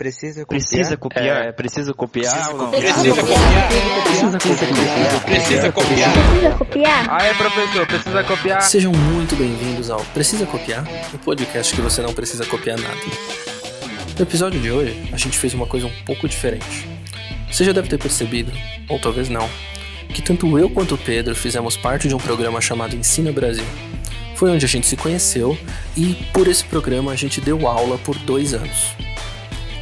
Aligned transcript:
Precisa 0.00 0.46
copiar. 0.46 0.62
Precisa 0.62 0.96
copiar? 0.96 1.44
É, 1.44 1.52
precisa 1.52 1.92
copiar 1.92 2.32
Precisa 2.32 2.56
copiar. 2.56 2.80
Precisa 2.80 3.22
copiar. 3.22 3.68
Precisa 4.08 4.38
copiar. 4.38 5.20
Precisa 5.20 5.72
copiar. 5.72 6.12
Precisa 6.12 6.50
copiar? 6.56 7.06
Ah, 7.10 7.22
é, 7.22 7.34
professor, 7.34 7.86
precisa 7.86 8.24
copiar. 8.24 8.62
Sejam 8.62 8.92
muito 8.92 9.36
bem-vindos 9.36 9.90
ao 9.90 10.00
Precisa 10.14 10.46
Copiar, 10.46 10.88
o 11.12 11.18
podcast 11.18 11.74
que 11.74 11.82
você 11.82 12.00
não 12.00 12.14
precisa 12.14 12.46
copiar 12.46 12.78
nada. 12.78 12.96
No 14.16 14.22
episódio 14.22 14.58
de 14.58 14.70
hoje, 14.70 15.10
a 15.12 15.18
gente 15.18 15.36
fez 15.36 15.52
uma 15.52 15.66
coisa 15.66 15.86
um 15.86 15.92
pouco 16.06 16.26
diferente. 16.26 16.88
Você 17.52 17.62
já 17.62 17.72
deve 17.72 17.88
ter 17.88 17.98
percebido, 17.98 18.50
ou 18.88 18.98
talvez 18.98 19.28
não, 19.28 19.46
que 20.14 20.22
tanto 20.22 20.58
eu 20.58 20.70
quanto 20.70 20.94
o 20.94 20.98
Pedro 20.98 21.34
fizemos 21.34 21.76
parte 21.76 22.08
de 22.08 22.14
um 22.14 22.18
programa 22.18 22.58
chamado 22.62 22.96
Ensina 22.96 23.32
Brasil. 23.32 23.66
Foi 24.34 24.50
onde 24.50 24.64
a 24.64 24.68
gente 24.68 24.86
se 24.86 24.96
conheceu 24.96 25.58
e, 25.94 26.14
por 26.32 26.48
esse 26.48 26.64
programa, 26.64 27.12
a 27.12 27.16
gente 27.16 27.38
deu 27.38 27.68
aula 27.68 27.98
por 27.98 28.16
dois 28.20 28.54
anos. 28.54 29.09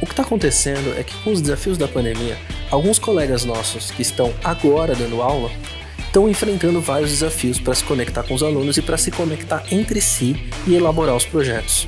O 0.01 0.05
que 0.05 0.13
está 0.13 0.23
acontecendo 0.23 0.97
é 0.97 1.03
que, 1.03 1.13
com 1.23 1.31
os 1.31 1.41
desafios 1.41 1.77
da 1.77 1.87
pandemia, 1.87 2.37
alguns 2.71 2.97
colegas 2.97 3.43
nossos 3.43 3.91
que 3.91 4.01
estão 4.01 4.33
agora 4.43 4.95
dando 4.95 5.21
aula 5.21 5.51
estão 5.99 6.29
enfrentando 6.29 6.79
vários 6.79 7.11
desafios 7.11 7.59
para 7.59 7.75
se 7.75 7.83
conectar 7.83 8.23
com 8.23 8.33
os 8.33 8.41
alunos 8.41 8.77
e 8.77 8.81
para 8.81 8.97
se 8.97 9.11
conectar 9.11 9.63
entre 9.71 9.99
si 9.99 10.35
e 10.65 10.73
elaborar 10.73 11.15
os 11.15 11.25
projetos. 11.25 11.87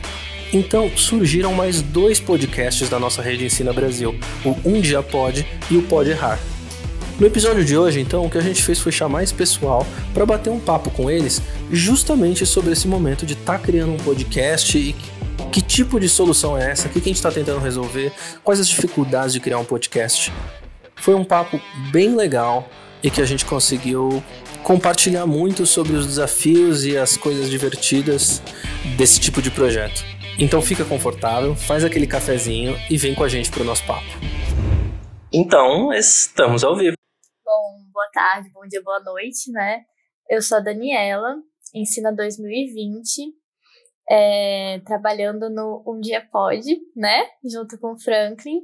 Então 0.53 0.91
surgiram 0.95 1.53
mais 1.53 1.81
dois 1.81 2.19
podcasts 2.19 2.89
da 2.89 2.99
nossa 2.99 3.21
rede 3.21 3.45
Ensina 3.45 3.71
Brasil, 3.71 4.19
o 4.43 4.55
Um 4.65 4.81
Dia 4.81 5.01
Pode 5.01 5.47
e 5.69 5.77
o 5.77 5.83
Pode 5.83 6.09
Errar. 6.11 6.37
No 7.17 7.27
episódio 7.27 7.63
de 7.63 7.77
hoje, 7.77 7.99
então, 7.99 8.25
o 8.25 8.29
que 8.29 8.37
a 8.37 8.41
gente 8.41 8.63
fez 8.63 8.79
foi 8.79 8.91
chamar 8.91 9.23
esse 9.23 9.33
pessoal 9.33 9.85
para 10.13 10.25
bater 10.25 10.49
um 10.49 10.59
papo 10.59 10.89
com 10.89 11.09
eles 11.09 11.41
justamente 11.71 12.45
sobre 12.45 12.73
esse 12.73 12.87
momento 12.87 13.25
de 13.25 13.33
estar 13.33 13.59
criando 13.59 13.93
um 13.93 13.97
podcast 13.97 14.77
e 14.77 14.95
que 15.51 15.61
tipo 15.61 15.99
de 15.99 16.07
solução 16.07 16.57
é 16.57 16.71
essa, 16.71 16.87
o 16.87 16.91
que 16.91 16.99
a 16.99 17.01
gente 17.01 17.17
está 17.17 17.29
tentando 17.29 17.59
resolver, 17.59 18.13
quais 18.41 18.59
as 18.59 18.69
dificuldades 18.69 19.33
de 19.33 19.39
criar 19.41 19.59
um 19.59 19.65
podcast. 19.65 20.31
Foi 20.95 21.13
um 21.13 21.25
papo 21.25 21.59
bem 21.91 22.15
legal 22.15 22.69
e 23.03 23.11
que 23.11 23.21
a 23.21 23.25
gente 23.25 23.45
conseguiu 23.45 24.23
compartilhar 24.63 25.25
muito 25.25 25.65
sobre 25.65 25.93
os 25.93 26.07
desafios 26.07 26.85
e 26.85 26.97
as 26.97 27.17
coisas 27.17 27.49
divertidas 27.49 28.41
desse 28.97 29.19
tipo 29.19 29.41
de 29.41 29.51
projeto. 29.51 30.05
Então 30.39 30.61
fica 30.61 30.85
confortável, 30.85 31.53
faz 31.53 31.83
aquele 31.83 32.07
cafezinho 32.07 32.77
e 32.89 32.95
vem 32.97 33.13
com 33.13 33.23
a 33.23 33.27
gente 33.27 33.51
pro 33.51 33.65
nosso 33.65 33.85
papo. 33.85 34.07
Então, 35.33 35.91
estamos 35.91 36.63
ao 36.63 36.77
vivo. 36.77 36.95
Bom, 37.43 37.83
boa 37.91 38.09
tarde, 38.13 38.49
bom 38.53 38.65
dia, 38.67 38.81
boa 38.81 39.01
noite, 39.01 39.51
né? 39.51 39.81
Eu 40.29 40.41
sou 40.41 40.59
a 40.59 40.61
Daniela, 40.61 41.35
ensina 41.73 42.13
2020, 42.13 43.40
é, 44.11 44.81
trabalhando 44.85 45.49
no 45.49 45.81
Um 45.87 46.01
Dia 46.01 46.21
Pode, 46.29 46.81
né? 46.93 47.25
Junto 47.45 47.77
com 47.79 47.93
o 47.93 47.99
Franklin. 47.99 48.59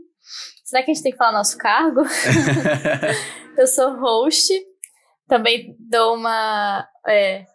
Será 0.66 0.84
que 0.84 0.92
a 0.92 0.94
gente 0.94 1.04
tem 1.04 1.12
que 1.14 1.18
falar 1.18 1.32
nosso 1.32 1.58
cargo? 1.58 2.02
eu 3.58 3.66
sou 3.66 3.98
host, 3.98 4.54
também 5.26 5.74
dou 5.80 6.16
uma. 6.16 6.86
É, 7.08 7.46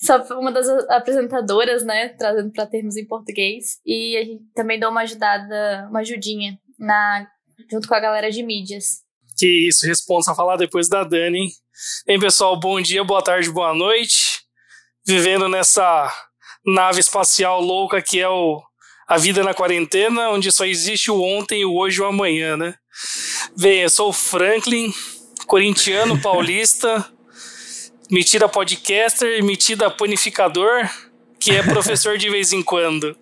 sou 0.00 0.40
uma 0.40 0.50
das 0.50 0.68
apresentadoras, 0.88 1.84
né? 1.84 2.08
Trazendo 2.08 2.50
para 2.50 2.66
termos 2.66 2.96
em 2.96 3.06
português. 3.06 3.78
E 3.86 4.16
a 4.16 4.24
gente 4.24 4.42
também 4.52 4.80
dou 4.80 4.90
uma 4.90 5.02
ajudada, 5.02 5.86
uma 5.90 6.00
ajudinha 6.00 6.58
na, 6.76 7.24
junto 7.70 7.86
com 7.86 7.94
a 7.94 8.00
galera 8.00 8.32
de 8.32 8.42
mídias. 8.42 9.04
Que 9.38 9.68
isso, 9.68 9.86
responsa 9.86 10.32
a 10.32 10.34
falar 10.34 10.56
depois 10.56 10.88
da 10.88 11.04
Dani. 11.04 11.50
Bem, 12.04 12.18
pessoal, 12.18 12.58
bom 12.58 12.80
dia, 12.80 13.04
boa 13.04 13.22
tarde, 13.22 13.48
boa 13.48 13.72
noite. 13.72 14.43
Vivendo 15.06 15.48
nessa 15.48 16.12
nave 16.64 17.00
espacial 17.00 17.60
louca 17.60 18.00
que 18.00 18.20
é 18.20 18.28
o, 18.28 18.62
a 19.06 19.18
vida 19.18 19.42
na 19.42 19.52
quarentena, 19.52 20.30
onde 20.30 20.50
só 20.50 20.64
existe 20.64 21.10
o 21.10 21.22
ontem, 21.22 21.64
o 21.64 21.74
hoje 21.74 21.98
e 21.98 22.02
o 22.02 22.06
amanhã, 22.06 22.56
né? 22.56 22.74
Bem, 23.56 23.80
eu 23.80 23.90
sou 23.90 24.08
o 24.08 24.12
Franklin, 24.12 24.94
corintiano 25.46 26.20
paulista, 26.20 27.06
metida 28.10 28.48
podcaster, 28.48 29.44
metida 29.44 29.90
panificador, 29.90 30.88
que 31.38 31.50
é 31.50 31.62
professor 31.62 32.16
de 32.16 32.30
vez 32.30 32.52
em 32.52 32.62
quando. 32.62 33.16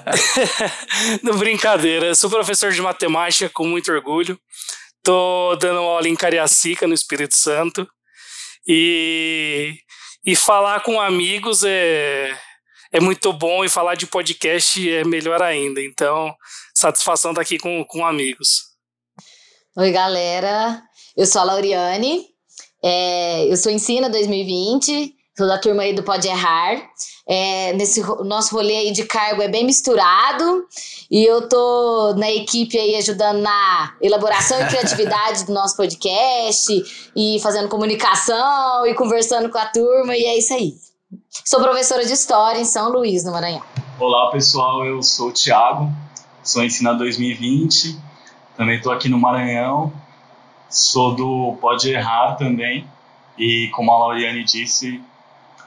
Não, 1.22 1.38
brincadeira, 1.38 2.14
sou 2.14 2.28
professor 2.28 2.72
de 2.72 2.82
matemática 2.82 3.48
com 3.48 3.66
muito 3.66 3.90
orgulho. 3.90 4.38
Tô 5.02 5.56
dando 5.56 5.78
aula 5.78 6.08
em 6.08 6.16
Cariacica, 6.16 6.86
no 6.86 6.92
Espírito 6.92 7.34
Santo. 7.34 7.88
E, 8.68 9.78
e 10.26 10.34
falar 10.34 10.80
com 10.80 11.00
amigos 11.00 11.62
é, 11.62 12.36
é 12.90 13.00
muito 13.00 13.32
bom 13.32 13.64
e 13.64 13.68
falar 13.68 13.94
de 13.94 14.08
podcast 14.08 14.92
é 14.92 15.04
melhor 15.04 15.40
ainda. 15.40 15.80
Então, 15.80 16.34
satisfação 16.74 17.30
estar 17.30 17.42
aqui 17.42 17.58
com, 17.58 17.84
com 17.84 18.04
amigos. 18.04 18.64
Oi, 19.76 19.92
galera. 19.92 20.82
Eu 21.16 21.26
sou 21.26 21.42
a 21.42 21.44
Lauriane. 21.44 22.26
É, 22.82 23.46
eu 23.50 23.56
sou 23.56 23.70
Ensina 23.70 24.10
2020. 24.10 25.14
Sou 25.38 25.46
da 25.46 25.58
turma 25.58 25.84
aí 25.84 25.92
do 25.92 26.02
Pode 26.02 26.26
Errar. 26.26 26.82
É, 27.28 27.72
nesse 27.72 28.00
nosso 28.24 28.54
rolê 28.54 28.76
aí 28.76 28.92
de 28.92 29.04
cargo 29.04 29.42
é 29.42 29.48
bem 29.48 29.64
misturado. 29.64 30.66
E 31.10 31.24
eu 31.24 31.48
tô 31.48 32.14
na 32.16 32.30
equipe 32.30 32.78
aí 32.78 32.94
ajudando 32.96 33.40
na 33.40 33.94
elaboração 34.00 34.60
e 34.60 34.66
criatividade 34.68 35.44
do 35.44 35.52
nosso 35.52 35.76
podcast. 35.76 37.10
E 37.16 37.38
fazendo 37.40 37.68
comunicação 37.68 38.86
e 38.86 38.94
conversando 38.94 39.50
com 39.50 39.58
a 39.58 39.66
turma. 39.66 40.16
E 40.16 40.24
é 40.24 40.38
isso 40.38 40.54
aí. 40.54 40.74
Sou 41.44 41.60
professora 41.60 42.04
de 42.04 42.12
História 42.12 42.60
em 42.60 42.64
São 42.64 42.90
Luís, 42.90 43.24
no 43.24 43.32
Maranhão. 43.32 43.62
Olá 43.98 44.30
pessoal, 44.30 44.84
eu 44.84 45.02
sou 45.02 45.28
o 45.28 45.32
Thiago, 45.32 45.90
sou 46.42 46.62
Ensina 46.62 46.92
2020, 46.94 47.96
também 48.56 48.76
estou 48.76 48.92
aqui 48.92 49.08
no 49.08 49.18
Maranhão, 49.18 49.92
sou 50.68 51.14
do 51.14 51.56
Pode 51.60 51.90
Errar 51.90 52.34
também, 52.36 52.86
e 53.38 53.70
como 53.72 53.90
a 53.92 53.98
Lauriane 53.98 54.44
disse, 54.44 55.00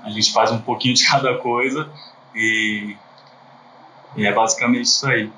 a 0.03 0.09
gente 0.09 0.31
faz 0.31 0.51
um 0.51 0.59
pouquinho 0.59 0.93
de 0.93 1.07
cada 1.07 1.37
coisa 1.37 1.89
e, 2.33 2.95
e 4.15 4.25
é 4.25 4.33
basicamente 4.33 4.85
isso 4.85 5.07
aí. 5.07 5.31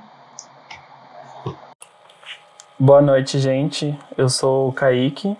Boa 2.79 3.01
noite, 3.01 3.39
gente. 3.39 3.97
Eu 4.17 4.27
sou 4.27 4.69
o 4.69 4.73
Kaique, 4.73 5.37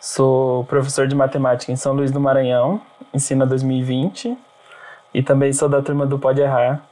sou 0.00 0.64
professor 0.64 1.06
de 1.06 1.14
matemática 1.14 1.72
em 1.72 1.76
São 1.76 1.94
Luís 1.94 2.10
do 2.10 2.20
Maranhão, 2.20 2.80
ensina 3.14 3.46
2020, 3.46 4.36
e 5.14 5.22
também 5.22 5.52
sou 5.52 5.68
da 5.68 5.80
turma 5.80 6.04
do 6.04 6.18
Pode 6.18 6.40
Errar, 6.40 6.82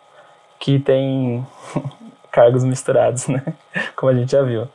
que 0.58 0.78
tem 0.78 1.46
cargos 2.32 2.64
misturados, 2.64 3.26
né? 3.26 3.42
Como 3.94 4.10
a 4.10 4.14
gente 4.14 4.32
já 4.32 4.42
viu. 4.42 4.66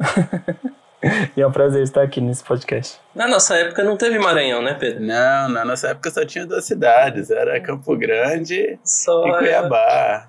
e 1.36 1.40
é 1.40 1.46
um 1.46 1.52
prazer 1.52 1.82
estar 1.82 2.02
aqui 2.02 2.20
nesse 2.20 2.44
podcast. 2.44 2.98
Na 3.14 3.26
nossa 3.26 3.56
época 3.56 3.82
não 3.82 3.96
teve 3.96 4.18
Maranhão, 4.18 4.60
né, 4.62 4.74
Pedro? 4.74 5.00
Não, 5.02 5.48
na 5.48 5.64
nossa 5.64 5.88
época 5.88 6.10
só 6.10 6.24
tinha 6.24 6.46
duas 6.46 6.64
cidades, 6.64 7.30
era 7.30 7.58
Campo 7.60 7.96
Grande 7.96 8.78
Só 8.84 9.26
e 9.26 9.38
Cuiabá. 9.38 10.28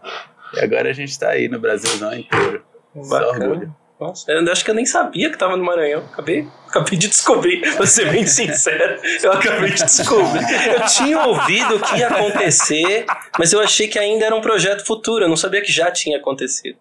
E 0.53 0.59
agora 0.59 0.89
a 0.89 0.93
gente 0.93 1.17
tá 1.19 1.29
aí 1.29 1.47
no 1.47 1.59
Brasilzão 1.59 2.13
inteiro. 2.13 2.63
Só 3.01 3.19
Bacana. 3.19 3.45
orgulho. 3.49 3.75
Nossa, 3.99 4.31
eu 4.31 4.51
acho 4.51 4.65
que 4.65 4.71
eu 4.71 4.75
nem 4.75 4.85
sabia 4.85 5.29
que 5.29 5.37
tava 5.37 5.55
no 5.55 5.63
Maranhão. 5.63 6.03
Acabei, 6.11 6.47
acabei 6.67 6.97
de 6.97 7.07
descobrir, 7.07 7.61
vou 7.77 7.85
ser 7.85 8.09
bem 8.11 8.25
sincero. 8.25 8.99
Eu 9.21 9.31
acabei 9.31 9.69
de 9.71 9.83
descobrir. 9.83 10.41
Eu 10.73 10.85
tinha 10.87 11.21
ouvido 11.23 11.79
que 11.81 11.97
ia 11.97 12.07
acontecer, 12.07 13.05
mas 13.37 13.53
eu 13.53 13.59
achei 13.59 13.87
que 13.87 13.99
ainda 13.99 14.25
era 14.25 14.35
um 14.35 14.41
projeto 14.41 14.83
futuro. 14.85 15.25
Eu 15.25 15.29
não 15.29 15.37
sabia 15.37 15.61
que 15.61 15.71
já 15.71 15.91
tinha 15.91 16.17
acontecido. 16.17 16.79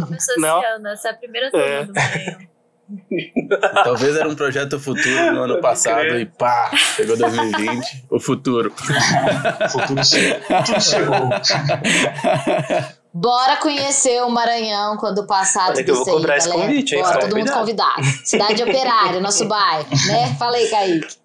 Começou 0.00 0.34
Não. 0.38 0.58
esse 0.62 0.66
ano, 0.72 0.88
essa 0.88 1.08
é 1.08 1.10
a 1.10 1.14
primeira 1.14 1.50
turma 1.50 1.66
É. 1.66 1.84
do 1.84 1.92
Maranhão. 1.92 2.53
Talvez 3.84 4.16
era 4.16 4.28
um 4.28 4.34
projeto 4.34 4.78
futuro 4.78 5.32
no 5.32 5.42
ano 5.44 5.60
passado 5.60 6.00
crer. 6.00 6.20
e 6.20 6.26
pá, 6.26 6.70
chegou 6.96 7.16
2020, 7.16 8.04
o 8.10 8.20
futuro. 8.20 8.72
O 9.64 9.68
futuro 9.68 10.04
chegou. 10.80 11.30
Bora 13.12 13.56
conhecer 13.58 14.20
o 14.22 14.30
Maranhão 14.30 14.96
quando 14.96 15.26
passar 15.26 15.66
Olha 15.70 15.74
tudo 15.76 15.84
que 15.84 15.90
eu 15.90 15.94
vou 15.94 16.02
isso 16.02 16.10
aí, 16.10 16.16
cobrar 16.16 16.36
esse 16.36 16.48
galera. 16.48 16.68
convite, 16.68 16.94
hein? 16.96 17.02
Bora, 17.02 17.20
todo 17.20 17.36
mundo 17.36 17.52
convidado. 17.52 18.02
Cidade 18.24 18.62
Operária, 18.62 19.20
nosso 19.22 19.46
bairro, 19.46 19.86
né? 20.08 20.34
Fala 20.38 20.56
aí, 20.56 20.68
Kaique. 20.68 21.16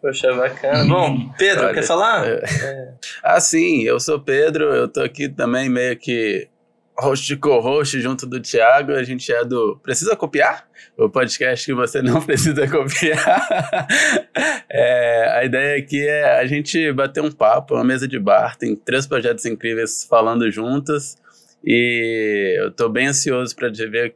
Poxa, 0.00 0.32
bacana. 0.34 0.84
Bom, 0.86 1.28
Pedro, 1.38 1.64
Olha, 1.66 1.74
quer 1.74 1.82
falar? 1.84 2.26
é. 2.26 2.94
Ah, 3.22 3.40
sim, 3.40 3.82
eu 3.82 4.00
sou 4.00 4.18
Pedro, 4.20 4.64
eu 4.74 4.88
tô 4.88 5.00
aqui 5.02 5.28
também 5.28 5.68
meio 5.68 5.96
que 5.98 6.48
host 6.98 7.36
co-host 7.36 8.00
junto 8.00 8.26
do 8.26 8.40
Thiago, 8.40 8.92
a 8.92 9.02
gente 9.04 9.30
é 9.32 9.44
do 9.44 9.78
Precisa 9.82 10.16
Copiar? 10.16 10.64
O 10.96 11.08
podcast 11.08 11.64
que 11.64 11.74
você 11.74 12.00
não 12.02 12.20
precisa 12.20 12.68
copiar. 12.68 13.86
É, 14.68 15.38
a 15.38 15.44
ideia 15.44 15.78
aqui 15.78 16.06
é 16.06 16.38
a 16.38 16.46
gente 16.46 16.92
bater 16.92 17.22
um 17.22 17.30
papo, 17.30 17.74
uma 17.74 17.84
mesa 17.84 18.06
de 18.06 18.18
bar, 18.18 18.56
tem 18.56 18.76
três 18.76 19.06
projetos 19.06 19.44
incríveis 19.46 20.04
falando 20.08 20.50
juntos 20.50 21.16
e 21.64 22.56
eu 22.58 22.70
tô 22.70 22.88
bem 22.88 23.08
ansioso 23.08 23.54
para 23.54 23.68
ver 23.70 24.14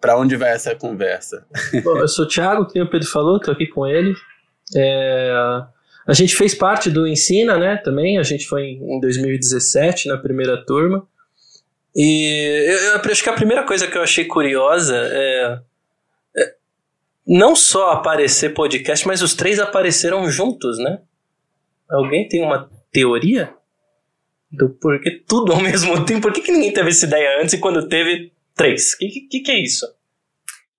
para 0.00 0.18
onde 0.18 0.36
vai 0.36 0.50
essa 0.50 0.74
conversa. 0.74 1.46
Bom, 1.82 1.98
eu 1.98 2.08
sou 2.08 2.26
o 2.26 2.28
Thiago, 2.28 2.66
que 2.66 2.80
o 2.80 2.90
Pedro 2.90 3.08
falou, 3.08 3.40
tô 3.40 3.50
aqui 3.50 3.66
com 3.66 3.86
ele. 3.86 4.14
É, 4.76 5.32
A 6.06 6.12
gente 6.12 6.36
fez 6.36 6.54
parte 6.54 6.90
do 6.90 7.06
Ensina, 7.06 7.56
né, 7.56 7.76
também, 7.78 8.18
a 8.18 8.22
gente 8.22 8.46
foi 8.46 8.72
em 8.72 9.00
2017, 9.00 10.08
na 10.08 10.18
primeira 10.18 10.62
turma. 10.64 11.06
E 11.94 12.66
eu, 12.66 12.78
eu 12.92 13.00
acho 13.10 13.22
que 13.22 13.28
a 13.30 13.34
primeira 13.34 13.64
coisa 13.64 13.86
que 13.86 13.96
eu 13.96 14.02
achei 14.02 14.24
curiosa 14.24 14.96
é, 14.96 15.58
é 16.36 16.54
não 17.26 17.54
só 17.54 17.92
aparecer 17.92 18.52
podcast, 18.52 19.06
mas 19.06 19.22
os 19.22 19.34
três 19.34 19.58
apareceram 19.60 20.28
juntos, 20.28 20.78
né? 20.78 21.00
Alguém 21.88 22.26
tem 22.28 22.42
uma 22.42 22.70
teoria? 22.90 23.54
Do 24.50 24.70
porquê 24.70 25.22
tudo 25.26 25.52
ao 25.52 25.60
mesmo 25.62 26.04
tempo? 26.04 26.22
Por 26.22 26.32
que, 26.32 26.40
que 26.40 26.52
ninguém 26.52 26.72
teve 26.72 26.90
essa 26.90 27.06
ideia 27.06 27.40
antes 27.40 27.54
e 27.54 27.58
quando 27.58 27.88
teve, 27.88 28.32
três? 28.54 28.94
O 28.94 28.98
que, 28.98 29.08
que, 29.28 29.40
que 29.40 29.50
é 29.50 29.60
isso? 29.60 29.86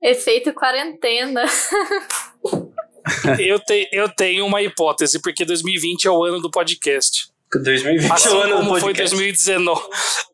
Efeito 0.02 0.54
quarentena. 0.54 1.46
eu, 3.40 3.60
te, 3.60 3.90
eu 3.92 4.10
tenho 4.10 4.46
uma 4.46 4.62
hipótese, 4.62 5.22
porque 5.22 5.46
2020 5.46 6.08
é 6.08 6.12
o 6.12 6.24
ano 6.24 6.40
do 6.42 6.52
podcast. 6.52 7.30
2020 7.60 8.12
assim 8.12 8.30
é 8.30 8.32
o 8.32 8.42
ano 8.42 8.56
como 8.58 8.74
do 8.74 8.80
foi 8.80 8.94
2019. 8.94 9.82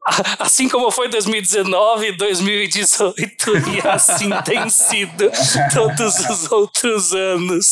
Assim 0.40 0.68
como 0.68 0.90
foi 0.90 1.08
2019, 1.10 2.14
2018 2.14 3.16
e 3.70 3.88
assim 3.88 4.30
tem 4.44 4.68
sido 4.68 5.32
todos 5.72 6.20
os 6.28 6.52
outros 6.52 7.14
anos. 7.14 7.68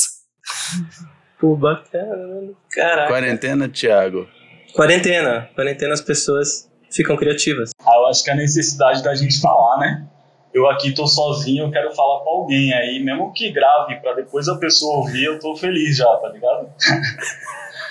Pô, 1.40 1.56
bacana, 1.56 2.52
caraca. 2.72 3.08
Quarentena, 3.08 3.68
Thiago. 3.68 4.28
Quarentena. 4.74 5.50
Quarentena 5.56 5.94
as 5.94 6.02
pessoas 6.02 6.70
ficam 6.92 7.18
criativas. 7.18 7.72
Ah, 7.82 7.96
eu 7.96 8.08
acho 8.08 8.24
que 8.24 8.30
é 8.30 8.34
a 8.34 8.36
necessidade 8.36 9.04
da 9.04 9.16
gente 9.16 9.42
falar, 9.42 9.80
né? 9.80 10.08
Eu 10.54 10.70
aqui 10.70 10.94
tô 10.94 11.08
sozinho, 11.08 11.66
eu 11.66 11.72
quero 11.72 11.94
falar 11.94 12.24
com 12.24 12.30
alguém 12.30 12.74
aí, 12.74 13.04
mesmo 13.04 13.34
que 13.34 13.52
grave, 13.52 13.96
para 13.98 14.14
depois 14.14 14.48
a 14.48 14.58
pessoa 14.58 14.98
ouvir, 14.98 15.26
eu 15.26 15.40
tô 15.40 15.56
feliz 15.56 15.98
já, 15.98 16.18
tá 16.18 16.30
ligado? 16.30 16.70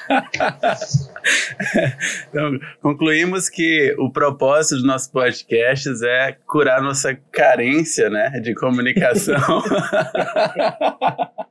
então, 2.29 2.59
concluímos 2.83 3.49
que 3.49 3.95
o 3.99 4.11
propósito 4.11 4.77
dos 4.77 4.85
nossos 4.85 5.09
podcasts 5.09 6.03
é 6.03 6.37
curar 6.47 6.83
nossa 6.83 7.15
carência, 7.31 8.11
né, 8.11 8.31
de 8.41 8.55
comunicação. 8.55 9.37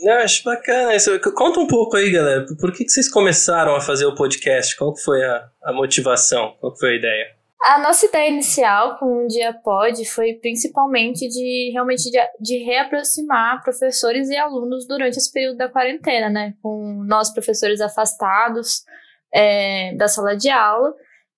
Eu 0.00 0.14
acho 0.18 0.44
bacana 0.44 0.94
isso. 0.94 1.18
Conta 1.34 1.58
um 1.58 1.66
pouco 1.66 1.96
aí, 1.96 2.10
galera. 2.10 2.46
Por 2.58 2.72
que, 2.72 2.84
que 2.84 2.90
vocês 2.90 3.10
começaram 3.10 3.74
a 3.74 3.80
fazer 3.80 4.06
o 4.06 4.14
podcast? 4.14 4.76
Qual 4.76 4.96
foi 4.96 5.24
a, 5.24 5.48
a 5.62 5.72
motivação? 5.72 6.54
Qual 6.60 6.76
foi 6.76 6.92
a 6.92 6.96
ideia? 6.96 7.37
A 7.60 7.78
nossa 7.80 8.06
ideia 8.06 8.30
inicial 8.30 8.98
com 8.98 9.24
o 9.24 9.26
Dia 9.26 9.52
Pod 9.52 10.04
foi 10.04 10.34
principalmente 10.34 11.28
de 11.28 11.70
realmente 11.72 12.08
de, 12.08 12.18
de, 12.40 12.58
reaproximar 12.64 13.62
professores 13.64 14.28
e 14.28 14.36
alunos 14.36 14.86
durante 14.86 15.16
esse 15.16 15.32
período 15.32 15.56
da 15.56 15.68
quarentena, 15.68 16.30
né? 16.30 16.54
Com 16.62 17.02
nós 17.04 17.32
professores 17.32 17.80
afastados 17.80 18.84
é, 19.34 19.92
da 19.96 20.06
sala 20.06 20.36
de 20.36 20.48
aula. 20.48 20.94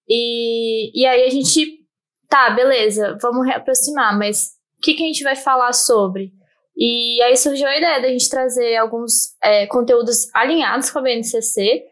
E, 0.06 0.90
e 0.94 1.06
aí 1.06 1.24
a 1.24 1.30
gente, 1.30 1.86
tá, 2.28 2.50
beleza, 2.50 3.16
vamos 3.22 3.46
reaproximar, 3.46 4.18
mas 4.18 4.50
o 4.78 4.82
que, 4.82 4.94
que 4.94 5.02
a 5.02 5.06
gente 5.06 5.24
vai 5.24 5.36
falar 5.36 5.72
sobre? 5.72 6.32
E 6.76 7.22
aí 7.22 7.36
surgiu 7.36 7.66
a 7.66 7.76
ideia 7.76 8.00
da 8.00 8.08
gente 8.08 8.28
trazer 8.28 8.76
alguns 8.76 9.36
é, 9.42 9.66
conteúdos 9.66 10.28
alinhados 10.34 10.90
com 10.90 10.98
a 10.98 11.02
BNCC, 11.02 11.82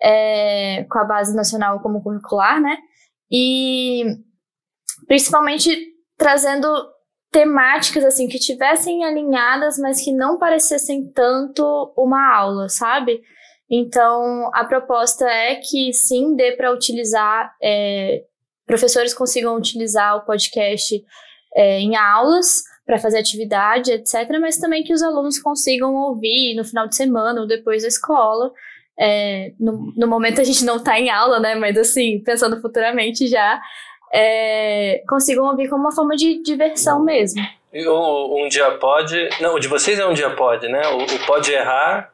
é, 0.00 0.84
com 0.88 0.98
a 0.98 1.04
Base 1.04 1.34
Nacional 1.34 1.80
como 1.80 2.02
Curricular, 2.02 2.60
né? 2.60 2.78
E 3.32 4.04
principalmente 5.06 5.74
trazendo 6.18 6.68
temáticas 7.30 8.04
assim 8.04 8.28
que 8.28 8.38
tivessem 8.38 9.04
alinhadas, 9.04 9.78
mas 9.78 10.04
que 10.04 10.12
não 10.12 10.38
parecessem 10.38 11.10
tanto 11.12 11.92
uma 11.96 12.36
aula, 12.36 12.68
sabe? 12.68 13.22
Então 13.70 14.50
a 14.52 14.64
proposta 14.66 15.26
é 15.26 15.54
que 15.56 15.94
sim 15.94 16.36
dê 16.36 16.52
para 16.52 16.70
utilizar, 16.70 17.56
é, 17.62 18.22
professores 18.66 19.14
consigam 19.14 19.56
utilizar 19.56 20.16
o 20.16 20.26
podcast 20.26 21.02
é, 21.56 21.80
em 21.80 21.96
aulas 21.96 22.62
para 22.84 22.98
fazer 22.98 23.18
atividade, 23.18 23.92
etc., 23.92 24.28
mas 24.38 24.58
também 24.58 24.82
que 24.82 24.92
os 24.92 25.02
alunos 25.02 25.38
consigam 25.38 25.94
ouvir 25.94 26.54
no 26.54 26.64
final 26.64 26.86
de 26.86 26.96
semana 26.96 27.40
ou 27.40 27.46
depois 27.46 27.82
da 27.82 27.88
escola 27.88 28.52
é, 28.98 29.52
no, 29.58 29.92
no, 29.96 30.06
momento 30.06 30.40
a 30.40 30.44
gente 30.44 30.64
não 30.64 30.76
está 30.76 30.98
em 30.98 31.10
aula, 31.10 31.40
né? 31.40 31.54
Mas 31.54 31.76
assim, 31.76 32.20
pensando 32.20 32.60
futuramente 32.60 33.26
já, 33.26 33.60
é, 34.12 35.02
consigam 35.08 35.46
ouvir 35.46 35.68
como 35.68 35.82
uma 35.82 35.94
forma 35.94 36.16
de 36.16 36.42
diversão 36.42 37.02
mesmo. 37.02 37.42
E 37.72 37.88
um 37.88 38.48
dia 38.48 38.70
pode. 38.72 39.30
Não, 39.40 39.54
o 39.54 39.58
de 39.58 39.68
vocês 39.68 39.98
é 39.98 40.06
um 40.06 40.12
dia 40.12 40.30
pode, 40.30 40.68
né? 40.68 40.82
O, 40.88 41.02
o 41.02 41.26
pode 41.26 41.52
errar 41.52 42.12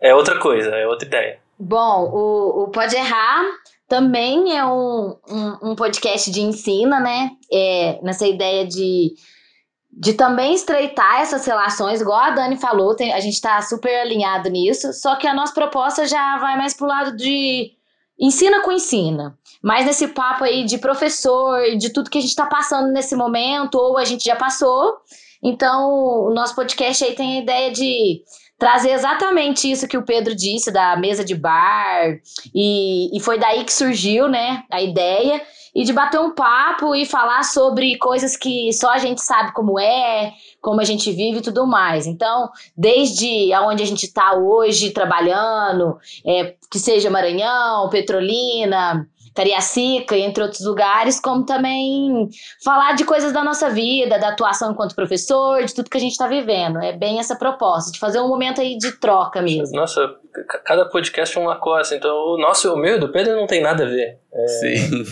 é 0.00 0.14
outra 0.14 0.38
coisa, 0.38 0.70
é 0.70 0.86
outra 0.86 1.06
ideia. 1.06 1.38
Bom, 1.58 2.10
o, 2.10 2.62
o 2.62 2.68
Pode 2.68 2.96
Errar 2.96 3.44
também 3.86 4.56
é 4.56 4.64
um, 4.64 5.14
um, 5.28 5.70
um 5.70 5.76
podcast 5.76 6.30
de 6.30 6.40
ensino, 6.40 6.98
né? 6.98 7.32
É, 7.52 7.98
nessa 8.02 8.26
ideia 8.26 8.66
de 8.66 9.12
de 9.92 10.14
também 10.14 10.54
estreitar 10.54 11.20
essas 11.20 11.44
relações, 11.44 12.00
igual 12.00 12.18
a 12.18 12.30
Dani 12.30 12.56
falou, 12.56 12.94
tem, 12.94 13.12
a 13.12 13.20
gente 13.20 13.34
está 13.34 13.60
super 13.60 14.00
alinhado 14.00 14.48
nisso, 14.48 14.92
só 14.92 15.16
que 15.16 15.26
a 15.26 15.34
nossa 15.34 15.52
proposta 15.52 16.06
já 16.06 16.38
vai 16.38 16.56
mais 16.56 16.74
pro 16.74 16.86
lado 16.86 17.16
de 17.16 17.72
ensina 18.18 18.62
com 18.62 18.70
ensina. 18.70 19.36
Mais 19.62 19.86
nesse 19.86 20.08
papo 20.08 20.44
aí 20.44 20.64
de 20.64 20.78
professor, 20.78 21.76
de 21.76 21.90
tudo 21.90 22.10
que 22.10 22.18
a 22.18 22.20
gente 22.20 22.30
está 22.30 22.46
passando 22.46 22.92
nesse 22.92 23.16
momento, 23.16 23.74
ou 23.76 23.98
a 23.98 24.04
gente 24.04 24.24
já 24.24 24.36
passou. 24.36 24.98
Então, 25.42 25.90
o 26.26 26.34
nosso 26.34 26.54
podcast 26.54 27.02
aí 27.02 27.14
tem 27.14 27.38
a 27.38 27.42
ideia 27.42 27.72
de 27.72 28.22
trazer 28.58 28.90
exatamente 28.90 29.70
isso 29.70 29.88
que 29.88 29.96
o 29.96 30.04
Pedro 30.04 30.36
disse, 30.36 30.70
da 30.70 30.94
mesa 30.96 31.24
de 31.24 31.34
bar, 31.34 32.20
e, 32.54 33.16
e 33.16 33.20
foi 33.20 33.38
daí 33.38 33.64
que 33.64 33.72
surgiu, 33.72 34.28
né, 34.28 34.64
a 34.70 34.82
ideia 34.82 35.40
e 35.74 35.84
de 35.84 35.92
bater 35.92 36.20
um 36.20 36.34
papo 36.34 36.94
e 36.94 37.06
falar 37.06 37.42
sobre 37.44 37.96
coisas 37.98 38.36
que 38.36 38.72
só 38.72 38.90
a 38.90 38.98
gente 38.98 39.20
sabe 39.20 39.52
como 39.52 39.78
é, 39.78 40.32
como 40.60 40.80
a 40.80 40.84
gente 40.84 41.10
vive 41.12 41.38
e 41.38 41.42
tudo 41.42 41.66
mais. 41.66 42.06
Então, 42.06 42.50
desde 42.76 43.52
aonde 43.52 43.82
a 43.82 43.86
gente 43.86 44.04
está 44.04 44.34
hoje 44.34 44.90
trabalhando, 44.90 45.98
é, 46.24 46.54
que 46.70 46.78
seja 46.78 47.10
Maranhão, 47.10 47.88
Petrolina, 47.88 49.06
Cariacica, 49.34 50.16
entre 50.16 50.42
outros 50.42 50.64
lugares, 50.64 51.20
como 51.20 51.44
também 51.44 52.28
falar 52.64 52.92
de 52.94 53.04
coisas 53.04 53.32
da 53.32 53.44
nossa 53.44 53.70
vida, 53.70 54.18
da 54.18 54.30
atuação 54.30 54.72
enquanto 54.72 54.94
professor, 54.94 55.64
de 55.64 55.74
tudo 55.74 55.88
que 55.88 55.96
a 55.96 56.00
gente 56.00 56.12
está 56.12 56.26
vivendo. 56.26 56.78
É 56.80 56.92
bem 56.92 57.20
essa 57.20 57.36
proposta, 57.36 57.92
de 57.92 57.98
fazer 57.98 58.20
um 58.20 58.28
momento 58.28 58.60
aí 58.60 58.76
de 58.76 58.92
troca 58.92 59.40
mesmo. 59.40 59.76
Nossa, 59.76 60.14
cada 60.64 60.84
podcast 60.86 61.36
é 61.38 61.40
uma 61.40 61.56
coisa. 61.56 61.94
Então, 61.94 62.10
o 62.10 62.38
nosso, 62.38 62.72
o 62.72 62.76
meu 62.76 62.96
e 62.96 62.98
do 62.98 63.12
Pedro 63.12 63.36
não 63.36 63.46
tem 63.46 63.62
nada 63.62 63.84
a 63.84 63.86
ver. 63.86 64.18
É... 64.32 64.46
Sim. 64.48 65.04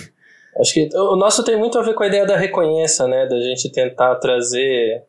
Acho 0.61 0.75
que 0.75 0.89
o 0.95 1.17
nosso 1.17 1.45
tem 1.45 1.57
muito 1.57 1.79
a 1.79 1.83
ver 1.83 1.95
com 1.95 2.03
a 2.03 2.07
ideia 2.07 2.27
da 2.27 2.37
reconheça, 2.37 3.07
né? 3.07 3.27
Da 3.27 3.39
gente 3.41 3.71
tentar 3.71 4.17
trazer. 4.17 5.05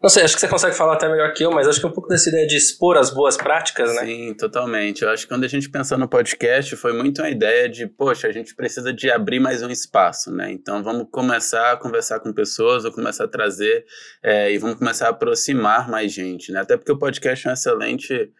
Não 0.00 0.08
sei, 0.08 0.22
acho 0.22 0.34
que 0.34 0.40
você 0.40 0.46
consegue 0.46 0.76
falar 0.76 0.92
até 0.92 1.08
melhor 1.08 1.32
que 1.32 1.44
eu, 1.44 1.50
mas 1.50 1.66
acho 1.66 1.80
que 1.80 1.86
um 1.86 1.90
pouco 1.90 2.08
dessa 2.08 2.28
ideia 2.28 2.46
de 2.46 2.56
expor 2.56 2.96
as 2.96 3.10
boas 3.10 3.36
práticas, 3.36 3.92
né? 3.96 4.06
Sim, 4.06 4.34
totalmente. 4.34 5.02
Eu 5.02 5.10
acho 5.10 5.24
que 5.24 5.34
quando 5.34 5.42
a 5.42 5.48
gente 5.48 5.68
pensou 5.68 5.98
no 5.98 6.06
podcast, 6.08 6.76
foi 6.76 6.92
muito 6.92 7.20
uma 7.20 7.28
ideia 7.28 7.68
de, 7.68 7.88
poxa, 7.88 8.28
a 8.28 8.32
gente 8.32 8.54
precisa 8.54 8.92
de 8.92 9.10
abrir 9.10 9.40
mais 9.40 9.60
um 9.60 9.70
espaço, 9.70 10.32
né? 10.32 10.52
Então 10.52 10.84
vamos 10.84 11.08
começar 11.10 11.72
a 11.72 11.76
conversar 11.76 12.20
com 12.20 12.32
pessoas, 12.32 12.84
vamos 12.84 12.94
começar 12.94 13.24
a 13.24 13.28
trazer 13.28 13.84
é, 14.22 14.52
e 14.52 14.58
vamos 14.58 14.78
começar 14.78 15.06
a 15.06 15.10
aproximar 15.10 15.90
mais 15.90 16.12
gente, 16.12 16.52
né? 16.52 16.60
Até 16.60 16.76
porque 16.76 16.92
o 16.92 16.98
podcast 16.98 17.48
é 17.48 17.50
um 17.50 17.54
excelente 17.54 18.30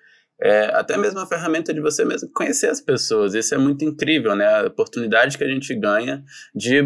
é, 0.41 0.67
até 0.75 0.97
mesmo 0.97 1.21
a 1.21 1.27
ferramenta 1.27 1.75
de 1.75 1.81
você 1.81 2.05
mesmo 2.05 2.31
conhecer 2.33 2.69
as 2.69 2.81
pessoas. 2.81 3.35
Isso 3.35 3.55
é 3.55 3.59
muito 3.59 3.85
incrível, 3.85 4.35
né? 4.37 4.47
A 4.47 4.67
oportunidade 4.67 5.37
que 5.37 5.45
a 5.45 5.49
gente 5.49 5.75
ganha 5.75 6.23
de 6.55 6.83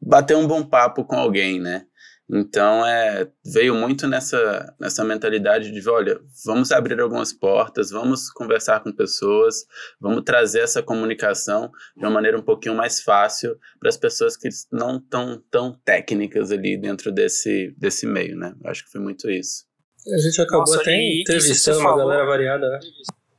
bater 0.00 0.36
um 0.36 0.46
bom 0.46 0.64
papo 0.64 1.04
com 1.04 1.16
alguém, 1.16 1.60
né? 1.60 1.86
Então, 2.28 2.84
é, 2.84 3.30
veio 3.44 3.72
muito 3.72 4.08
nessa, 4.08 4.74
nessa 4.80 5.04
mentalidade 5.04 5.70
de, 5.70 5.88
olha, 5.88 6.20
vamos 6.44 6.72
abrir 6.72 7.00
algumas 7.00 7.32
portas, 7.32 7.90
vamos 7.90 8.30
conversar 8.30 8.80
com 8.80 8.90
pessoas, 8.90 9.64
vamos 10.00 10.24
trazer 10.24 10.60
essa 10.60 10.82
comunicação 10.82 11.70
de 11.96 12.04
uma 12.04 12.10
maneira 12.10 12.36
um 12.36 12.42
pouquinho 12.42 12.74
mais 12.74 13.00
fácil 13.00 13.56
para 13.78 13.88
as 13.88 13.96
pessoas 13.96 14.36
que 14.36 14.48
não 14.72 14.96
estão 14.96 15.40
tão 15.48 15.72
técnicas 15.84 16.50
ali 16.50 16.76
dentro 16.76 17.12
desse, 17.12 17.72
desse 17.78 18.06
meio, 18.06 18.36
né? 18.36 18.56
Eu 18.60 18.70
acho 18.70 18.84
que 18.84 18.90
foi 18.90 19.00
muito 19.00 19.30
isso. 19.30 19.65
A 20.14 20.18
gente 20.18 20.40
acabou 20.40 20.60
Nossa, 20.60 20.80
até 20.80 21.20
entrevistando 21.20 21.80
uma 21.80 21.96
galera 21.96 22.24
variada, 22.24 22.68
né? 22.68 22.78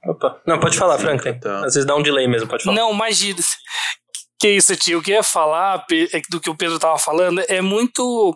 Opa. 0.06 0.42
Não, 0.46 0.60
pode 0.60 0.78
falar, 0.78 0.98
Franklin. 0.98 1.32
Então. 1.32 1.58
Às 1.58 1.74
vezes 1.74 1.86
dá 1.86 1.96
um 1.96 2.02
delay 2.02 2.28
mesmo, 2.28 2.48
pode 2.48 2.64
falar. 2.64 2.76
Não, 2.76 2.94
imagina. 2.94 3.40
Que 4.40 4.50
isso, 4.50 4.76
tio? 4.76 5.00
O 5.00 5.02
que 5.02 5.12
eu 5.12 5.16
ia 5.16 5.24
falar 5.24 5.84
é 6.14 6.22
do 6.30 6.40
que 6.40 6.50
o 6.50 6.56
Pedro 6.56 6.78
tava 6.78 7.00
falando 7.00 7.42
é 7.48 7.60
muito 7.60 8.36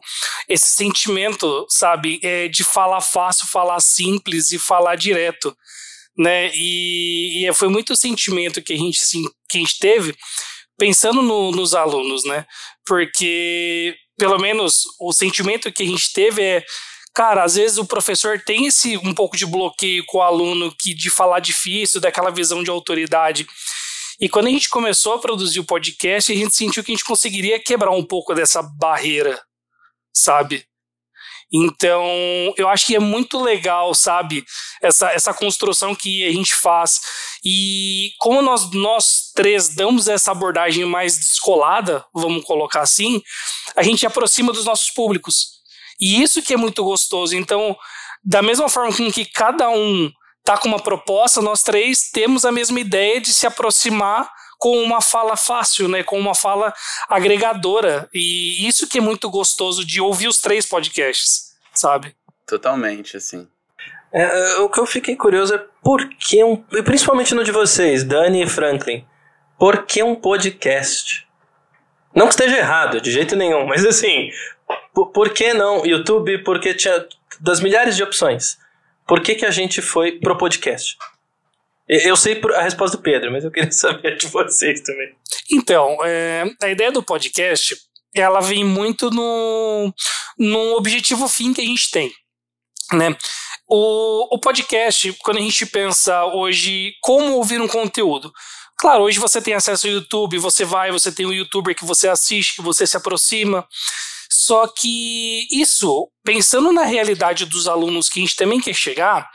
esse 0.49 0.69
sentimento, 0.71 1.65
sabe? 1.69 2.19
É 2.23 2.47
de 2.47 2.63
falar 2.63 3.01
fácil, 3.01 3.47
falar 3.47 3.79
simples 3.79 4.51
e 4.51 4.57
falar 4.57 4.95
direto, 4.95 5.55
né? 6.17 6.49
E, 6.55 7.45
e 7.47 7.53
foi 7.53 7.69
muito 7.69 7.93
o 7.93 7.95
sentimento 7.95 8.63
que 8.63 8.73
a 8.73 8.77
gente, 8.77 8.99
assim, 8.99 9.23
que 9.47 9.57
a 9.57 9.61
gente 9.61 9.77
teve 9.77 10.15
pensando 10.77 11.21
no, 11.21 11.51
nos 11.51 11.75
alunos, 11.75 12.23
né? 12.25 12.47
Porque, 12.83 13.95
pelo 14.17 14.39
menos, 14.39 14.81
o 14.99 15.13
sentimento 15.13 15.71
que 15.71 15.83
a 15.83 15.85
gente 15.85 16.11
teve 16.11 16.41
é 16.41 16.65
cara, 17.13 17.43
às 17.43 17.55
vezes 17.55 17.77
o 17.77 17.85
professor 17.85 18.41
tem 18.41 18.65
esse 18.65 18.97
um 18.97 19.13
pouco 19.13 19.37
de 19.37 19.45
bloqueio 19.45 20.03
com 20.07 20.19
o 20.19 20.21
aluno 20.21 20.73
que 20.77 20.93
de 20.93 21.09
falar 21.09 21.39
difícil, 21.39 22.01
daquela 22.01 22.31
visão 22.31 22.63
de 22.63 22.69
autoridade. 22.69 23.47
E 24.19 24.29
quando 24.29 24.47
a 24.47 24.51
gente 24.51 24.69
começou 24.69 25.13
a 25.13 25.19
produzir 25.19 25.59
o 25.59 25.65
podcast, 25.65 26.31
a 26.31 26.35
gente 26.35 26.55
sentiu 26.55 26.83
que 26.83 26.91
a 26.91 26.95
gente 26.95 27.05
conseguiria 27.05 27.59
quebrar 27.59 27.91
um 27.91 28.03
pouco 28.03 28.33
dessa 28.35 28.61
barreira, 28.61 29.41
sabe? 30.13 30.65
Então, 31.53 32.05
eu 32.55 32.69
acho 32.69 32.85
que 32.85 32.95
é 32.95 32.99
muito 32.99 33.41
legal, 33.41 33.93
sabe, 33.93 34.45
essa, 34.81 35.11
essa 35.11 35.33
construção 35.33 35.93
que 35.93 36.25
a 36.25 36.31
gente 36.31 36.55
faz. 36.55 37.01
E 37.43 38.11
como 38.19 38.41
nós, 38.41 38.71
nós 38.71 39.31
três 39.35 39.67
damos 39.75 40.07
essa 40.07 40.31
abordagem 40.31 40.85
mais 40.85 41.17
descolada, 41.17 42.05
vamos 42.13 42.45
colocar 42.45 42.81
assim, 42.81 43.21
a 43.75 43.83
gente 43.83 44.05
aproxima 44.05 44.53
dos 44.53 44.63
nossos 44.63 44.91
públicos. 44.91 45.60
E 46.01 46.21
isso 46.21 46.41
que 46.41 46.53
é 46.53 46.57
muito 46.57 46.83
gostoso. 46.83 47.35
Então, 47.35 47.77
da 48.23 48.41
mesma 48.41 48.67
forma 48.67 48.95
com 48.95 49.11
que 49.11 49.23
cada 49.25 49.69
um 49.69 50.11
tá 50.43 50.57
com 50.57 50.67
uma 50.67 50.79
proposta, 50.79 51.41
nós 51.41 51.61
três 51.61 52.09
temos 52.11 52.43
a 52.43 52.51
mesma 52.51 52.79
ideia 52.79 53.21
de 53.21 53.33
se 53.33 53.45
aproximar 53.45 54.27
com 54.57 54.77
uma 54.83 55.01
fala 55.01 55.35
fácil, 55.35 55.87
né, 55.87 56.03
com 56.03 56.19
uma 56.19 56.35
fala 56.35 56.73
agregadora. 57.09 58.09
E 58.13 58.67
isso 58.67 58.87
que 58.87 58.99
é 58.99 59.01
muito 59.01 59.29
gostoso 59.29 59.85
de 59.85 59.99
ouvir 60.01 60.27
os 60.27 60.39
três 60.39 60.65
podcasts, 60.65 61.53
sabe? 61.73 62.15
Totalmente, 62.45 63.17
assim. 63.17 63.47
É, 64.13 64.57
o 64.59 64.69
que 64.69 64.79
eu 64.79 64.85
fiquei 64.85 65.15
curioso 65.15 65.55
é 65.55 65.65
por 65.81 66.07
que 66.09 66.43
um. 66.43 66.57
Principalmente 66.83 67.33
no 67.33 67.43
de 67.43 67.51
vocês, 67.51 68.03
Dani 68.03 68.43
e 68.43 68.47
Franklin. 68.47 69.05
Por 69.57 69.85
que 69.85 70.03
um 70.03 70.15
podcast? 70.15 71.25
Não 72.13 72.27
que 72.27 72.33
esteja 72.33 72.57
errado, 72.57 72.99
de 72.99 73.09
jeito 73.09 73.35
nenhum, 73.35 73.65
mas 73.65 73.85
assim, 73.85 74.29
por, 74.93 75.11
por 75.11 75.29
que 75.29 75.53
não 75.53 75.85
YouTube? 75.85 76.43
Porque 76.43 76.73
tinha 76.73 77.07
das 77.39 77.59
milhares 77.59 77.95
de 77.95 78.03
opções. 78.03 78.57
Por 79.07 79.21
que, 79.21 79.35
que 79.35 79.45
a 79.45 79.51
gente 79.51 79.81
foi 79.81 80.19
pro 80.19 80.37
podcast? 80.37 80.97
Eu 81.87 82.15
sei 82.15 82.39
a 82.55 82.61
resposta 82.61 82.97
do 82.97 83.03
Pedro, 83.03 83.31
mas 83.31 83.43
eu 83.43 83.51
queria 83.51 83.71
saber 83.73 84.17
de 84.17 84.27
vocês 84.27 84.81
também. 84.81 85.13
Então, 85.51 85.97
é, 86.05 86.45
a 86.61 86.69
ideia 86.69 86.91
do 86.91 87.03
podcast, 87.03 87.75
ela 88.15 88.39
vem 88.39 88.63
muito 88.63 89.09
no, 89.09 89.93
no 90.37 90.77
objetivo 90.77 91.27
fim 91.27 91.53
que 91.53 91.61
a 91.61 91.65
gente 91.65 91.91
tem, 91.91 92.11
né? 92.93 93.15
O, 93.67 94.35
o 94.35 94.39
podcast, 94.39 95.13
quando 95.23 95.37
a 95.37 95.41
gente 95.41 95.65
pensa 95.65 96.25
hoje 96.25 96.93
como 97.01 97.35
ouvir 97.35 97.61
um 97.61 97.67
conteúdo, 97.67 98.31
Claro, 98.81 99.03
hoje 99.03 99.19
você 99.19 99.39
tem 99.39 99.53
acesso 99.53 99.85
ao 99.85 99.93
YouTube, 99.93 100.39
você 100.39 100.65
vai, 100.65 100.91
você 100.91 101.11
tem 101.11 101.23
um 101.23 101.31
youtuber 101.31 101.75
que 101.75 101.85
você 101.85 102.09
assiste, 102.09 102.55
que 102.55 102.63
você 102.63 102.87
se 102.87 102.97
aproxima. 102.97 103.63
Só 104.51 104.67
que 104.67 105.47
isso, 105.49 106.09
pensando 106.25 106.73
na 106.73 106.83
realidade 106.83 107.45
dos 107.45 107.69
alunos 107.69 108.09
que 108.09 108.19
a 108.19 108.21
gente 108.21 108.35
também 108.35 108.59
quer 108.59 108.73
chegar, 108.73 109.29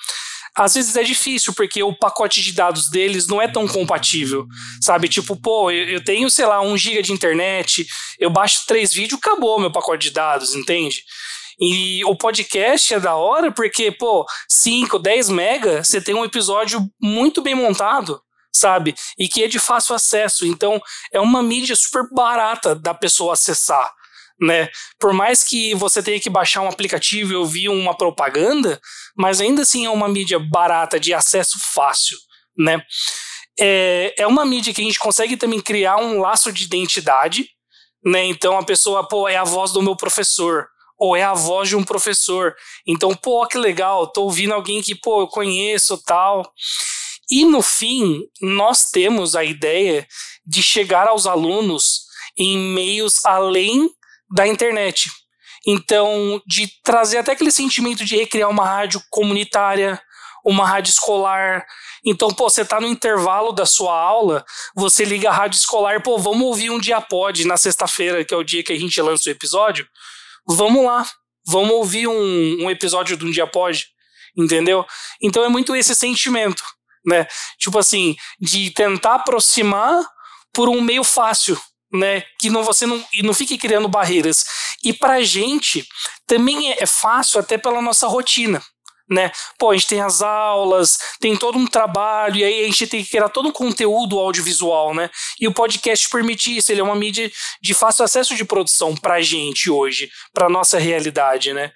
às 0.54 0.74
vezes 0.74 0.94
é 0.94 1.02
difícil, 1.02 1.54
porque 1.54 1.82
o 1.82 1.98
pacote 1.98 2.42
de 2.42 2.52
dados 2.52 2.90
deles 2.90 3.26
não 3.26 3.40
é 3.40 3.48
tão 3.48 3.66
compatível, 3.66 4.44
sabe? 4.82 5.08
Tipo, 5.08 5.34
pô, 5.34 5.70
eu, 5.70 6.04
tenho, 6.04 6.28
sei 6.28 6.44
lá, 6.44 6.60
um 6.60 6.76
giga 6.76 7.02
de 7.02 7.14
internet, 7.14 7.86
eu 8.18 8.28
baixo 8.28 8.64
três 8.66 8.92
vídeos, 8.92 9.18
acabou 9.18 9.58
meu 9.58 9.72
pacote 9.72 10.08
de 10.08 10.10
dados, 10.12 10.54
entende? 10.54 11.02
E 11.58 12.04
o 12.04 12.14
podcast 12.14 12.92
é 12.92 13.00
da 13.00 13.14
hora 13.14 13.50
porque, 13.50 13.90
pô, 13.90 14.26
5, 14.50 14.98
10 14.98 15.30
mega, 15.30 15.82
você 15.82 15.98
tem 15.98 16.14
um 16.14 16.26
episódio 16.26 16.86
muito 17.00 17.40
bem 17.40 17.54
montado, 17.54 18.20
sabe? 18.52 18.94
E 19.18 19.28
que 19.28 19.42
é 19.42 19.48
de 19.48 19.58
fácil 19.58 19.94
acesso. 19.94 20.44
Então, 20.44 20.78
é 21.10 21.18
uma 21.18 21.42
mídia 21.42 21.74
super 21.74 22.02
barata 22.12 22.74
da 22.74 22.92
pessoa 22.92 23.32
acessar 23.32 23.95
né? 24.40 24.68
Por 24.98 25.12
mais 25.12 25.42
que 25.42 25.74
você 25.74 26.02
tenha 26.02 26.20
que 26.20 26.30
baixar 26.30 26.62
um 26.62 26.68
aplicativo 26.68 27.32
e 27.32 27.36
ouvir 27.36 27.68
uma 27.68 27.96
propaganda, 27.96 28.80
mas 29.16 29.40
ainda 29.40 29.62
assim 29.62 29.86
é 29.86 29.90
uma 29.90 30.08
mídia 30.08 30.38
barata 30.38 31.00
de 31.00 31.14
acesso 31.14 31.58
fácil, 31.74 32.16
né? 32.56 32.82
É, 33.58 34.14
é 34.18 34.26
uma 34.26 34.44
mídia 34.44 34.74
que 34.74 34.82
a 34.82 34.84
gente 34.84 34.98
consegue 34.98 35.36
também 35.36 35.60
criar 35.60 35.96
um 35.96 36.20
laço 36.20 36.52
de 36.52 36.64
identidade, 36.64 37.48
né? 38.04 38.24
Então 38.24 38.58
a 38.58 38.64
pessoa, 38.64 39.06
pô, 39.08 39.28
é 39.28 39.36
a 39.36 39.44
voz 39.44 39.72
do 39.72 39.82
meu 39.82 39.96
professor, 39.96 40.66
ou 40.98 41.16
é 41.16 41.22
a 41.22 41.34
voz 41.34 41.68
de 41.68 41.76
um 41.76 41.84
professor. 41.84 42.54
Então, 42.86 43.14
pô, 43.14 43.46
que 43.46 43.58
legal, 43.58 44.06
tô 44.06 44.22
ouvindo 44.22 44.54
alguém 44.54 44.82
que, 44.82 44.94
pô, 44.94 45.22
eu 45.22 45.28
conheço, 45.28 46.00
tal. 46.04 46.42
E 47.30 47.44
no 47.44 47.60
fim, 47.60 48.22
nós 48.40 48.90
temos 48.90 49.34
a 49.34 49.44
ideia 49.44 50.06
de 50.46 50.62
chegar 50.62 51.08
aos 51.08 51.26
alunos 51.26 52.06
em 52.38 52.56
meios 52.56 53.24
além 53.24 53.90
da 54.30 54.46
internet. 54.46 55.10
Então, 55.66 56.40
de 56.46 56.68
trazer 56.84 57.18
até 57.18 57.32
aquele 57.32 57.50
sentimento 57.50 58.04
de 58.04 58.16
recriar 58.16 58.48
uma 58.48 58.64
rádio 58.64 59.02
comunitária, 59.10 60.00
uma 60.44 60.66
rádio 60.66 60.90
escolar. 60.90 61.66
Então, 62.04 62.28
pô, 62.28 62.48
você 62.48 62.64
tá 62.64 62.80
no 62.80 62.86
intervalo 62.86 63.50
da 63.50 63.66
sua 63.66 63.98
aula, 63.98 64.44
você 64.76 65.04
liga 65.04 65.28
a 65.28 65.32
rádio 65.32 65.58
escolar, 65.58 66.00
pô, 66.00 66.18
vamos 66.18 66.42
ouvir 66.42 66.70
um 66.70 66.78
dia 66.78 67.00
pod 67.00 67.44
na 67.44 67.56
sexta-feira, 67.56 68.24
que 68.24 68.32
é 68.32 68.36
o 68.36 68.44
dia 68.44 68.62
que 68.62 68.72
a 68.72 68.78
gente 68.78 69.00
lança 69.02 69.28
o 69.28 69.32
episódio. 69.32 69.86
Vamos 70.46 70.84
lá, 70.84 71.04
vamos 71.44 71.72
ouvir 71.72 72.06
um, 72.06 72.64
um 72.64 72.70
episódio 72.70 73.16
de 73.16 73.24
um 73.24 73.30
dia 73.32 73.46
pod, 73.46 73.86
entendeu? 74.36 74.86
Então 75.20 75.42
é 75.42 75.48
muito 75.48 75.74
esse 75.74 75.96
sentimento, 75.96 76.62
né? 77.04 77.26
Tipo 77.58 77.80
assim, 77.80 78.14
de 78.40 78.70
tentar 78.70 79.16
aproximar 79.16 80.00
por 80.52 80.68
um 80.68 80.80
meio 80.80 81.02
fácil, 81.02 81.60
né? 81.92 82.22
Que 82.38 82.50
não, 82.50 82.62
você 82.62 82.86
não, 82.86 83.02
e 83.12 83.22
não 83.22 83.34
fique 83.34 83.58
criando 83.58 83.88
barreiras. 83.88 84.44
E 84.84 84.92
pra 84.92 85.22
gente 85.22 85.86
também 86.26 86.72
é, 86.72 86.82
é 86.82 86.86
fácil 86.86 87.40
até 87.40 87.56
pela 87.56 87.80
nossa 87.80 88.06
rotina. 88.06 88.62
Né? 89.08 89.30
Pô, 89.56 89.70
a 89.70 89.74
gente 89.74 89.86
tem 89.86 90.00
as 90.00 90.20
aulas, 90.20 90.98
tem 91.20 91.36
todo 91.36 91.56
um 91.56 91.66
trabalho, 91.66 92.38
e 92.38 92.44
aí 92.44 92.64
a 92.64 92.66
gente 92.66 92.88
tem 92.88 93.04
que 93.04 93.10
criar 93.10 93.28
todo 93.28 93.48
um 93.48 93.52
conteúdo 93.52 94.18
audiovisual, 94.18 94.92
né? 94.92 95.08
E 95.40 95.46
o 95.46 95.54
podcast 95.54 96.10
permite 96.10 96.56
isso, 96.56 96.72
ele 96.72 96.80
é 96.80 96.84
uma 96.84 96.96
mídia 96.96 97.30
de 97.62 97.72
fácil 97.72 98.04
acesso 98.04 98.34
de 98.34 98.44
produção 98.44 98.96
pra 98.96 99.20
gente 99.20 99.70
hoje, 99.70 100.10
pra 100.34 100.48
nossa 100.48 100.76
realidade, 100.76 101.52
né? 101.52 101.70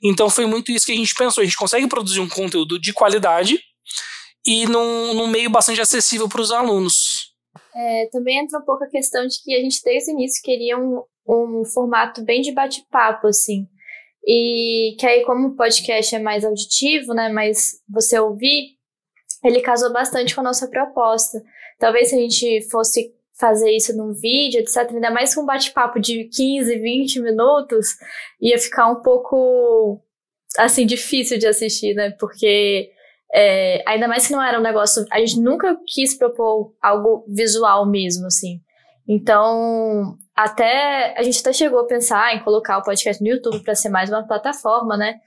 Então 0.00 0.30
foi 0.30 0.46
muito 0.46 0.70
isso 0.70 0.86
que 0.86 0.92
a 0.92 0.96
gente 0.96 1.12
pensou, 1.12 1.42
a 1.42 1.44
gente 1.44 1.56
consegue 1.56 1.88
produzir 1.88 2.20
um 2.20 2.28
conteúdo 2.28 2.78
de 2.78 2.92
qualidade 2.92 3.58
e 4.46 4.64
num, 4.66 5.12
num 5.12 5.26
meio 5.26 5.50
bastante 5.50 5.80
acessível 5.80 6.28
para 6.28 6.40
os 6.40 6.52
alunos. 6.52 7.35
É, 7.74 8.08
também 8.10 8.38
entra 8.38 8.58
um 8.58 8.64
pouco 8.64 8.84
a 8.84 8.88
questão 8.88 9.26
de 9.26 9.42
que 9.42 9.54
a 9.54 9.60
gente 9.60 9.82
desde 9.84 10.10
o 10.10 10.14
início 10.14 10.42
queria 10.42 10.78
um, 10.78 11.02
um 11.28 11.64
formato 11.64 12.22
bem 12.22 12.40
de 12.40 12.52
bate-papo, 12.52 13.26
assim. 13.26 13.66
E 14.26 14.96
que 14.98 15.06
aí, 15.06 15.24
como 15.24 15.48
o 15.48 15.56
podcast 15.56 16.14
é 16.14 16.18
mais 16.18 16.44
auditivo, 16.44 17.14
né, 17.14 17.28
mas 17.28 17.80
você 17.88 18.18
ouvir, 18.18 18.76
ele 19.44 19.60
casou 19.60 19.92
bastante 19.92 20.34
com 20.34 20.40
a 20.40 20.44
nossa 20.44 20.68
proposta. 20.68 21.40
Talvez 21.78 22.08
se 22.08 22.16
a 22.16 22.18
gente 22.18 22.68
fosse 22.70 23.14
fazer 23.38 23.70
isso 23.70 23.96
num 23.96 24.12
vídeo, 24.12 24.60
etc., 24.60 24.90
ainda 24.90 25.10
mais 25.10 25.34
com 25.34 25.42
um 25.42 25.46
bate-papo 25.46 26.00
de 26.00 26.24
15, 26.24 26.76
20 26.76 27.20
minutos, 27.20 27.88
ia 28.40 28.58
ficar 28.58 28.90
um 28.90 29.02
pouco, 29.02 30.00
assim, 30.58 30.86
difícil 30.86 31.38
de 31.38 31.46
assistir, 31.46 31.94
né, 31.94 32.10
porque 32.18 32.90
é, 33.32 33.82
ainda 33.86 34.06
mais 34.08 34.26
que 34.26 34.32
não 34.32 34.42
era 34.42 34.58
um 34.58 34.62
negócio. 34.62 35.04
A 35.10 35.18
gente 35.18 35.40
nunca 35.40 35.76
quis 35.86 36.16
propor 36.16 36.74
algo 36.80 37.24
visual 37.28 37.86
mesmo, 37.86 38.26
assim. 38.26 38.60
Então, 39.08 40.16
até. 40.34 41.14
A 41.18 41.22
gente 41.22 41.40
até 41.40 41.52
chegou 41.52 41.80
a 41.80 41.86
pensar 41.86 42.34
em 42.34 42.42
colocar 42.42 42.78
o 42.78 42.82
podcast 42.82 43.22
no 43.22 43.28
YouTube 43.28 43.60
para 43.60 43.74
ser 43.74 43.88
mais 43.88 44.10
uma 44.10 44.26
plataforma, 44.26 44.96
né? 44.96 45.20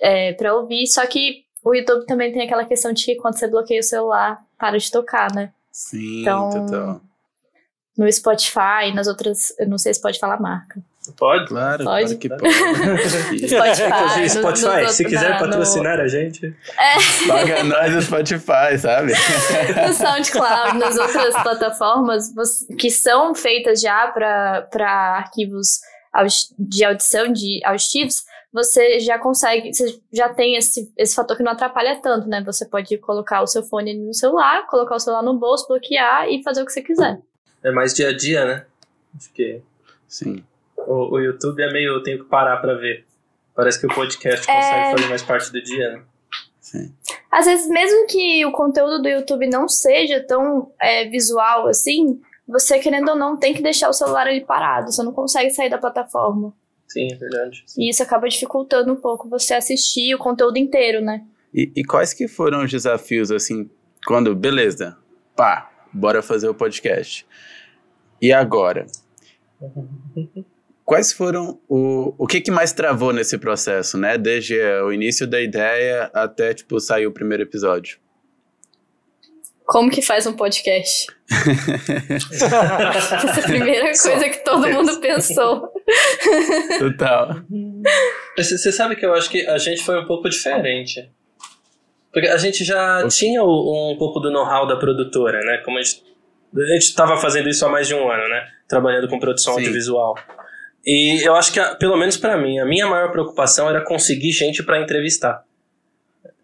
É, 0.00 0.32
para 0.34 0.54
ouvir. 0.54 0.86
Só 0.86 1.06
que 1.06 1.44
o 1.64 1.74
YouTube 1.74 2.06
também 2.06 2.32
tem 2.32 2.42
aquela 2.42 2.64
questão 2.64 2.92
de 2.92 3.04
que 3.04 3.16
quando 3.16 3.38
você 3.38 3.48
bloqueia 3.48 3.80
o 3.80 3.84
celular, 3.84 4.44
para 4.58 4.78
de 4.78 4.90
tocar, 4.90 5.32
né? 5.34 5.52
Sim, 5.70 6.22
então, 6.22 6.50
total. 6.50 7.00
No 7.96 8.10
Spotify, 8.10 8.92
nas 8.94 9.06
outras. 9.06 9.54
Eu 9.58 9.68
não 9.68 9.78
sei 9.78 9.94
se 9.94 10.00
pode 10.00 10.18
falar 10.18 10.40
marca. 10.40 10.82
Pode? 11.16 11.48
Claro, 11.48 11.84
pode. 11.84 12.04
claro 12.04 12.18
que 12.18 12.28
pode. 12.28 13.48
Spotify, 13.48 14.28
Spotify, 14.28 14.82
no, 14.82 14.88
se 14.88 15.04
quiser 15.04 15.38
patrocinar 15.38 15.96
no... 15.96 16.04
a 16.04 16.08
gente. 16.08 16.46
É. 16.46 17.26
Paga 17.26 17.64
nós 17.64 17.92
no 17.92 18.02
Spotify, 18.02 18.78
sabe? 18.78 19.12
no 19.86 19.92
SoundCloud, 19.92 20.78
nas 20.78 20.96
outras 20.96 21.34
plataformas 21.42 22.32
que 22.78 22.90
são 22.90 23.34
feitas 23.34 23.80
já 23.80 24.06
para 24.08 25.16
arquivos 25.16 25.80
de 26.56 26.84
audição 26.84 27.32
de 27.32 27.60
auditivos, 27.64 28.24
você 28.52 29.00
já 29.00 29.18
consegue, 29.18 29.72
você 29.72 29.98
já 30.12 30.28
tem 30.28 30.56
esse, 30.56 30.92
esse 30.96 31.14
fator 31.14 31.36
que 31.36 31.42
não 31.42 31.52
atrapalha 31.52 31.98
tanto, 32.00 32.28
né? 32.28 32.42
Você 32.44 32.66
pode 32.66 32.96
colocar 32.98 33.42
o 33.42 33.46
seu 33.46 33.62
fone 33.62 33.94
no 33.94 34.12
celular, 34.14 34.66
colocar 34.66 34.94
o 34.94 35.00
celular 35.00 35.22
no 35.22 35.38
bolso, 35.38 35.66
bloquear 35.66 36.28
e 36.28 36.42
fazer 36.42 36.62
o 36.62 36.66
que 36.66 36.72
você 36.72 36.82
quiser. 36.82 37.18
É 37.64 37.72
mais 37.72 37.94
dia 37.94 38.10
a 38.10 38.16
dia, 38.16 38.44
né? 38.44 38.66
Acho 39.16 39.32
que. 39.32 39.60
Sim. 40.06 40.44
O, 40.86 41.14
o 41.14 41.18
YouTube 41.18 41.62
é 41.62 41.72
meio. 41.72 41.94
Eu 41.94 42.02
tenho 42.02 42.18
que 42.18 42.28
parar 42.28 42.58
pra 42.58 42.74
ver. 42.74 43.04
Parece 43.54 43.80
que 43.80 43.86
o 43.86 43.94
podcast 43.94 44.48
é... 44.50 44.54
consegue 44.54 44.96
fazer 44.96 45.08
mais 45.08 45.22
parte 45.22 45.52
do 45.52 45.62
dia, 45.62 45.90
né? 45.92 46.02
Sim. 46.60 46.94
Às 47.30 47.46
vezes, 47.46 47.68
mesmo 47.68 48.06
que 48.06 48.44
o 48.46 48.52
conteúdo 48.52 49.02
do 49.02 49.08
YouTube 49.08 49.46
não 49.48 49.68
seja 49.68 50.20
tão 50.20 50.72
é, 50.80 51.06
visual 51.08 51.66
assim, 51.66 52.20
você, 52.46 52.78
querendo 52.78 53.10
ou 53.10 53.16
não, 53.16 53.36
tem 53.36 53.54
que 53.54 53.62
deixar 53.62 53.88
o 53.88 53.92
celular 53.92 54.26
ali 54.26 54.44
parado. 54.44 54.92
Você 54.92 55.02
não 55.02 55.12
consegue 55.12 55.50
sair 55.50 55.68
da 55.70 55.78
plataforma. 55.78 56.54
Sim, 56.88 57.12
é 57.12 57.16
verdade. 57.16 57.64
E 57.76 57.88
isso 57.88 58.02
acaba 58.02 58.28
dificultando 58.28 58.92
um 58.92 58.96
pouco 58.96 59.28
você 59.28 59.54
assistir 59.54 60.14
o 60.14 60.18
conteúdo 60.18 60.58
inteiro, 60.58 61.00
né? 61.00 61.24
E, 61.54 61.70
e 61.76 61.84
quais 61.84 62.12
que 62.12 62.28
foram 62.28 62.64
os 62.64 62.70
desafios, 62.70 63.30
assim, 63.30 63.70
quando, 64.06 64.34
beleza, 64.34 64.96
pá, 65.34 65.70
bora 65.92 66.22
fazer 66.22 66.48
o 66.48 66.54
podcast. 66.54 67.26
E 68.20 68.32
agora? 68.32 68.86
Quais 70.84 71.12
foram 71.12 71.60
o, 71.68 72.14
o 72.18 72.26
que, 72.26 72.40
que 72.40 72.50
mais 72.50 72.72
travou 72.72 73.12
nesse 73.12 73.38
processo, 73.38 73.96
né? 73.96 74.18
Desde 74.18 74.60
o 74.82 74.92
início 74.92 75.26
da 75.26 75.40
ideia 75.40 76.10
até, 76.12 76.52
tipo, 76.52 76.80
sair 76.80 77.06
o 77.06 77.12
primeiro 77.12 77.42
episódio. 77.42 77.98
Como 79.64 79.90
que 79.90 80.02
faz 80.02 80.26
um 80.26 80.34
podcast? 80.34 81.06
Essa 82.10 83.40
é 83.40 83.40
a 83.40 83.42
primeira 83.42 83.86
coisa 83.86 84.28
que 84.28 84.44
todo 84.44 84.68
mundo 84.68 85.00
pensou. 85.00 85.72
Total. 86.78 87.36
Você 88.36 88.72
sabe 88.72 88.96
que 88.96 89.06
eu 89.06 89.14
acho 89.14 89.30
que 89.30 89.46
a 89.46 89.58
gente 89.58 89.82
foi 89.84 89.98
um 89.98 90.06
pouco 90.06 90.28
diferente. 90.28 91.10
Porque 92.12 92.28
a 92.28 92.36
gente 92.36 92.64
já 92.64 93.06
tinha 93.08 93.42
um 93.42 93.96
pouco 93.98 94.20
do 94.20 94.30
know-how 94.30 94.66
da 94.66 94.76
produtora, 94.76 95.40
né? 95.40 95.58
Como 95.64 95.78
a 95.78 95.82
gente 95.82 96.02
a 96.54 96.72
gente 96.74 96.82
estava 96.82 97.16
fazendo 97.16 97.48
isso 97.48 97.64
há 97.64 97.68
mais 97.70 97.88
de 97.88 97.94
um 97.94 98.10
ano, 98.10 98.28
né? 98.28 98.46
Trabalhando 98.68 99.08
com 99.08 99.18
produção 99.18 99.54
Sim. 99.54 99.60
audiovisual. 99.60 100.14
E 100.84 101.26
eu 101.26 101.34
acho 101.36 101.52
que, 101.52 101.60
pelo 101.76 101.96
menos 101.96 102.16
para 102.16 102.36
mim, 102.36 102.58
a 102.58 102.64
minha 102.64 102.86
maior 102.86 103.10
preocupação 103.12 103.68
era 103.68 103.80
conseguir 103.84 104.32
gente 104.32 104.62
para 104.62 104.80
entrevistar. 104.80 105.44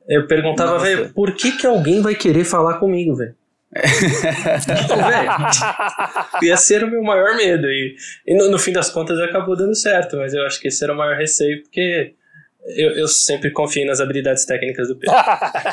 Eu 0.09 0.26
perguntava, 0.26 0.78
velho, 0.78 1.12
por 1.12 1.33
que, 1.35 1.52
que 1.52 1.66
alguém 1.66 2.00
vai 2.00 2.14
querer 2.14 2.45
falar 2.45 2.78
comigo, 2.78 3.14
velho? 3.14 3.35
tipo, 4.71 4.95
ia 6.42 6.57
ser 6.57 6.83
o 6.85 6.90
meu 6.90 7.02
maior 7.02 7.37
medo. 7.37 7.66
E, 7.66 7.95
e 8.26 8.35
no, 8.35 8.50
no, 8.50 8.59
fim 8.59 8.73
das 8.73 8.88
contas 8.88 9.18
acabou 9.21 9.57
dando 9.57 9.75
certo, 9.75 10.16
mas 10.16 10.33
eu 10.33 10.47
acho 10.47 10.59
que 10.61 10.68
esse 10.68 10.83
era 10.83 10.95
o 10.95 10.97
maior 10.97 11.16
receio, 11.16 11.62
porque 11.62 12.14
eu, 12.77 12.91
eu 12.93 13.09
sempre 13.09 13.51
confio 13.51 13.87
nas 13.87 14.01
habilidades 14.01 14.45
técnicas 14.45 14.89
do 14.89 14.97
Pedro. 14.97 15.17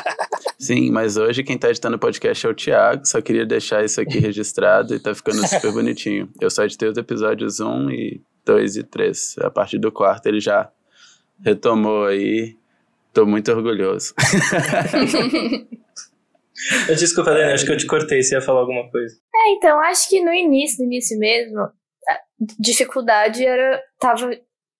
Sim, 0.58 0.90
mas 0.90 1.16
hoje 1.16 1.42
quem 1.42 1.58
tá 1.58 1.68
editando 1.68 1.96
o 1.96 1.98
podcast 1.98 2.46
é 2.46 2.50
o 2.50 2.54
Thiago. 2.54 3.06
Só 3.06 3.20
queria 3.20 3.44
deixar 3.44 3.84
isso 3.84 4.00
aqui 4.00 4.18
registrado 4.18 4.94
e 4.94 5.00
tá 5.00 5.14
ficando 5.14 5.46
super 5.46 5.72
bonitinho. 5.72 6.30
Eu 6.40 6.50
só 6.50 6.64
editei 6.64 6.88
os 6.88 6.96
episódios 6.96 7.60
1 7.60 7.90
e 7.90 8.20
2 8.44 8.76
e 8.76 8.82
3. 8.82 9.36
A 9.40 9.50
partir 9.50 9.78
do 9.78 9.92
quarto 9.92 10.26
ele 10.26 10.40
já 10.40 10.70
retomou 11.44 12.06
aí. 12.06 12.56
Tô 13.12 13.26
muito 13.26 13.50
orgulhoso. 13.52 14.14
Desculpa, 16.98 17.32
Dani, 17.32 17.52
acho 17.52 17.66
que 17.66 17.72
eu 17.72 17.76
te 17.76 17.86
cortei, 17.86 18.22
você 18.22 18.34
ia 18.34 18.40
falar 18.40 18.60
alguma 18.60 18.90
coisa. 18.90 19.14
É, 19.34 19.50
então, 19.52 19.78
acho 19.80 20.08
que 20.08 20.22
no 20.22 20.32
início, 20.32 20.78
no 20.78 20.86
início 20.86 21.18
mesmo, 21.18 21.60
a 21.60 21.72
dificuldade 22.58 23.44
era. 23.44 23.82
tava 23.98 24.30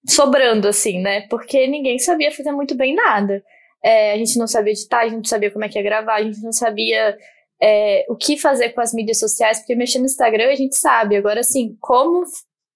sobrando, 0.09 0.69
assim, 0.69 1.01
né? 1.01 1.23
Porque 1.29 1.67
ninguém 1.67 1.99
sabia 1.99 2.31
fazer 2.31 2.53
muito 2.53 2.75
bem 2.75 2.95
nada. 2.95 3.43
É, 3.83 4.13
a 4.13 4.17
gente 4.17 4.39
não 4.39 4.47
sabia 4.47 4.73
editar, 4.73 5.01
a 5.01 5.05
gente 5.05 5.17
não 5.17 5.25
sabia 5.25 5.51
como 5.51 5.65
é 5.65 5.69
que 5.69 5.79
ia 5.79 5.85
gravar, 5.85 6.17
a 6.17 6.23
gente 6.23 6.43
não 6.43 6.53
sabia 6.53 7.17
é, 7.63 8.05
o 8.09 8.17
que 8.17 8.37
fazer 8.37 8.71
com 8.71 8.81
as 8.81 8.93
mídias 8.93 9.19
sociais, 9.19 9.59
porque 9.59 9.75
mexer 9.75 9.99
no 9.99 10.07
Instagram 10.07 10.51
a 10.51 10.57
gente 10.57 10.77
sabe. 10.77 11.17
Agora, 11.17 11.41
assim, 11.41 11.77
como 11.81 12.25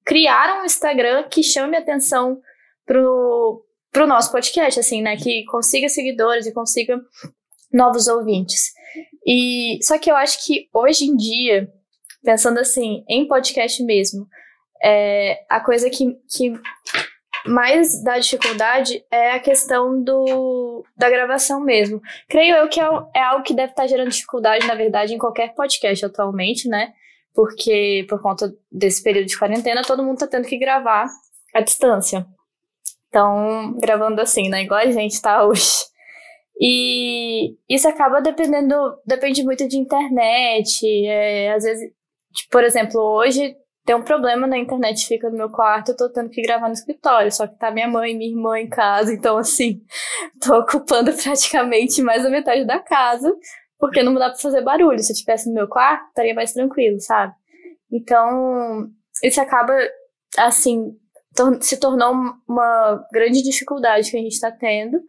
criar 0.05 0.61
um 0.61 0.65
Instagram 0.65 1.25
que 1.25 1.43
chame 1.43 1.77
atenção 1.77 2.41
pro, 2.87 3.65
pro 3.93 4.07
nosso 4.07 4.33
podcast, 4.33 4.81
assim, 4.81 5.03
né? 5.03 5.17
Que 5.17 5.45
consiga 5.45 5.89
seguidores 5.89 6.47
e 6.47 6.53
consiga 6.53 7.01
novos 7.73 8.09
ouvintes. 8.09 8.73
E 9.27 9.79
só 9.83 9.99
que 9.99 10.11
eu 10.11 10.17
acho 10.17 10.45
que 10.45 10.69
hoje 10.75 11.05
em 11.05 11.17
dia, 11.17 11.69
pensando 12.23 12.59
assim, 12.59 13.05
em 13.09 13.29
podcast 13.29 13.83
mesmo, 13.85 14.27
é, 14.83 15.45
a 15.49 15.61
coisa 15.61 15.91
que, 15.91 16.17
que 16.29 16.53
mais 17.47 18.03
da 18.03 18.19
dificuldade 18.19 19.05
é 19.11 19.33
a 19.33 19.41
questão 19.41 20.03
do, 20.03 20.85
da 20.97 21.09
gravação 21.09 21.61
mesmo. 21.61 22.01
Creio 22.29 22.57
eu 22.57 22.69
que 22.69 22.81
é, 22.81 22.85
é 23.15 23.23
algo 23.23 23.45
que 23.45 23.55
deve 23.55 23.73
estar 23.73 23.87
gerando 23.87 24.11
dificuldade, 24.11 24.67
na 24.67 24.75
verdade, 24.75 25.15
em 25.15 25.19
qualquer 25.19 25.55
podcast 25.55 26.05
atualmente, 26.05 26.69
né? 26.69 26.93
Porque 27.35 28.05
por 28.09 28.21
conta 28.21 28.53
desse 28.71 29.03
período 29.03 29.27
de 29.27 29.39
quarentena, 29.39 29.83
todo 29.83 30.03
mundo 30.03 30.19
tá 30.19 30.27
tendo 30.27 30.47
que 30.47 30.59
gravar 30.59 31.07
à 31.55 31.61
distância. 31.61 32.27
Então, 33.09 33.75
gravando 33.81 34.21
assim, 34.21 34.49
né? 34.49 34.63
Igual 34.63 34.81
a 34.81 34.91
gente 34.91 35.21
tá 35.21 35.45
hoje. 35.45 35.91
E 36.61 37.57
isso 37.69 37.89
acaba 37.89 38.21
dependendo, 38.21 38.75
depende 39.07 39.43
muito 39.43 39.67
de 39.67 39.79
internet. 39.79 40.87
É, 41.07 41.53
às 41.53 41.65
vezes, 41.65 41.91
tipo, 42.35 42.51
por 42.51 42.63
exemplo, 42.63 43.01
hoje 43.01 43.57
tem 43.91 43.97
um 43.97 44.05
problema 44.05 44.47
na 44.47 44.57
internet, 44.57 45.05
fica 45.05 45.29
no 45.29 45.37
meu 45.37 45.51
quarto, 45.51 45.91
eu 45.91 45.97
tô 45.97 46.09
tendo 46.09 46.31
que 46.31 46.41
gravar 46.43 46.69
no 46.69 46.75
escritório, 46.75 47.33
só 47.33 47.49
que 47.49 47.59
tá 47.59 47.73
minha 47.73 47.89
mãe 47.89 48.13
e 48.13 48.17
minha 48.17 48.31
irmã 48.31 48.57
em 48.57 48.69
casa, 48.69 49.13
então 49.13 49.37
assim, 49.37 49.83
tô 50.41 50.61
ocupando 50.61 51.13
praticamente 51.13 52.01
mais 52.01 52.23
da 52.23 52.31
metade 52.31 52.65
da 52.65 52.79
casa, 52.79 53.35
porque 53.81 54.01
não 54.01 54.15
dá 54.15 54.31
pra 54.31 54.39
fazer 54.39 54.63
barulho. 54.63 55.01
Se 55.01 55.11
eu 55.11 55.15
estivesse 55.15 55.49
no 55.49 55.57
meu 55.57 55.67
quarto, 55.67 56.07
estaria 56.07 56.33
mais 56.33 56.53
tranquilo, 56.53 57.01
sabe? 57.01 57.35
Então, 57.91 58.89
isso 59.25 59.41
acaba, 59.41 59.77
assim, 60.39 60.97
se 61.61 61.77
tornou 61.77 62.15
uma 62.49 63.05
grande 63.13 63.43
dificuldade 63.43 64.09
que 64.09 64.17
a 64.17 64.21
gente 64.21 64.39
tá 64.39 64.53
tendo. 64.53 65.03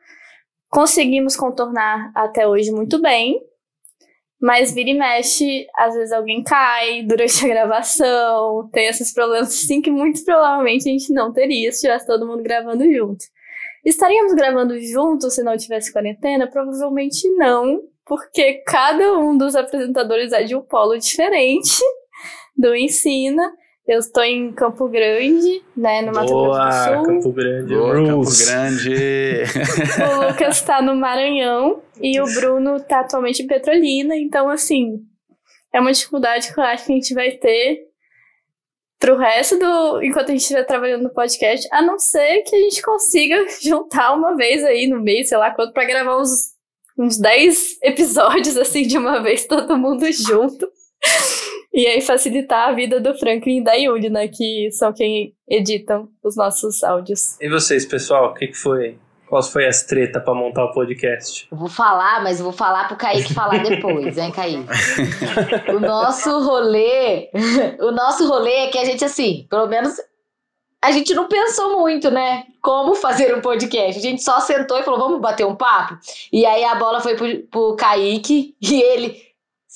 Conseguimos 0.69 1.35
contornar 1.35 2.11
até 2.15 2.47
hoje 2.47 2.71
muito 2.71 2.99
bem, 2.99 3.39
mas 4.41 4.73
vira 4.73 4.89
e 4.89 4.93
mexe, 4.95 5.67
às 5.77 5.93
vezes 5.93 6.11
alguém 6.11 6.43
cai 6.43 7.03
durante 7.03 7.45
a 7.45 7.47
gravação, 7.47 8.67
tem 8.73 8.87
esses 8.87 9.13
problemas 9.13 9.49
assim 9.49 9.81
que 9.81 9.91
muito 9.91 10.25
provavelmente 10.25 10.89
a 10.89 10.91
gente 10.91 11.13
não 11.13 11.31
teria 11.31 11.71
se 11.71 11.81
tivesse 11.81 12.07
todo 12.07 12.25
mundo 12.25 12.41
gravando 12.41 12.83
junto. 12.91 13.23
Estaríamos 13.85 14.33
gravando 14.33 14.79
juntos 14.81 15.35
se 15.35 15.43
não 15.43 15.55
tivesse 15.55 15.93
quarentena? 15.93 16.47
Provavelmente 16.47 17.29
não, 17.35 17.81
porque 18.05 18.63
cada 18.65 19.17
um 19.17 19.37
dos 19.37 19.55
apresentadores 19.55 20.31
é 20.31 20.43
de 20.43 20.55
um 20.55 20.61
polo 20.61 20.97
diferente 20.97 21.79
do 22.57 22.75
Ensina. 22.75 23.53
Eu 23.91 23.99
estou 23.99 24.23
em 24.23 24.53
Campo 24.53 24.87
Grande, 24.87 25.61
né, 25.75 26.01
no 26.01 26.13
Mato 26.13 26.31
Boa, 26.31 26.63
Grosso 26.63 26.79
do 26.79 26.95
Sul. 26.95 27.03
Campo 27.03 27.31
Grande. 27.33 27.75
Boa, 27.75 28.05
Campo 28.05 28.29
Grande. 28.45 29.43
o 30.15 30.27
Lucas 30.29 30.55
está 30.55 30.81
no 30.81 30.95
Maranhão 30.95 31.83
e 31.99 32.21
o 32.21 32.23
Bruno 32.23 32.77
está 32.77 33.01
atualmente 33.01 33.43
em 33.43 33.47
Petrolina. 33.47 34.15
Então, 34.15 34.47
assim, 34.47 35.01
é 35.73 35.81
uma 35.81 35.91
dificuldade 35.91 36.53
que 36.53 36.57
eu 36.57 36.63
acho 36.63 36.85
que 36.85 36.93
a 36.93 36.95
gente 36.95 37.13
vai 37.13 37.31
ter 37.31 37.81
pro 38.97 39.17
resto 39.17 39.59
do. 39.59 40.01
enquanto 40.01 40.29
a 40.29 40.31
gente 40.31 40.43
estiver 40.43 40.63
trabalhando 40.63 41.03
no 41.03 41.13
podcast, 41.13 41.67
a 41.69 41.81
não 41.81 41.99
ser 41.99 42.43
que 42.43 42.55
a 42.55 42.59
gente 42.59 42.81
consiga 42.81 43.45
juntar 43.61 44.13
uma 44.13 44.37
vez 44.37 44.63
aí 44.63 44.87
no 44.87 45.01
mês, 45.01 45.27
sei 45.27 45.37
lá 45.37 45.51
quanto, 45.51 45.73
para 45.73 45.83
gravar 45.83 46.17
uns, 46.17 46.53
uns 46.97 47.17
10 47.17 47.79
episódios 47.83 48.55
assim 48.55 48.83
de 48.83 48.97
uma 48.97 49.21
vez, 49.21 49.45
todo 49.45 49.77
mundo 49.77 50.09
junto. 50.13 50.65
E 51.73 51.87
aí 51.87 52.01
facilitar 52.01 52.67
a 52.67 52.73
vida 52.73 52.99
do 52.99 53.17
Franklin 53.17 53.59
e 53.59 53.63
da 53.63 53.73
Yuli, 53.73 54.09
né? 54.09 54.27
Que 54.27 54.69
são 54.71 54.91
quem 54.91 55.33
editam 55.47 56.09
os 56.21 56.35
nossos 56.35 56.83
áudios. 56.83 57.39
E 57.39 57.47
vocês, 57.47 57.85
pessoal, 57.85 58.31
o 58.31 58.33
que, 58.33 58.47
que 58.47 58.57
foi? 58.57 58.97
Qual 59.25 59.41
foi 59.41 59.65
as 59.65 59.83
treta 59.83 60.19
para 60.19 60.33
montar 60.33 60.65
o 60.65 60.73
podcast? 60.73 61.47
Eu 61.49 61.57
vou 61.57 61.69
falar, 61.69 62.21
mas 62.21 62.39
eu 62.39 62.43
vou 62.43 62.51
falar 62.51 62.89
pro 62.89 62.97
Kaique 62.97 63.33
falar 63.33 63.63
depois, 63.63 64.17
hein, 64.17 64.29
Kaique? 64.33 64.65
o 65.73 65.79
nosso 65.79 66.43
rolê, 66.43 67.29
o 67.79 67.91
nosso 67.91 68.27
rolê 68.27 68.65
é 68.65 68.67
que 68.67 68.77
a 68.77 68.83
gente, 68.83 69.05
assim, 69.05 69.47
pelo 69.49 69.67
menos 69.67 69.95
a 70.83 70.91
gente 70.91 71.13
não 71.13 71.29
pensou 71.29 71.79
muito, 71.79 72.11
né? 72.11 72.43
Como 72.61 72.95
fazer 72.95 73.33
um 73.33 73.39
podcast. 73.39 73.97
A 73.97 74.01
gente 74.01 74.21
só 74.21 74.41
sentou 74.41 74.77
e 74.77 74.83
falou, 74.83 74.99
vamos 74.99 75.21
bater 75.21 75.45
um 75.45 75.55
papo? 75.55 75.97
E 76.33 76.45
aí 76.45 76.65
a 76.65 76.75
bola 76.75 76.99
foi 76.99 77.15
pro, 77.15 77.39
pro 77.49 77.75
Kaique 77.77 78.53
e 78.61 78.81
ele 78.81 79.30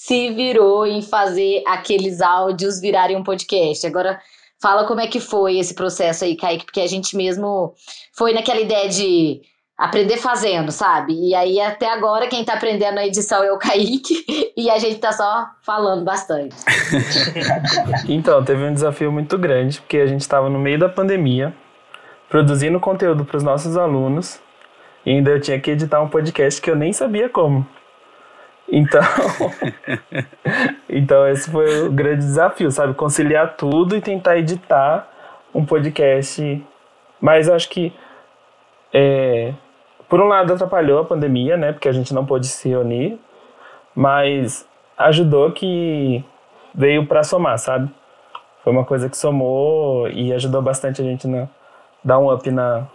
se 0.06 0.30
virou 0.30 0.86
em 0.86 1.02
fazer 1.02 1.64
aqueles 1.66 2.22
áudios 2.22 2.80
virarem 2.80 3.18
um 3.18 3.24
podcast. 3.24 3.88
Agora, 3.88 4.20
fala 4.62 4.86
como 4.86 5.02
é 5.02 5.08
que 5.08 5.20
foi 5.20 5.58
esse 5.58 5.74
processo 5.74 6.24
aí, 6.24 6.38
Kaique, 6.38 6.66
porque 6.66 6.82
a 6.82 6.86
gente 6.86 7.18
mesmo 7.18 7.74
foi 8.16 8.32
naquela 8.32 8.62
ideia 8.62 8.88
de 8.88 9.42
aprender 9.76 10.18
fazendo, 10.18 10.72
sabe? 10.72 11.14
E 11.14 11.34
aí, 11.34 11.60
até 11.60 11.92
agora, 11.92 12.28
quem 12.28 12.46
tá 12.46 12.54
aprendendo 12.54 13.00
a 13.00 13.08
edição 13.08 13.44
é 13.44 13.52
o 13.52 13.58
Kaique 13.58 14.24
e 14.56 14.70
a 14.70 14.78
gente 14.78 15.00
tá 15.00 15.12
só 15.12 15.48
falando 15.64 16.06
bastante. 16.06 16.56
então, 18.08 18.46
teve 18.46 18.64
um 18.64 18.76
desafio 18.76 19.12
muito 19.12 19.40
grande, 19.40 19.82
porque 19.82 19.98
a 19.98 20.06
gente 20.06 20.22
estava 20.22 20.52
no 20.52 20.60
meio 20.60 20.78
da 20.78 20.88
pandemia, 20.88 21.52
produzindo 22.30 22.80
conteúdo 22.80 23.26
para 23.26 23.38
os 23.38 23.44
nossos 23.44 23.76
alunos, 23.76 24.40
e 25.04 25.10
ainda 25.10 25.32
eu 25.32 25.42
tinha 25.42 25.60
que 25.60 25.72
editar 25.72 26.00
um 26.00 26.10
podcast 26.10 26.62
que 26.62 26.70
eu 26.70 26.76
nem 26.76 26.94
sabia 26.94 27.28
como. 27.28 27.66
Então, 28.68 29.02
então 30.90 31.28
esse 31.28 31.50
foi 31.50 31.88
o 31.88 31.92
grande 31.92 32.26
desafio, 32.26 32.72
sabe? 32.72 32.94
Conciliar 32.94 33.56
tudo 33.56 33.96
e 33.96 34.02
tentar 34.02 34.38
editar 34.38 35.08
um 35.54 35.66
podcast. 35.66 36.66
Mas 37.22 37.48
acho 37.48 37.70
que, 37.70 37.94
é, 38.94 39.54
por 40.10 40.20
um 40.20 40.28
lado, 40.28 40.54
atrapalhou 40.54 41.00
a 41.00 41.06
pandemia, 41.06 41.58
né? 41.58 41.72
Porque 41.72 41.88
a 41.88 41.94
gente 41.94 42.14
não 42.14 42.26
pôde 42.26 42.48
se 42.48 42.70
reunir, 42.70 43.20
mas 43.96 44.68
ajudou 44.98 45.52
que 45.52 46.24
veio 46.74 47.06
para 47.06 47.24
somar, 47.24 47.58
sabe? 47.58 47.90
Foi 48.64 48.74
uma 48.74 48.84
coisa 48.84 49.10
que 49.10 49.16
somou 49.16 50.10
e 50.10 50.34
ajudou 50.34 50.62
bastante 50.62 51.02
a 51.02 51.06
gente 51.06 51.28
na, 51.28 51.48
dar 52.04 52.20
um 52.20 52.34
up 52.34 52.50
na, 52.50 52.88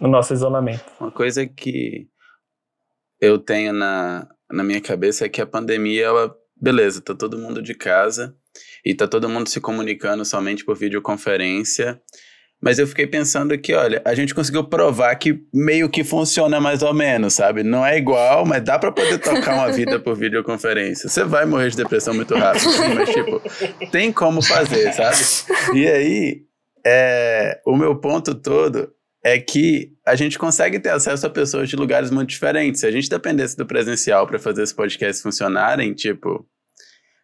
no 0.00 0.08
nosso 0.08 0.32
isolamento. 0.32 0.84
Uma 0.98 1.10
coisa 1.10 1.46
que 1.46 2.08
eu 3.20 3.38
tenho 3.38 3.72
na, 3.72 4.26
na 4.52 4.62
minha 4.62 4.80
cabeça 4.80 5.24
é 5.24 5.28
que 5.28 5.40
a 5.40 5.46
pandemia, 5.46 6.04
ela, 6.04 6.34
beleza, 6.60 7.00
tá 7.00 7.14
todo 7.14 7.38
mundo 7.38 7.62
de 7.62 7.74
casa 7.74 8.34
e 8.84 8.94
tá 8.94 9.06
todo 9.06 9.28
mundo 9.28 9.48
se 9.48 9.60
comunicando 9.60 10.24
somente 10.24 10.64
por 10.64 10.76
videoconferência. 10.76 12.00
Mas 12.62 12.78
eu 12.78 12.86
fiquei 12.86 13.06
pensando 13.06 13.56
que, 13.56 13.72
olha, 13.72 14.02
a 14.04 14.14
gente 14.14 14.34
conseguiu 14.34 14.64
provar 14.64 15.14
que 15.16 15.40
meio 15.52 15.88
que 15.88 16.04
funciona 16.04 16.60
mais 16.60 16.82
ou 16.82 16.92
menos, 16.92 17.32
sabe? 17.32 17.62
Não 17.62 17.86
é 17.86 17.96
igual, 17.96 18.44
mas 18.44 18.62
dá 18.62 18.78
para 18.78 18.92
poder 18.92 19.18
tocar 19.18 19.54
uma 19.54 19.72
vida 19.72 19.98
por 19.98 20.14
videoconferência. 20.14 21.08
Você 21.08 21.24
vai 21.24 21.46
morrer 21.46 21.70
de 21.70 21.78
depressão 21.78 22.12
muito 22.12 22.34
rápido, 22.34 22.66
mas, 22.94 23.08
tipo, 23.08 23.40
tem 23.90 24.12
como 24.12 24.42
fazer, 24.42 24.92
sabe? 24.92 25.78
E 25.78 25.86
aí, 25.86 26.42
é, 26.84 27.60
o 27.66 27.74
meu 27.74 27.96
ponto 27.96 28.34
todo 28.34 28.92
é 29.22 29.38
que 29.38 29.92
a 30.06 30.14
gente 30.14 30.38
consegue 30.38 30.78
ter 30.78 30.90
acesso 30.90 31.26
a 31.26 31.30
pessoas 31.30 31.68
de 31.68 31.76
lugares 31.76 32.10
muito 32.10 32.30
diferentes. 32.30 32.80
Se 32.80 32.86
a 32.86 32.90
gente 32.90 33.08
dependesse 33.08 33.56
do 33.56 33.66
presencial 33.66 34.26
para 34.26 34.38
fazer 34.38 34.62
esse 34.62 34.74
podcast 34.74 35.22
funcionarem, 35.22 35.92
tipo, 35.92 36.46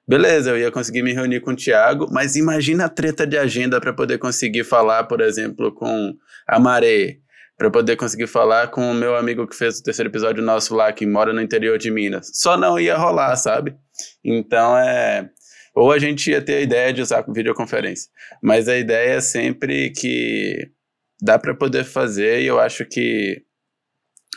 beleza, 0.07 0.51
eu 0.51 0.59
ia 0.59 0.71
conseguir 0.71 1.03
me 1.03 1.13
reunir 1.13 1.41
com 1.41 1.53
o 1.53 1.57
Thiago, 1.57 2.09
mas 2.13 2.37
imagina 2.37 2.85
a 2.85 2.89
treta 2.89 3.27
de 3.27 3.39
agenda 3.39 3.81
para 3.81 3.93
poder 3.93 4.19
conseguir 4.19 4.65
falar, 4.65 5.05
por 5.05 5.21
exemplo, 5.21 5.73
com 5.73 6.15
a 6.47 6.61
Maré, 6.61 7.17
para 7.57 7.71
poder 7.71 7.97
conseguir 7.97 8.27
falar 8.27 8.69
com 8.69 8.91
o 8.91 8.95
meu 8.95 9.17
amigo 9.17 9.47
que 9.47 9.57
fez 9.57 9.79
o 9.79 9.83
terceiro 9.83 10.11
episódio 10.11 10.43
nosso 10.43 10.75
lá, 10.75 10.93
que 10.93 11.07
mora 11.07 11.33
no 11.33 11.41
interior 11.41 11.79
de 11.79 11.91
Minas. 11.91 12.31
Só 12.35 12.59
não 12.59 12.79
ia 12.79 12.97
rolar, 12.97 13.35
sabe? 13.37 13.75
Então 14.23 14.77
é. 14.77 15.31
Ou 15.75 15.93
a 15.93 15.99
gente 15.99 16.31
ia 16.31 16.41
ter 16.41 16.57
a 16.57 16.61
ideia 16.61 16.93
de 16.93 17.03
usar 17.03 17.25
videoconferência. 17.29 18.11
Mas 18.43 18.69
a 18.69 18.77
ideia 18.77 19.15
é 19.15 19.21
sempre 19.21 19.91
que 19.91 20.71
dá 21.21 21.39
para 21.39 21.55
poder 21.55 21.85
fazer 21.85 22.43
e 22.43 22.47
eu 22.47 22.61
acho 22.61 22.85
que 22.85 23.45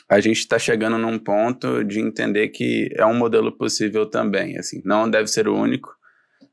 a 0.10 0.20
gente 0.20 0.39
está 0.39 0.58
chegando 0.58 0.98
num 0.98 1.20
ponto 1.20 1.84
de 1.84 2.00
entender 2.00 2.50
que 2.50 2.89
é 2.98 3.06
um 3.06 3.13
modelo 3.13 3.56
possível 3.56 4.10
também, 4.10 4.58
assim, 4.58 4.82
não 4.84 5.10
deve 5.10 5.28
ser 5.28 5.48
o 5.48 5.56
único, 5.56 5.96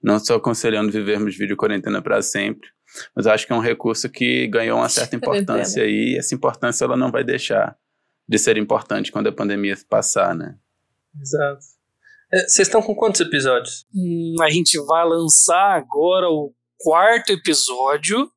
não 0.03 0.17
estou 0.17 0.37
aconselhando 0.37 0.93
vivermos 0.93 1.37
vídeo 1.37 1.57
quarentena 1.57 2.03
para 2.03 2.21
sempre, 2.21 2.69
mas 3.15 3.27
acho 3.27 3.47
que 3.47 3.53
é 3.53 3.57
um 3.57 3.61
recurso 3.61 4.11
que 4.11 4.47
ganhou 4.49 4.79
uma 4.79 4.89
certa 4.89 5.17
importância 5.17 5.83
aí, 5.83 6.15
e 6.15 6.19
essa 6.19 6.35
importância 6.35 6.85
ela 6.85 6.97
não 6.97 7.11
vai 7.11 7.25
deixar 7.25 7.77
de 8.29 8.39
ser 8.39 8.59
importante 8.59 9.11
quando 9.11 9.29
a 9.29 9.33
pandemia 9.33 9.75
passar, 9.89 10.35
né? 10.35 10.57
Exato. 11.19 11.65
É, 12.33 12.41
vocês 12.41 12.67
estão 12.67 12.83
com 12.83 12.95
quantos 12.95 13.21
episódios? 13.21 13.87
Hum, 13.95 14.35
a 14.43 14.51
gente 14.51 14.79
vai 14.85 15.05
lançar 15.07 15.77
agora 15.77 16.29
o 16.29 16.53
quarto 16.79 17.31
episódio, 17.31 18.31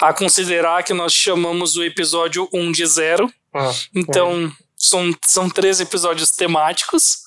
a 0.00 0.12
considerar 0.12 0.82
que 0.82 0.94
nós 0.94 1.12
chamamos 1.12 1.76
o 1.76 1.82
episódio 1.82 2.48
1 2.52 2.72
de 2.72 2.86
0. 2.86 3.32
Ah, 3.54 3.72
então, 3.94 4.46
é. 4.46 4.64
são, 4.76 5.14
são 5.26 5.50
três 5.50 5.80
episódios 5.80 6.30
temáticos. 6.30 7.18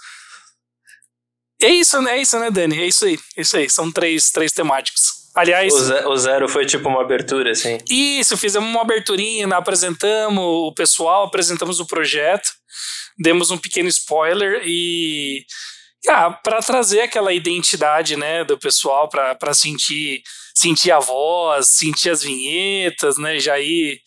É 1.62 1.70
isso, 1.70 2.02
né? 2.02 2.18
É 2.18 2.22
isso, 2.22 2.40
né, 2.40 2.50
Dani? 2.50 2.80
É 2.80 2.88
isso 2.88 3.06
aí. 3.06 3.20
É 3.38 3.42
isso 3.42 3.58
aí. 3.58 3.70
São 3.70 3.92
três, 3.92 4.32
três 4.32 4.52
temáticos. 4.52 5.22
Aliás. 5.36 5.74
O, 5.74 6.10
o 6.10 6.18
zero 6.18 6.48
foi 6.48 6.66
tipo 6.66 6.90
uma 6.90 7.02
abertura, 7.02 7.52
assim. 7.52 7.78
Isso, 7.90 8.38
fizemos 8.38 8.70
uma 8.70 8.82
aberturinha, 8.82 9.48
apresentamos 9.56 10.44
o 10.44 10.74
pessoal, 10.74 11.26
apresentamos 11.26 11.80
o 11.80 11.86
projeto, 11.86 12.50
demos 13.18 13.52
um 13.52 13.58
pequeno 13.58 13.90
spoiler 13.90 14.62
e. 14.66 15.46
Ah, 16.10 16.32
para 16.32 16.60
trazer 16.62 17.02
aquela 17.02 17.32
identidade, 17.32 18.18
né, 18.18 18.44
do 18.44 18.58
pessoal, 18.58 19.08
para 19.08 19.54
sentir 19.54 20.24
sentir 20.54 20.92
a 20.92 21.00
voz, 21.00 21.68
sentir 21.68 22.10
as 22.10 22.24
vinhetas, 22.24 23.18
né? 23.18 23.40
Já 23.40 23.60
ir 23.60 24.00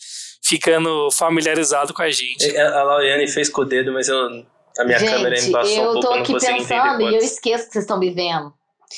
ficando 0.44 1.10
familiarizado 1.10 1.94
com 1.94 2.02
a 2.02 2.10
gente. 2.10 2.56
A 2.56 2.82
Lauriane 2.82 3.26
fez 3.26 3.48
com 3.48 3.62
o 3.62 3.64
dedo, 3.64 3.92
mas 3.92 4.08
eu, 4.08 4.44
a 4.78 4.84
minha 4.84 4.98
gente, 4.98 5.10
câmera 5.10 5.40
embaçou 5.40 5.72
um 5.72 5.84
pouco, 5.84 5.98
eu 5.98 6.00
tô 6.00 6.12
aqui 6.12 6.32
pensando 6.46 7.02
e 7.02 7.14
eu 7.14 7.18
esqueço 7.18 7.66
que 7.66 7.72
vocês 7.72 7.84
estão 7.84 7.98
me 7.98 8.10
vendo. 8.10 8.52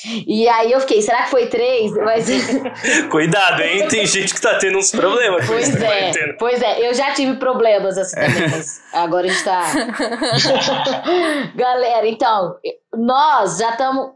E 0.05 0.47
aí 0.47 0.71
eu 0.71 0.79
fiquei, 0.79 1.01
será 1.01 1.23
que 1.23 1.31
foi 1.31 1.47
três? 1.47 1.91
Mas... 1.93 2.27
Cuidado, 3.09 3.61
hein? 3.61 3.87
Tem 3.87 4.05
gente 4.05 4.33
que 4.33 4.41
tá 4.41 4.57
tendo 4.59 4.77
uns 4.77 4.91
problemas. 4.91 5.45
Pois 5.47 5.81
é, 5.81 6.33
pois 6.37 6.61
é, 6.61 6.87
eu 6.87 6.93
já 6.93 7.13
tive 7.13 7.37
problemas 7.37 7.97
assim 7.97 8.15
também, 8.15 8.49
mas 8.51 8.81
agora 8.93 9.25
a 9.25 9.29
gente 9.29 9.43
tá. 9.43 9.63
Galera, 11.55 12.07
então, 12.07 12.57
nós 12.95 13.57
já 13.57 13.71
estamos 13.71 14.11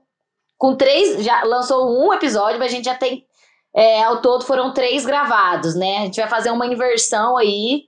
com 0.61 0.75
três, 0.75 1.23
já 1.23 1.43
lançou 1.43 1.89
um 1.89 2.13
episódio, 2.13 2.59
mas 2.59 2.71
a 2.71 2.75
gente 2.75 2.85
já 2.85 2.93
tem. 2.93 3.25
É, 3.75 4.03
ao 4.03 4.21
todo 4.21 4.45
foram 4.45 4.71
três 4.71 5.03
gravados, 5.03 5.73
né? 5.73 5.97
A 5.97 6.01
gente 6.01 6.19
vai 6.19 6.29
fazer 6.29 6.51
uma 6.51 6.67
inversão 6.67 7.35
aí, 7.35 7.85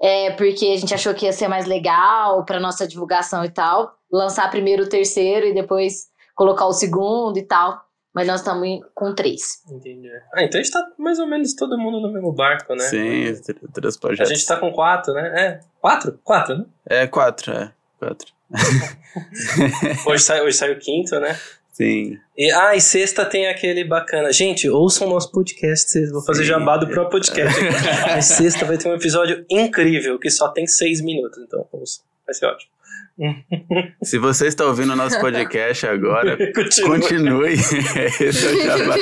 é, 0.00 0.30
porque 0.30 0.68
a 0.68 0.76
gente 0.78 0.94
achou 0.94 1.12
que 1.12 1.26
ia 1.26 1.34
ser 1.34 1.48
mais 1.48 1.66
legal 1.66 2.42
para 2.46 2.58
nossa 2.58 2.88
divulgação 2.88 3.44
e 3.44 3.50
tal. 3.50 3.92
Lançar 4.10 4.50
primeiro 4.50 4.84
o 4.84 4.88
terceiro 4.88 5.46
e 5.48 5.52
depois 5.52 6.06
colocar 6.34 6.64
o 6.64 6.72
segundo 6.72 7.36
e 7.36 7.42
tal. 7.42 7.78
Mas 8.14 8.26
nós 8.26 8.40
estamos 8.40 8.80
com 8.94 9.14
três. 9.14 9.62
Entendi. 9.70 10.08
Ah, 10.32 10.44
então 10.44 10.58
a 10.58 10.64
gente 10.64 10.72
tá 10.72 10.82
mais 10.96 11.18
ou 11.18 11.26
menos 11.26 11.52
todo 11.52 11.76
mundo 11.76 12.00
no 12.00 12.10
mesmo 12.10 12.32
barco, 12.32 12.74
né? 12.74 12.84
Sim, 12.84 13.34
três 13.74 13.98
projetos. 13.98 14.32
A 14.32 14.34
gente 14.34 14.46
tá 14.46 14.56
com 14.56 14.72
quatro, 14.72 15.12
né? 15.12 15.34
É, 15.36 15.60
quatro? 15.78 16.18
Quatro, 16.24 16.56
né? 16.56 16.64
É, 16.88 17.06
quatro, 17.06 17.52
é. 17.52 17.70
Quatro. 17.98 18.32
hoje, 20.06 20.22
sai, 20.22 20.40
hoje 20.42 20.56
sai 20.56 20.72
o 20.72 20.78
quinto, 20.78 21.18
né? 21.18 21.38
Sim. 21.74 22.16
E, 22.38 22.52
ah, 22.52 22.76
e 22.76 22.80
sexta 22.80 23.24
tem 23.24 23.48
aquele 23.48 23.82
bacana. 23.82 24.32
Gente, 24.32 24.70
ouçam 24.70 25.08
o 25.08 25.10
nosso 25.10 25.32
podcast. 25.32 26.06
Vou 26.12 26.22
fazer 26.22 26.44
Sim. 26.44 26.50
jabá 26.50 26.76
do 26.76 26.86
próprio 26.86 27.20
podcast. 27.20 27.60
a 28.08 28.22
sexta 28.22 28.64
vai 28.64 28.78
ter 28.78 28.88
um 28.88 28.94
episódio 28.94 29.44
incrível 29.50 30.16
que 30.16 30.30
só 30.30 30.48
tem 30.48 30.68
seis 30.68 31.00
minutos. 31.00 31.36
Então, 31.42 31.66
ouçam. 31.72 32.04
Vai 32.24 32.32
ser 32.32 32.46
ótimo. 32.46 32.72
Se 34.04 34.18
você 34.18 34.46
está 34.46 34.66
ouvindo 34.66 34.92
o 34.92 34.96
nosso 34.96 35.18
podcast 35.18 35.84
agora, 35.84 36.36
continue. 36.54 37.00
continue. 37.00 37.52
Esse 37.54 38.46
é 38.46 38.50
o 38.50 38.62
jabá. 38.62 38.94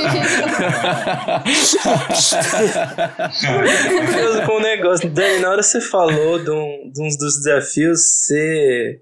com 4.46 4.52
o 4.52 4.61
negócio. 4.61 5.11
Dani, 5.11 5.40
na 5.40 5.50
hora 5.50 5.62
você 5.62 5.80
falou 5.80 6.38
de, 6.38 6.50
um, 6.50 6.90
de 6.90 7.02
uns 7.02 7.18
dos 7.18 7.37
desafios, 7.37 8.00
você 8.00 8.98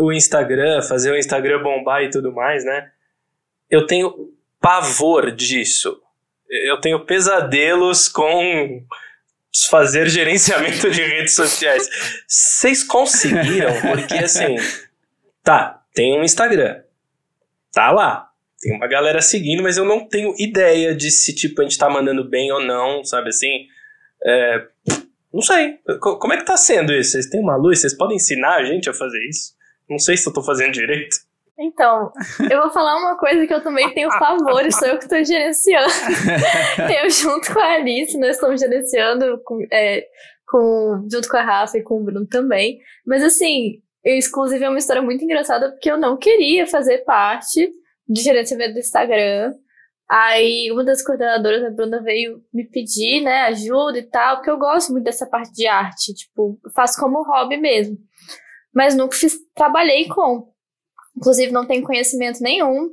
o 0.00 0.12
Instagram, 0.12 0.82
fazer 0.82 1.10
o 1.12 1.16
Instagram 1.16 1.62
bombar 1.62 2.02
e 2.02 2.10
tudo 2.10 2.30
mais, 2.32 2.62
né? 2.64 2.90
Eu 3.70 3.86
tenho 3.86 4.32
pavor 4.60 5.30
disso. 5.30 6.00
Eu 6.48 6.80
tenho 6.80 7.04
pesadelos 7.04 8.08
com 8.08 8.84
fazer 9.70 10.08
gerenciamento 10.08 10.90
de 10.90 11.02
redes 11.02 11.34
sociais. 11.34 11.88
Vocês 12.26 12.84
conseguiram? 12.84 13.72
Porque 13.80 14.14
assim, 14.14 14.56
tá, 15.42 15.82
tem 15.94 16.18
um 16.18 16.22
Instagram. 16.22 16.82
Tá 17.72 17.90
lá. 17.90 18.30
Tem 18.60 18.74
uma 18.74 18.86
galera 18.86 19.20
seguindo, 19.20 19.62
mas 19.62 19.76
eu 19.76 19.84
não 19.84 20.06
tenho 20.06 20.34
ideia 20.38 20.94
de 20.94 21.10
se 21.10 21.34
tipo 21.34 21.60
a 21.60 21.64
gente 21.64 21.78
tá 21.78 21.88
mandando 21.90 22.28
bem 22.28 22.50
ou 22.52 22.60
não, 22.60 23.04
sabe 23.04 23.28
assim? 23.28 23.66
É, 24.24 24.66
não 25.32 25.42
sei. 25.42 25.78
Como 26.00 26.32
é 26.32 26.38
que 26.38 26.44
tá 26.44 26.56
sendo 26.56 26.92
isso? 26.92 27.12
Vocês 27.12 27.26
têm 27.26 27.40
uma 27.40 27.56
luz? 27.56 27.80
Vocês 27.80 27.94
podem 27.94 28.16
ensinar 28.16 28.56
a 28.56 28.64
gente 28.64 28.88
a 28.88 28.94
fazer 28.94 29.18
isso? 29.28 29.54
Não 29.88 29.98
sei 29.98 30.16
se 30.16 30.28
eu 30.28 30.32
tô 30.32 30.42
fazendo 30.42 30.72
direito. 30.72 31.16
Então, 31.58 32.12
eu 32.50 32.60
vou 32.60 32.70
falar 32.70 32.98
uma 32.98 33.16
coisa 33.16 33.46
que 33.46 33.54
eu 33.54 33.62
também 33.62 33.92
tenho 33.94 34.10
favor, 34.10 34.64
e 34.64 34.70
sou 34.70 34.88
eu 34.88 34.98
que 34.98 35.04
estou 35.04 35.24
gerenciando. 35.24 35.88
eu, 37.02 37.08
junto 37.08 37.52
com 37.52 37.58
a 37.58 37.72
Alice, 37.72 38.18
nós 38.18 38.36
estamos 38.36 38.60
gerenciando 38.60 39.40
com, 39.42 39.58
é, 39.72 40.06
com, 40.46 41.06
junto 41.10 41.28
com 41.28 41.36
a 41.36 41.42
Rafa 41.42 41.78
e 41.78 41.82
com 41.82 42.00
o 42.00 42.04
Bruno 42.04 42.26
também. 42.26 42.78
Mas 43.06 43.22
assim, 43.22 43.80
eu, 44.04 44.16
inclusive 44.16 44.64
é 44.64 44.68
uma 44.68 44.78
história 44.78 45.02
muito 45.02 45.24
engraçada, 45.24 45.70
porque 45.70 45.90
eu 45.90 45.98
não 45.98 46.16
queria 46.16 46.66
fazer 46.66 46.98
parte 46.98 47.72
de 48.08 48.20
gerenciamento 48.20 48.74
do 48.74 48.80
Instagram. 48.80 49.54
Aí 50.08 50.70
uma 50.70 50.84
das 50.84 51.02
coordenadoras, 51.02 51.64
a 51.64 51.70
Bruna, 51.70 52.00
veio 52.00 52.40
me 52.54 52.64
pedir, 52.64 53.22
né, 53.22 53.42
ajuda 53.42 53.98
e 53.98 54.04
tal, 54.04 54.36
porque 54.36 54.50
eu 54.50 54.58
gosto 54.58 54.92
muito 54.92 55.04
dessa 55.04 55.26
parte 55.26 55.52
de 55.52 55.66
arte, 55.66 56.14
tipo, 56.14 56.60
faço 56.74 57.00
como 57.00 57.24
hobby 57.24 57.56
mesmo. 57.56 57.96
Mas 58.72 58.94
nunca 58.94 59.16
fiz, 59.16 59.34
trabalhei 59.54 60.06
com. 60.06 60.54
Inclusive, 61.16 61.52
não 61.52 61.66
tenho 61.66 61.82
conhecimento 61.82 62.42
nenhum. 62.42 62.90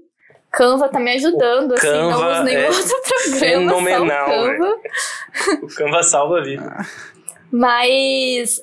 Canva 0.52 0.88
tá 0.88 1.00
me 1.00 1.12
ajudando, 1.16 1.74
assim, 1.74 1.88
não 1.88 2.32
uso 2.32 2.44
nenhum 2.44 2.60
é 2.60 2.70
outro 2.70 3.02
programa. 3.02 3.40
Fenomenal. 3.40 4.28
O 4.28 4.32
Canva. 4.32 4.82
o 5.64 5.68
Canva 5.76 6.04
salva 6.04 6.40
a 6.40 6.44
vida. 6.44 6.78
Mas. 7.52 8.62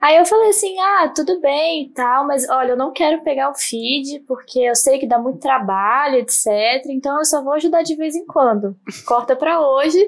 Aí 0.00 0.16
eu 0.16 0.26
falei 0.26 0.50
assim: 0.50 0.76
ah, 0.80 1.12
tudo 1.14 1.40
bem 1.40 1.84
e 1.84 1.88
tal, 1.90 2.26
mas 2.26 2.48
olha, 2.50 2.70
eu 2.70 2.76
não 2.76 2.92
quero 2.92 3.22
pegar 3.22 3.50
o 3.50 3.54
feed, 3.54 4.18
porque 4.26 4.58
eu 4.58 4.74
sei 4.74 4.98
que 4.98 5.06
dá 5.06 5.16
muito 5.16 5.38
trabalho, 5.38 6.16
etc. 6.16 6.86
Então 6.88 7.16
eu 7.18 7.24
só 7.24 7.40
vou 7.40 7.52
ajudar 7.52 7.82
de 7.82 7.94
vez 7.94 8.16
em 8.16 8.26
quando. 8.26 8.76
Corta 9.06 9.36
pra 9.36 9.60
hoje. 9.60 10.04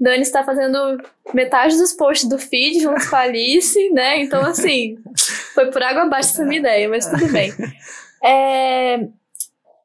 Dani 0.00 0.22
está 0.22 0.42
fazendo 0.42 0.98
metade 1.32 1.76
dos 1.76 1.92
posts 1.92 2.28
do 2.28 2.38
feed 2.38 2.80
junto 2.80 3.08
com 3.08 3.16
a 3.16 3.20
Alice, 3.20 3.90
né? 3.90 4.20
Então, 4.20 4.40
assim, 4.40 4.98
foi 5.54 5.70
por 5.70 5.82
água 5.82 6.02
abaixo 6.02 6.30
essa 6.30 6.44
minha 6.44 6.58
ideia, 6.58 6.88
mas 6.88 7.06
tudo 7.06 7.30
bem. 7.30 7.52
É... 8.24 9.08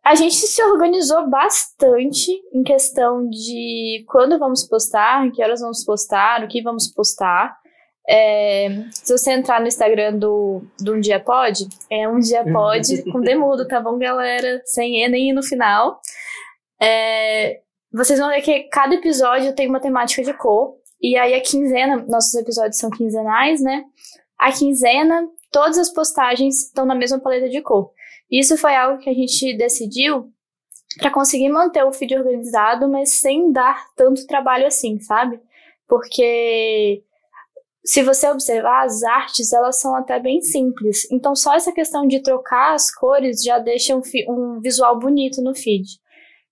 a 0.04 0.16
gente 0.16 0.36
se 0.36 0.64
organizou 0.64 1.30
bastante 1.30 2.32
em 2.54 2.64
questão 2.64 3.30
de 3.30 4.06
quando 4.08 4.40
vamos 4.40 4.64
postar, 4.68 5.26
em 5.26 5.32
que 5.32 5.44
horas 5.44 5.62
vamos 5.62 5.84
postar, 5.84 6.44
o 6.44 6.48
que 6.48 6.62
vamos 6.62 6.88
postar. 6.88 7.58
É, 8.12 8.86
se 8.92 9.16
você 9.16 9.34
entrar 9.34 9.62
no 9.62 9.68
Instagram 9.68 10.18
do, 10.18 10.64
do 10.80 10.96
Um 10.96 11.00
Dia 11.00 11.20
Pode, 11.20 11.68
é 11.92 12.10
Um 12.10 12.20
Dia 12.20 12.44
Pode 12.44 13.04
com 13.12 13.22
demudo, 13.22 13.68
tá 13.68 13.80
bom, 13.80 14.00
galera? 14.00 14.62
Sem 14.66 15.04
E 15.04 15.08
nem 15.08 15.30
I 15.30 15.34
no 15.34 15.44
final. 15.44 16.02
É, 16.82 17.60
vocês 17.94 18.20
vão 18.20 18.30
ver 18.30 18.42
que 18.42 18.64
cada 18.64 18.96
episódio 18.96 19.54
tem 19.54 19.68
uma 19.68 19.80
temática 19.80 20.24
de 20.24 20.34
cor. 20.34 20.76
E 21.02 21.18
aí 21.18 21.34
a 21.34 21.42
quinzena, 21.42 22.04
nossos 22.08 22.34
episódios 22.34 22.78
são 22.78 22.90
quinzenais, 22.90 23.62
né? 23.62 23.84
A 24.38 24.52
quinzena, 24.52 25.28
todas 25.52 25.78
as 25.78 25.94
postagens 25.94 26.66
estão 26.66 26.86
na 26.86 26.96
mesma 26.96 27.20
paleta 27.20 27.48
de 27.48 27.62
cor. 27.62 27.92
Isso 28.32 28.58
foi 28.58 28.76
algo 28.76 29.00
que 29.00 29.10
a 29.10 29.14
gente 29.14 29.56
decidiu 29.58 30.32
para 30.98 31.12
conseguir 31.12 31.50
manter 31.50 31.84
o 31.84 31.94
feed 31.94 32.16
organizado, 32.16 32.88
mas 32.88 33.12
sem 33.12 33.52
dar 33.52 33.86
tanto 33.96 34.26
trabalho 34.26 34.68
assim, 34.68 35.00
sabe? 35.00 35.40
Porque 35.88 37.04
se 37.84 38.04
você 38.04 38.30
observar 38.30 38.86
as 38.86 39.04
artes, 39.04 39.52
elas 39.54 39.80
são 39.80 39.96
até 39.96 40.20
bem 40.20 40.42
simples. 40.42 41.10
Então 41.12 41.36
só 41.36 41.56
essa 41.56 41.72
questão 41.72 42.08
de 42.08 42.22
trocar 42.22 42.74
as 42.74 42.94
cores 42.94 43.44
já 43.44 43.60
deixa 43.60 43.96
um, 43.96 44.02
um 44.28 44.60
visual 44.60 45.00
bonito 45.00 45.42
no 45.42 45.56
feed. 45.56 45.88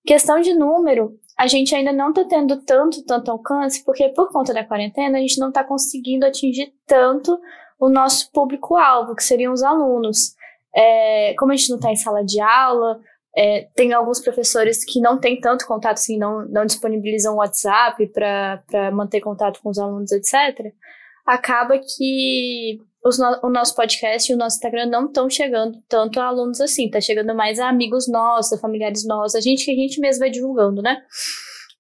Questão 0.06 0.40
de 0.40 0.54
número, 0.54 1.20
a 1.38 1.46
gente 1.48 1.76
ainda 1.76 1.92
não 1.92 2.10
está 2.10 2.24
tendo 2.26 2.64
tanto, 2.64 3.04
tanto 3.04 3.30
alcance, 3.30 3.84
porque 3.84 4.10
por 4.10 4.32
conta 4.32 4.54
da 4.54 4.64
quarentena 4.64 5.18
a 5.18 5.22
gente 5.22 5.40
não 5.40 5.50
está 5.50 5.64
conseguindo 5.64 6.26
atingir 6.26 6.74
tanto 6.86 7.40
o 7.80 7.90
nosso 7.90 8.32
público-alvo, 8.32 9.16
que 9.16 9.24
seriam 9.24 9.54
os 9.54 9.62
alunos. 9.62 10.36
É, 10.76 11.34
como 11.38 11.52
a 11.52 11.56
gente 11.56 11.70
não 11.70 11.78
está 11.78 11.92
em 11.92 11.96
sala 11.96 12.24
de 12.24 12.40
aula, 12.40 13.00
é, 13.36 13.68
tem 13.76 13.94
alguns 13.94 14.20
professores 14.20 14.84
que 14.84 15.00
não 15.00 15.20
têm 15.20 15.40
tanto 15.40 15.68
contato, 15.68 15.98
assim, 15.98 16.18
não, 16.18 16.48
não 16.48 16.66
disponibilizam 16.66 17.36
o 17.36 17.38
WhatsApp 17.38 18.08
para 18.08 18.92
manter 18.92 19.22
contato 19.22 19.60
com 19.62 19.70
os 19.70 19.78
alunos, 19.78 20.12
etc. 20.12 20.74
Acaba 21.26 21.78
que 21.78 22.80
no, 23.04 23.48
o 23.48 23.50
nosso 23.50 23.76
podcast 23.76 24.32
e 24.32 24.36
o 24.36 24.38
nosso 24.38 24.56
Instagram 24.56 24.88
não 24.88 25.06
estão 25.06 25.30
chegando 25.30 25.80
tanto 25.88 26.20
a 26.20 26.26
alunos 26.26 26.60
assim, 26.60 26.88
está 26.88 27.00
chegando 27.00 27.34
mais 27.36 27.60
a 27.60 27.70
amigos 27.70 28.08
nossos, 28.08 28.54
a 28.54 28.58
familiares 28.58 29.06
nossos, 29.06 29.36
a 29.36 29.42
gente 29.42 29.64
que 29.64 29.72
a 29.72 29.76
gente 29.76 30.00
mesmo 30.00 30.20
vai 30.20 30.30
divulgando, 30.30 30.82
né? 30.82 31.02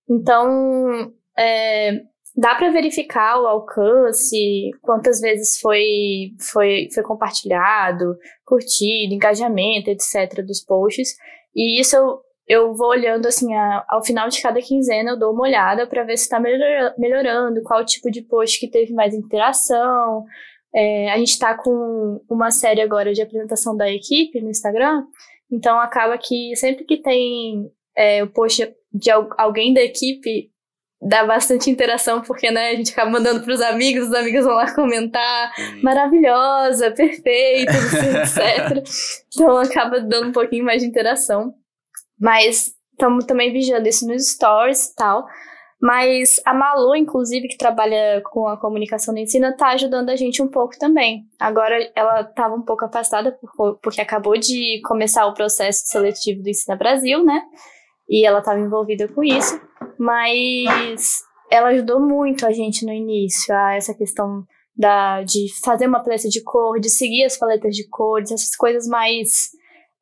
Então, 0.09 1.11
é, 1.37 2.03
dá 2.37 2.53
para 2.53 2.69
verificar 2.69 3.41
o 3.41 3.47
alcance, 3.47 4.69
quantas 4.83 5.19
vezes 5.19 5.59
foi, 5.59 6.35
foi, 6.51 6.87
foi 6.93 7.03
compartilhado, 7.03 8.15
curtido, 8.45 9.15
engajamento, 9.15 9.89
etc. 9.89 10.45
dos 10.45 10.63
posts. 10.63 11.15
E 11.55 11.81
isso 11.81 11.95
eu, 11.95 12.21
eu 12.47 12.75
vou 12.75 12.89
olhando 12.89 13.25
assim, 13.27 13.55
a, 13.55 13.83
ao 13.89 14.03
final 14.03 14.29
de 14.29 14.39
cada 14.39 14.61
quinzena 14.61 15.11
eu 15.11 15.19
dou 15.19 15.33
uma 15.33 15.43
olhada 15.43 15.87
para 15.87 16.03
ver 16.03 16.15
se 16.15 16.25
está 16.25 16.39
melhor, 16.39 16.93
melhorando, 16.95 17.63
qual 17.63 17.83
tipo 17.83 18.11
de 18.11 18.21
post 18.21 18.59
que 18.59 18.69
teve 18.69 18.93
mais 18.93 19.15
interação. 19.15 20.23
É, 20.75 21.11
a 21.11 21.17
gente 21.17 21.31
está 21.31 21.55
com 21.55 22.21
uma 22.29 22.51
série 22.51 22.81
agora 22.81 23.13
de 23.13 23.21
apresentação 23.21 23.75
da 23.75 23.89
equipe 23.89 24.39
no 24.41 24.51
Instagram, 24.51 25.03
então 25.51 25.79
acaba 25.79 26.15
que 26.19 26.55
sempre 26.55 26.83
que 26.83 26.97
tem 26.97 27.71
é, 27.95 28.23
o 28.23 28.27
post 28.27 28.71
de 28.93 29.09
alguém 29.09 29.73
da 29.73 29.81
equipe 29.81 30.51
dá 31.01 31.25
bastante 31.25 31.69
interação, 31.69 32.21
porque 32.21 32.49
né, 32.49 32.69
a 32.69 32.75
gente 32.75 32.91
acaba 32.91 33.11
mandando 33.11 33.41
para 33.41 33.53
os 33.53 33.61
amigos, 33.61 34.07
os 34.07 34.13
amigos 34.13 34.45
vão 34.45 34.55
lá 34.55 34.73
comentar, 34.73 35.53
maravilhosa, 35.83 36.91
perfeita, 36.91 37.71
etc. 38.23 38.83
Então 39.33 39.57
acaba 39.57 39.99
dando 39.99 40.29
um 40.29 40.31
pouquinho 40.31 40.65
mais 40.65 40.81
de 40.81 40.87
interação. 40.87 41.53
Mas 42.19 42.73
estamos 42.91 43.25
também 43.25 43.53
vigiando 43.53 43.87
isso 43.87 44.07
nos 44.07 44.31
stories 44.31 44.87
e 44.87 44.95
tal. 44.95 45.25
Mas 45.79 46.41
a 46.43 46.55
Malu, 46.55 46.95
inclusive, 46.95 47.47
que 47.47 47.55
trabalha 47.55 48.19
com 48.31 48.47
a 48.47 48.59
comunicação 48.59 49.13
no 49.13 49.19
ensino, 49.19 49.49
está 49.49 49.67
ajudando 49.69 50.09
a 50.09 50.15
gente 50.15 50.41
um 50.41 50.47
pouco 50.47 50.75
também. 50.79 51.25
Agora 51.39 51.77
ela 51.95 52.21
estava 52.21 52.55
um 52.55 52.63
pouco 52.63 52.85
afastada 52.85 53.37
por, 53.55 53.77
porque 53.77 54.01
acabou 54.01 54.35
de 54.35 54.81
começar 54.83 55.27
o 55.27 55.35
processo 55.35 55.83
seletivo 55.85 56.41
do 56.41 56.49
Ensina 56.49 56.75
Brasil, 56.75 57.23
né? 57.23 57.43
E 58.09 58.25
ela 58.25 58.39
estava 58.39 58.59
envolvida 58.59 59.07
com 59.07 59.23
isso 59.23 59.61
mas 59.99 61.23
ela 61.51 61.69
ajudou 61.69 61.99
muito 61.99 62.45
a 62.45 62.51
gente 62.51 62.85
no 62.85 62.91
início, 62.91 63.53
a 63.55 63.75
essa 63.75 63.93
questão 63.93 64.43
da, 64.75 65.23
de 65.23 65.47
fazer 65.63 65.87
uma 65.87 66.03
paleta 66.03 66.27
de 66.29 66.43
cor, 66.43 66.79
de 66.79 66.89
seguir 66.89 67.23
as 67.23 67.37
paletas 67.37 67.75
de 67.75 67.87
cores, 67.87 68.31
essas 68.31 68.55
coisas 68.55 68.87
mais 68.87 69.49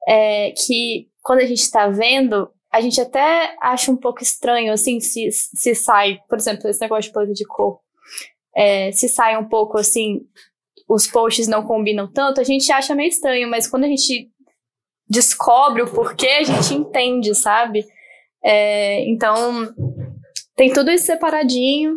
é, 0.08 0.51
que 0.51 1.08
quando 1.21 1.39
a 1.39 1.45
gente 1.45 1.62
está 1.62 1.88
vendo, 1.88 2.49
a 2.71 2.81
gente 2.81 2.99
até 2.99 3.55
acha 3.62 3.91
um 3.91 3.95
pouco 3.95 4.21
estranho, 4.21 4.73
assim, 4.73 4.99
se, 4.99 5.29
se 5.31 5.73
sai, 5.73 6.19
por 6.27 6.38
exemplo, 6.38 6.69
esse 6.69 6.81
negócio 6.81 7.10
de 7.10 7.13
paleta 7.13 7.34
de 7.34 7.45
cor, 7.45 7.79
é, 8.55 8.91
se 8.91 9.08
sai 9.08 9.38
um 9.38 9.47
pouco, 9.47 9.77
assim, 9.77 10.21
os 10.88 11.08
posts 11.08 11.47
não 11.47 11.65
combinam 11.65 12.12
tanto, 12.12 12.41
a 12.41 12.43
gente 12.43 12.71
acha 12.71 12.93
meio 12.93 13.10
estranho, 13.10 13.49
mas 13.49 13.67
quando 13.67 13.86
a 13.86 13.88
gente 13.88 14.29
descobre 15.08 15.81
o 15.81 15.91
porquê, 15.91 16.27
a 16.27 16.43
gente 16.43 16.73
entende, 16.73 17.34
sabe? 17.34 17.86
É, 18.45 19.03
então, 19.10 19.73
tem 20.55 20.71
tudo 20.71 20.91
isso 20.91 21.05
separadinho. 21.05 21.95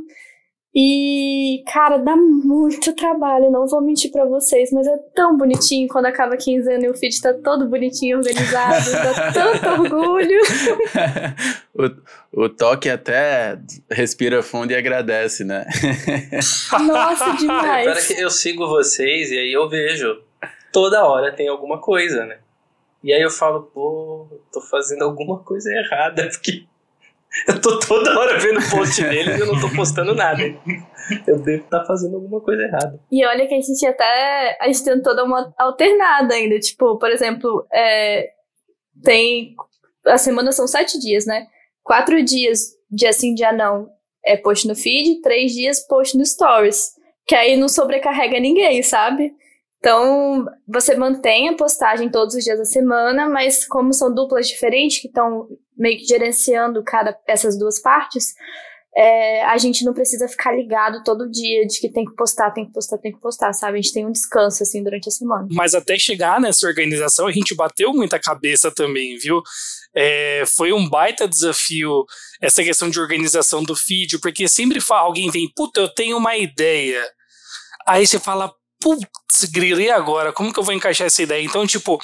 E, 0.81 1.65
cara, 1.73 1.97
dá 1.97 2.15
muito 2.15 2.93
trabalho, 2.93 3.51
não 3.51 3.67
vou 3.67 3.81
mentir 3.81 4.13
para 4.13 4.25
vocês, 4.25 4.71
mas 4.71 4.87
é 4.87 4.97
tão 5.15 5.37
bonitinho 5.37 5.89
quando 5.89 6.07
acaba 6.07 6.37
15 6.37 6.71
anos 6.71 6.85
e 6.85 6.89
o 6.89 6.95
feed 6.95 7.21
tá 7.21 7.35
todo 7.35 7.67
bonitinho, 7.67 8.19
organizado, 8.19 8.93
dá 8.93 9.33
tanto 9.33 9.83
orgulho. 9.83 10.41
o, 11.75 12.45
o 12.45 12.49
toque 12.49 12.89
até 12.89 13.59
respira 13.91 14.43
fundo 14.43 14.71
e 14.71 14.77
agradece, 14.77 15.43
né? 15.43 15.67
Nossa, 16.87 17.33
demais. 17.33 17.89
Espera 17.89 18.07
que 18.07 18.23
eu 18.23 18.31
sigo 18.31 18.69
vocês 18.69 19.33
e 19.33 19.39
aí 19.39 19.53
eu 19.53 19.69
vejo, 19.69 20.23
toda 20.71 21.05
hora 21.05 21.33
tem 21.33 21.49
alguma 21.49 21.81
coisa, 21.81 22.25
né? 22.25 22.37
E 23.03 23.13
aí 23.13 23.23
eu 23.23 23.31
falo, 23.31 23.63
pô, 23.63 24.27
tô 24.53 24.61
fazendo 24.61 25.03
alguma 25.03 25.39
coisa 25.39 25.71
errada, 25.71 26.29
porque 26.29 26.67
eu 27.47 27.61
tô 27.61 27.79
toda 27.79 28.19
hora 28.19 28.39
vendo 28.39 28.61
post 28.71 29.03
deles 29.05 29.37
e 29.37 29.41
eu 29.41 29.47
não 29.47 29.61
tô 29.61 29.71
postando 29.75 30.15
nada. 30.15 30.43
Eu 31.27 31.39
devo 31.39 31.65
estar 31.65 31.81
tá 31.81 31.87
fazendo 31.87 32.17
alguma 32.17 32.41
coisa 32.41 32.63
errada. 32.63 33.01
E 33.11 33.25
olha 33.25 33.47
que 33.47 33.55
a 33.55 33.61
gente 33.61 33.87
até. 33.87 34.59
A 34.61 34.67
gente 34.67 34.85
tentou 34.85 35.15
dar 35.15 35.25
uma 35.25 35.55
alternada 35.59 36.35
ainda. 36.35 36.59
Tipo, 36.59 36.99
por 36.99 37.11
exemplo, 37.11 37.67
é, 37.73 38.31
tem. 39.03 39.55
A 40.07 40.19
semana 40.19 40.53
são 40.53 40.67
sete 40.67 40.99
dias, 40.99 41.27
né? 41.27 41.47
Quatro 41.83 42.23
dias, 42.23 42.75
dia 42.91 43.13
sim, 43.13 43.35
dia 43.35 43.53
não, 43.53 43.89
é 44.25 44.37
post 44.37 44.67
no 44.67 44.75
feed, 44.75 45.21
três 45.23 45.53
dias 45.53 45.87
post 45.87 46.17
no 46.17 46.25
stories. 46.25 46.93
Que 47.27 47.35
aí 47.35 47.57
não 47.57 47.69
sobrecarrega 47.69 48.41
ninguém, 48.41 48.83
sabe? 48.83 49.33
Então, 49.79 50.47
você 50.67 50.97
mantém 50.97 51.49
a 51.49 51.57
postagem 51.57 52.11
todos 52.11 52.35
os 52.35 52.43
dias 52.43 52.59
da 52.59 52.65
semana, 52.65 53.29
mas 53.29 53.65
como 53.65 53.93
são 53.93 54.13
duplas 54.13 54.49
diferentes 54.49 55.01
que 55.01 55.07
estão 55.07 55.47
meio 55.77 55.99
que 55.99 56.05
gerenciando 56.05 56.83
cada 56.83 57.17
essas 57.29 57.57
duas 57.57 57.81
partes, 57.81 58.35
é, 58.97 59.45
a 59.45 59.57
gente 59.59 59.85
não 59.85 59.95
precisa 59.95 60.27
ficar 60.27 60.51
ligado 60.51 61.05
todo 61.05 61.31
dia 61.31 61.65
de 61.65 61.79
que 61.79 61.89
tem 61.89 62.05
que 62.05 62.17
postar, 62.17 62.51
tem 62.51 62.67
que 62.67 62.73
postar, 62.73 62.99
tem 62.99 63.13
que 63.13 63.21
postar, 63.21 63.53
sabe? 63.53 63.79
A 63.79 63.81
gente 63.81 63.93
tem 63.93 64.05
um 64.05 64.11
descanso, 64.11 64.65
assim, 64.65 64.83
durante 64.83 65.09
a 65.09 65.13
semana. 65.13 65.47
Mas 65.53 65.73
até 65.73 65.97
chegar 65.97 66.41
nessa 66.41 66.67
organização, 66.67 67.29
a 67.29 67.33
gente 67.33 67.55
bateu 67.55 67.93
muita 67.93 68.19
cabeça 68.19 68.73
também, 68.73 69.17
viu? 69.17 69.41
É, 69.95 70.43
foi 70.57 70.73
um 70.73 70.89
baita 70.89 71.29
desafio 71.29 72.05
essa 72.41 72.65
questão 72.65 72.91
de 72.91 72.99
organização 72.99 73.63
do 73.63 73.77
feed, 73.77 74.19
porque 74.19 74.49
sempre 74.49 74.81
fala, 74.81 75.03
alguém 75.03 75.31
vem, 75.31 75.49
puta, 75.55 75.79
eu 75.79 75.89
tenho 75.89 76.17
uma 76.17 76.37
ideia. 76.37 77.05
Aí 77.87 78.05
você 78.05 78.19
fala, 78.19 78.53
putz, 78.81 79.45
grilei 79.53 79.91
agora, 79.91 80.33
como 80.33 80.53
que 80.53 80.59
eu 80.59 80.65
vou 80.65 80.75
encaixar 80.75 81.07
essa 81.07 81.23
ideia? 81.23 81.43
Então, 81.43 81.67
tipo, 81.67 82.01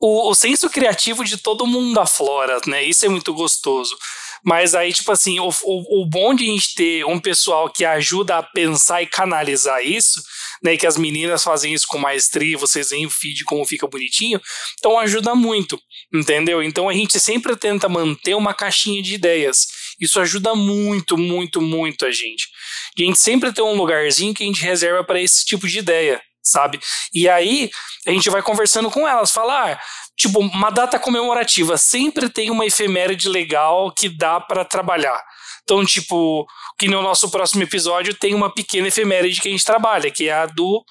o, 0.00 0.30
o 0.30 0.34
senso 0.34 0.68
criativo 0.68 1.24
de 1.24 1.36
todo 1.36 1.66
mundo 1.66 1.98
aflora, 2.00 2.58
né? 2.66 2.82
Isso 2.82 3.06
é 3.06 3.08
muito 3.08 3.32
gostoso. 3.32 3.96
Mas 4.44 4.74
aí, 4.74 4.92
tipo 4.92 5.12
assim, 5.12 5.38
o, 5.38 5.48
o, 5.48 6.02
o 6.02 6.06
bom 6.06 6.34
de 6.34 6.42
a 6.42 6.46
gente 6.46 6.74
ter 6.74 7.04
um 7.04 7.20
pessoal 7.20 7.70
que 7.70 7.84
ajuda 7.84 8.38
a 8.38 8.42
pensar 8.42 9.00
e 9.00 9.06
canalizar 9.06 9.80
isso, 9.84 10.20
né? 10.62 10.76
Que 10.76 10.86
as 10.86 10.96
meninas 10.96 11.44
fazem 11.44 11.72
isso 11.72 11.86
com 11.86 11.98
maestria, 11.98 12.58
vocês 12.58 12.90
veem 12.90 13.06
o 13.06 13.10
feed 13.10 13.44
como 13.44 13.64
fica 13.64 13.86
bonitinho, 13.86 14.40
então 14.78 14.98
ajuda 14.98 15.34
muito, 15.36 15.80
entendeu? 16.12 16.60
Então 16.60 16.88
a 16.88 16.92
gente 16.92 17.20
sempre 17.20 17.54
tenta 17.54 17.88
manter 17.88 18.34
uma 18.34 18.52
caixinha 18.52 19.00
de 19.00 19.14
ideias. 19.14 19.68
Isso 20.00 20.20
ajuda 20.20 20.54
muito, 20.54 21.16
muito, 21.16 21.60
muito 21.60 22.04
a 22.04 22.10
gente. 22.10 22.48
E 22.96 23.02
a 23.02 23.06
gente 23.06 23.18
sempre 23.18 23.52
tem 23.52 23.64
um 23.64 23.76
lugarzinho 23.76 24.34
que 24.34 24.42
a 24.42 24.46
gente 24.46 24.62
reserva 24.62 25.04
para 25.04 25.20
esse 25.20 25.44
tipo 25.44 25.66
de 25.68 25.78
ideia, 25.78 26.20
sabe? 26.42 26.80
E 27.12 27.28
aí 27.28 27.70
a 28.06 28.10
gente 28.10 28.28
vai 28.30 28.42
conversando 28.42 28.90
com 28.90 29.06
elas, 29.06 29.30
falar, 29.30 29.72
ah, 29.72 29.80
tipo, 30.16 30.40
uma 30.40 30.70
data 30.70 30.98
comemorativa 30.98 31.76
sempre 31.76 32.28
tem 32.28 32.50
uma 32.50 32.66
efeméride 32.66 33.28
legal 33.28 33.92
que 33.92 34.08
dá 34.08 34.40
para 34.40 34.64
trabalhar. 34.64 35.20
Então, 35.62 35.84
tipo, 35.84 36.46
que 36.78 36.88
no 36.88 37.02
nosso 37.02 37.30
próximo 37.30 37.62
episódio 37.62 38.14
tem 38.14 38.34
uma 38.34 38.52
pequena 38.52 38.88
efeméride 38.88 39.40
que 39.40 39.48
a 39.48 39.50
gente 39.50 39.64
trabalha, 39.64 40.10
que 40.10 40.28
é 40.28 40.32
a 40.32 40.46
do, 40.46 40.84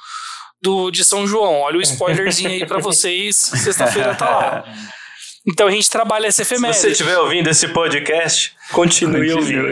do 0.62 0.90
de 0.90 1.04
São 1.04 1.28
João. 1.28 1.60
Olha 1.62 1.78
o 1.78 1.82
spoilerzinho 1.82 2.50
aí 2.50 2.66
para 2.66 2.80
vocês, 2.82 3.36
sexta-feira 3.36 4.16
tá 4.16 4.30
lá. 4.30 4.64
Então 5.48 5.68
a 5.68 5.72
gente 5.72 5.90
trabalha 5.90 6.28
essa 6.28 6.44
efeméride. 6.44 6.78
Se 6.78 6.82
você 6.84 6.92
estiver 6.92 7.18
ouvindo 7.18 7.50
esse 7.50 7.68
podcast, 7.70 8.54
continue, 8.72 9.34
ouvindo. 9.34 9.68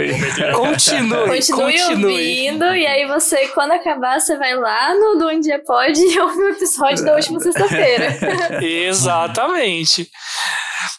Continue, 0.55 1.27
Continue, 1.27 1.49
continue. 1.49 2.11
ouvindo, 2.11 2.75
e 2.75 2.87
aí 2.87 3.05
você, 3.05 3.47
quando 3.49 3.73
acabar, 3.73 4.19
você 4.19 4.35
vai 4.35 4.55
lá 4.55 4.95
no 4.95 5.19
Do 5.19 5.27
Um 5.29 5.39
Dia 5.39 5.59
Pode 5.63 6.01
e 6.01 6.19
ouve 6.19 6.41
o 6.41 6.49
episódio 6.49 7.05
da 7.05 7.15
última 7.15 7.39
sexta-feira. 7.39 8.17
Exatamente. 8.65 10.09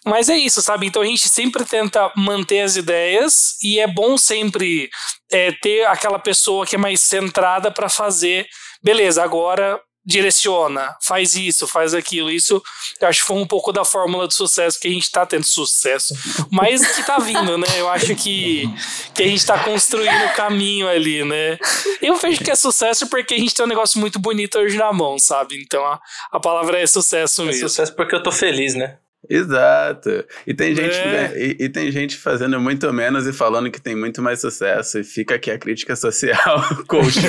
Mas 0.06 0.28
é 0.28 0.36
isso, 0.36 0.62
sabe? 0.62 0.86
Então 0.86 1.02
a 1.02 1.06
gente 1.06 1.28
sempre 1.28 1.64
tenta 1.64 2.12
manter 2.16 2.60
as 2.60 2.76
ideias 2.76 3.56
e 3.62 3.80
é 3.80 3.88
bom 3.88 4.16
sempre 4.16 4.88
é, 5.32 5.50
ter 5.60 5.84
aquela 5.86 6.18
pessoa 6.18 6.64
que 6.64 6.76
é 6.76 6.78
mais 6.78 7.00
centrada 7.00 7.72
para 7.72 7.88
fazer. 7.88 8.46
Beleza, 8.82 9.22
agora 9.22 9.80
direciona, 10.10 10.94
faz 11.00 11.34
isso, 11.34 11.66
faz 11.66 11.94
aquilo. 11.94 12.30
Isso 12.30 12.62
eu 13.00 13.08
acho 13.08 13.20
que 13.20 13.26
foi 13.26 13.36
um 13.36 13.46
pouco 13.46 13.72
da 13.72 13.84
fórmula 13.84 14.26
do 14.26 14.34
sucesso 14.34 14.78
que 14.78 14.88
a 14.88 14.90
gente 14.90 15.04
está 15.04 15.24
tendo 15.24 15.44
sucesso. 15.46 16.14
Mas 16.50 16.86
que 16.94 17.02
tá 17.04 17.18
vindo, 17.18 17.56
né? 17.56 17.66
Eu 17.76 17.88
acho 17.88 18.14
que, 18.16 18.68
que 19.14 19.22
a 19.22 19.26
gente 19.26 19.38
está 19.38 19.58
construindo 19.64 20.24
o 20.26 20.34
caminho 20.34 20.88
ali, 20.88 21.24
né? 21.24 21.58
Eu 22.02 22.16
vejo 22.16 22.42
que 22.44 22.50
é 22.50 22.54
sucesso 22.54 23.06
porque 23.08 23.34
a 23.34 23.38
gente 23.38 23.54
tem 23.54 23.64
um 23.64 23.68
negócio 23.68 23.98
muito 23.98 24.18
bonito 24.18 24.58
hoje 24.58 24.76
na 24.76 24.92
mão, 24.92 25.18
sabe? 25.18 25.62
Então 25.62 25.84
a, 25.84 26.00
a 26.32 26.40
palavra 26.40 26.78
é 26.80 26.86
sucesso 26.86 27.42
É 27.42 27.46
mesmo. 27.46 27.68
sucesso 27.68 27.94
porque 27.94 28.14
eu 28.14 28.22
tô 28.22 28.32
feliz, 28.32 28.74
né? 28.74 28.98
Exato. 29.28 30.24
E 30.46 30.54
tem, 30.54 30.74
gente, 30.74 30.96
É. 30.96 31.32
e, 31.36 31.56
e 31.64 31.68
tem 31.68 31.90
gente 31.92 32.16
fazendo 32.16 32.58
muito 32.58 32.90
menos 32.92 33.26
e 33.26 33.32
falando 33.32 33.70
que 33.70 33.80
tem 33.80 33.94
muito 33.94 34.22
mais 34.22 34.40
sucesso. 34.40 34.98
E 34.98 35.04
fica 35.04 35.34
aqui 35.34 35.50
a 35.50 35.58
crítica 35.58 35.94
social, 35.94 36.62
coach. 36.88 37.20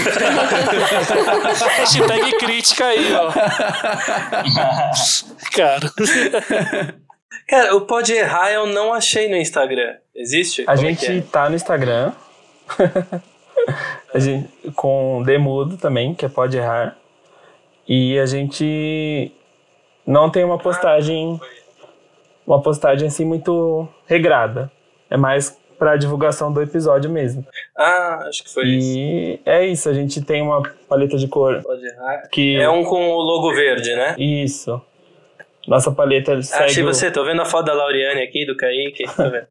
Hashtag 1.78 2.38
crítica 2.38 2.86
aí, 2.86 3.14
ó. 3.14 3.32
Cara. 5.54 5.92
Cara, 7.48 7.76
o 7.76 7.82
Pode 7.82 8.14
Errar 8.14 8.52
eu 8.52 8.66
não 8.68 8.94
achei 8.94 9.30
no 9.30 9.36
Instagram. 9.36 9.96
Existe? 10.16 10.62
A 10.64 10.76
Como 10.76 10.88
é 10.88 10.94
gente 10.94 11.06
é? 11.12 11.22
tá 11.22 11.50
no 11.50 11.56
Instagram. 11.56 12.14
a 14.14 14.20
gente, 14.20 14.50
com 14.76 15.22
Demudo 15.26 15.78
também, 15.78 16.14
que 16.16 16.26
é 16.26 16.30
Pode 16.30 16.58
Errar. 16.58 16.96
E 17.88 18.18
a 18.20 18.26
gente 18.26 19.32
não 20.08 20.30
tem 20.30 20.44
uma 20.46 20.58
postagem. 20.58 21.40
Uma 22.52 22.62
postagem 22.62 23.08
assim 23.08 23.24
muito 23.24 23.88
regrada. 24.06 24.70
É 25.10 25.16
mais 25.16 25.58
pra 25.80 25.96
divulgação 25.96 26.52
do 26.52 26.62
episódio 26.62 27.10
mesmo. 27.10 27.46
Ah, 27.78 28.26
acho 28.28 28.44
que 28.44 28.54
foi 28.54 28.66
isso. 28.68 28.98
E 28.98 29.40
é 29.46 29.66
isso, 29.66 29.88
a 29.88 29.94
gente 29.94 30.22
tem 30.22 30.42
uma 30.42 30.62
paleta 30.90 31.16
de 31.18 31.30
cor 31.30 31.64
Pode 31.64 31.82
Errar. 31.86 32.28
que. 32.30 32.58
É 32.58 32.70
um 32.70 32.84
com 32.84 33.10
o 33.10 33.22
logo 33.22 33.54
verde, 33.56 33.96
né? 33.96 34.16
Isso. 34.20 34.82
Nossa 35.66 35.92
paleta 35.94 36.34
Ah, 36.34 36.42
segue. 36.42 36.64
achei 36.66 36.84
você, 36.84 37.10
tô 37.10 37.24
vendo 37.24 37.42
a 37.42 37.46
foto 37.46 37.68
da 37.68 37.74
Lauriane 37.74 38.22
aqui, 38.22 38.46
do 38.46 38.58
Kaique. 38.58 39.06
Vendo. 39.18 39.48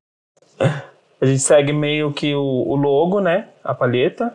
A 1.22 1.24
gente 1.24 1.40
segue 1.40 1.72
meio 1.72 2.12
que 2.12 2.34
o, 2.34 2.42
o 2.42 2.76
logo, 2.76 3.18
né? 3.18 3.48
A 3.64 3.72
palheta. 3.72 4.34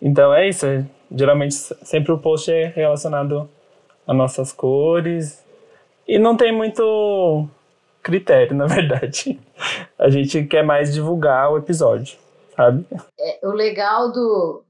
Então 0.00 0.32
é 0.32 0.48
isso. 0.48 0.66
Geralmente 1.10 1.54
sempre 1.82 2.12
o 2.12 2.18
post 2.18 2.48
é 2.52 2.66
relacionado 2.66 3.50
às 4.06 4.16
nossas 4.16 4.52
cores. 4.52 5.44
E 6.06 6.16
não 6.16 6.36
tem 6.36 6.52
muito 6.52 7.48
critério, 8.08 8.56
na 8.56 8.66
verdade. 8.66 9.38
A 9.98 10.08
gente 10.08 10.44
quer 10.44 10.64
mais 10.64 10.92
divulgar 10.92 11.52
o 11.52 11.58
episódio, 11.58 12.18
sabe? 12.56 12.86
É, 13.18 13.46
o 13.46 13.52
legal 13.52 14.10
do. 14.10 14.64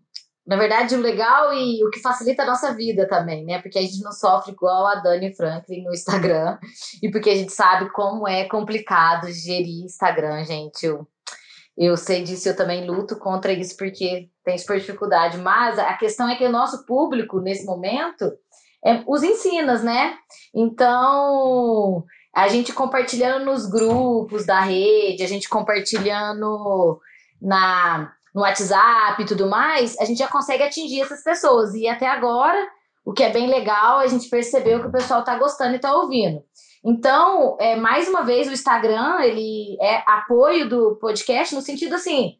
Na 0.47 0.57
verdade, 0.57 0.95
o 0.95 1.01
legal 1.01 1.53
e 1.53 1.85
o 1.85 1.91
que 1.91 2.01
facilita 2.01 2.43
a 2.43 2.47
nossa 2.47 2.75
vida 2.75 3.07
também, 3.07 3.45
né? 3.45 3.61
Porque 3.61 3.79
a 3.79 3.83
gente 3.83 4.03
não 4.03 4.13
sofre 4.13 4.53
igual 4.53 4.87
a 4.87 4.95
Dani 4.95 5.35
Franklin 5.35 5.85
no 5.85 5.93
Instagram. 5.93 6.59
E 7.03 7.11
porque 7.11 7.31
a 7.31 7.35
gente 7.37 7.53
sabe 7.53 7.91
como 7.91 8.27
é 8.27 8.45
complicado 8.49 9.31
gerir 9.31 9.85
Instagram, 9.85 10.43
gente. 10.45 10.85
Eu, 10.85 11.07
eu 11.77 11.97
sei 11.97 12.25
disso, 12.25 12.49
eu 12.49 12.57
também 12.57 12.87
luto 12.87 13.17
contra 13.19 13.53
isso 13.53 13.77
porque 13.77 14.31
tem 14.43 14.57
super 14.57 14.81
dificuldade. 14.81 15.37
Mas 15.37 15.79
a 15.79 15.93
questão 15.95 16.29
é 16.29 16.35
que 16.35 16.47
o 16.47 16.51
nosso 16.51 16.85
público, 16.87 17.41
nesse 17.41 17.67
momento, 17.67 18.33
é 18.85 19.03
os 19.07 19.23
ensinas, 19.23 19.83
né? 19.83 20.17
Então, 20.55 22.05
a 22.39 22.49
gente 22.49 22.73
compartilhando 22.73 23.45
nos 23.45 23.67
grupos 23.67 24.47
da 24.47 24.61
rede, 24.61 25.25
a 25.25 25.27
gente 25.27 25.49
compartilhando 25.49 27.01
na 27.43 28.13
no 28.35 28.43
WhatsApp 28.43 29.21
e 29.21 29.27
tudo 29.27 29.49
mais, 29.49 29.99
a 29.99 30.05
gente 30.05 30.19
já 30.19 30.29
consegue 30.29 30.63
atingir 30.63 31.01
essas 31.01 31.25
pessoas. 31.25 31.75
E 31.75 31.89
até 31.89 32.07
agora, 32.07 32.71
o 33.05 33.13
que 33.13 33.25
é 33.25 33.33
bem 33.33 33.49
legal, 33.49 33.99
a 33.99 34.07
gente 34.07 34.29
percebeu 34.29 34.81
que 34.81 34.87
o 34.87 34.93
pessoal 34.93 35.25
tá 35.25 35.37
gostando 35.37 35.75
e 35.75 35.81
tá 35.81 35.93
ouvindo. 35.93 36.45
Então, 36.85 37.57
é, 37.59 37.75
mais 37.75 38.07
uma 38.07 38.23
vez, 38.23 38.47
o 38.47 38.53
Instagram, 38.53 39.21
ele 39.23 39.77
é 39.81 40.05
apoio 40.07 40.69
do 40.69 40.97
podcast 40.97 41.53
no 41.55 41.61
sentido 41.61 41.97
assim, 41.97 42.37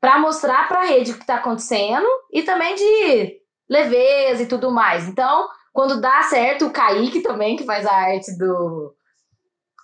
para 0.00 0.18
mostrar 0.18 0.66
para 0.66 0.80
a 0.80 0.86
rede 0.86 1.12
o 1.12 1.14
que 1.14 1.20
está 1.20 1.36
acontecendo 1.36 2.06
e 2.32 2.42
também 2.42 2.74
de 2.74 3.40
leveza 3.68 4.42
e 4.42 4.48
tudo 4.48 4.72
mais. 4.72 5.06
Então, 5.06 5.48
quando 5.78 6.00
dá 6.00 6.24
certo, 6.24 6.66
o 6.66 6.70
Kaique 6.72 7.20
também, 7.20 7.54
que 7.54 7.62
faz 7.62 7.86
a 7.86 7.92
arte 7.92 8.36
do, 8.36 8.92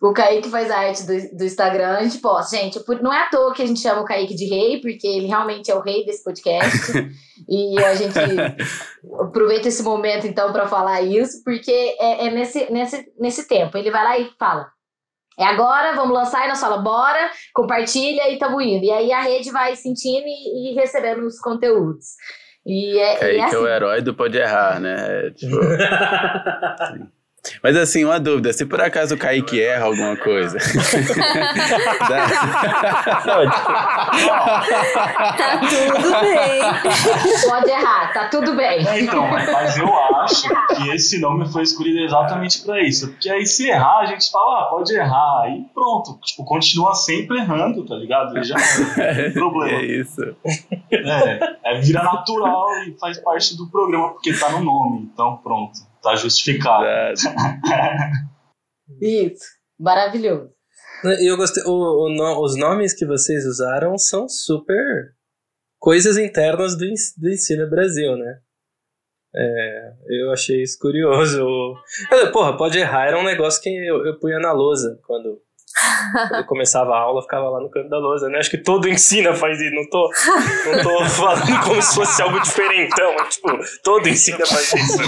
o 0.03 0.13
Kaique 0.13 0.49
faz 0.49 0.69
a 0.69 0.79
arte 0.79 1.07
do, 1.07 1.37
do 1.37 1.45
Instagram, 1.45 1.99
a 1.99 2.03
gente 2.03 2.19
posta. 2.19 2.57
Gente, 2.57 2.81
não 3.01 3.13
é 3.13 3.23
à 3.23 3.31
toa 3.31 3.55
que 3.55 3.63
a 3.63 3.67
gente 3.67 3.79
chama 3.79 4.01
o 4.01 4.05
Kaique 4.05 4.35
de 4.35 4.45
rei, 4.45 4.81
porque 4.81 5.07
ele 5.07 5.29
realmente 5.29 5.71
é 5.71 5.75
o 5.77 5.81
rei 5.81 6.05
desse 6.05 6.25
podcast. 6.25 6.93
e 7.49 7.79
a 7.79 7.95
gente 7.95 8.19
aproveita 9.21 9.69
esse 9.69 9.85
momento, 9.85 10.27
então, 10.27 10.51
para 10.51 10.67
falar 10.67 11.01
isso, 11.01 11.45
porque 11.45 11.71
é, 12.01 12.27
é 12.27 12.31
nesse, 12.33 12.69
nesse, 12.73 13.13
nesse 13.17 13.47
tempo. 13.47 13.79
Ele 13.79 13.93
vai 13.93 14.03
lá 14.03 14.19
e 14.19 14.33
fala. 14.37 14.67
É 15.39 15.45
agora, 15.45 15.95
vamos 15.95 16.13
lançar 16.13 16.45
e 16.45 16.49
nós 16.49 16.59
fala, 16.59 16.79
bora, 16.79 17.31
compartilha 17.55 18.29
e 18.33 18.37
tamo 18.37 18.61
indo. 18.61 18.85
E 18.85 18.91
aí 18.91 19.13
a 19.13 19.23
rede 19.23 19.53
vai 19.53 19.77
sentindo 19.77 20.27
e, 20.27 20.73
e 20.73 20.75
recebendo 20.75 21.25
os 21.25 21.39
conteúdos. 21.39 22.17
E 22.67 22.99
é, 22.99 23.15
e 23.15 23.19
Kaique 23.19 23.37
é 23.37 23.39
é 23.41 23.45
assim. 23.45 23.57
o 23.57 23.69
herói 23.69 24.01
do 24.03 24.15
Pode 24.15 24.39
Errar, 24.39 24.81
né? 24.81 25.27
É, 25.27 25.31
tipo... 25.31 25.57
Mas 27.63 27.77
assim, 27.77 28.05
uma 28.05 28.19
dúvida, 28.19 28.53
se 28.53 28.65
por 28.65 28.81
acaso 28.81 29.15
o 29.15 29.19
Kaique 29.19 29.61
erra 29.61 29.87
alguma 29.87 30.17
coisa. 30.17 30.59
Tá 35.37 35.59
tudo 35.59 36.21
bem. 36.21 37.49
Pode 37.49 37.71
errar, 37.71 38.13
tá 38.13 38.29
tudo 38.29 38.55
bem. 38.55 38.87
É, 38.87 39.01
então, 39.01 39.27
mas, 39.29 39.51
mas 39.51 39.77
eu 39.77 39.89
acho 40.21 40.49
que 40.49 40.91
esse 40.91 41.21
nome 41.21 41.51
foi 41.51 41.63
escolhido 41.63 42.01
exatamente 42.01 42.63
pra 42.63 42.81
isso. 42.83 43.09
Porque 43.09 43.31
aí 43.31 43.45
se 43.47 43.69
errar, 43.69 44.01
a 44.01 44.07
gente 44.07 44.31
fala, 44.31 44.61
ah, 44.63 44.65
pode 44.71 44.95
errar. 44.95 45.43
Aí 45.45 45.65
pronto, 45.75 46.19
tipo, 46.23 46.45
continua 46.45 46.95
sempre 46.95 47.39
errando, 47.39 47.85
tá 47.85 47.95
ligado? 47.97 48.39
E 48.39 48.45
já 48.45 48.57
não 48.57 48.95
tem 48.95 49.33
problema. 49.35 49.79
É 49.79 49.85
isso. 49.85 50.23
É, 50.91 51.57
é 51.65 51.81
vira 51.81 52.03
natural 52.03 52.67
e 52.87 52.97
faz 52.99 53.19
parte 53.19 53.57
do 53.57 53.69
programa 53.71 54.11
porque 54.11 54.33
tá 54.33 54.51
no 54.51 54.63
nome. 54.63 55.11
Então 55.13 55.37
pronto, 55.43 55.79
tá 56.05 56.17
justificado. 56.17 56.85
Isso, 59.01 59.45
maravilhoso. 59.79 60.51
E 61.21 61.31
eu 61.31 61.37
gostei. 61.37 61.63
o- 61.65 62.07
o 62.07 62.09
no- 62.09 62.41
os 62.43 62.57
nomes 62.57 62.95
que 62.95 63.05
vocês 63.05 63.45
usaram 63.45 63.99
são 63.99 64.27
super 64.29 65.13
coisas 65.79 66.17
internas 66.17 66.77
do, 66.77 66.87
do 67.19 67.31
Ensino 67.31 67.69
Brasil, 67.69 68.17
né? 68.17 68.39
É, 69.37 69.93
eu 70.09 70.33
achei 70.33 70.63
isso 70.63 70.79
curioso. 70.79 71.45
Eu- 72.11 72.31
Porra, 72.33 72.57
pode 72.57 72.79
errar 72.79 73.07
era 73.09 73.19
um 73.19 73.25
negócio 73.25 73.61
que 73.61 73.69
eu, 73.69 74.07
eu 74.07 74.19
punha 74.21 74.39
na 74.39 74.53
lousa 74.53 74.99
quando, 75.05 75.43
quando 76.29 76.41
eu 76.41 76.47
começava 76.47 76.95
a 76.95 76.99
aula, 76.99 77.23
ficava 77.23 77.49
lá 77.51 77.61
no 77.61 77.71
canto 77.71 77.89
da 77.89 77.99
lousa, 77.99 78.29
né? 78.29 78.39
Acho 78.39 78.51
que 78.51 78.59
todo 78.59 78.89
ensina 78.89 79.35
faz 79.35 79.61
isso, 79.61 79.75
não 79.75 79.89
tô, 79.89 80.11
não 80.67 80.83
tô 80.83 81.05
falando 81.11 81.65
como 81.65 81.83
se 81.83 81.95
fosse 81.95 82.23
algo 82.23 82.41
diferentão, 82.41 83.15
tipo, 83.29 83.49
todo 83.83 84.09
ensina 84.09 84.47
faz 84.47 84.73
isso. 84.73 84.99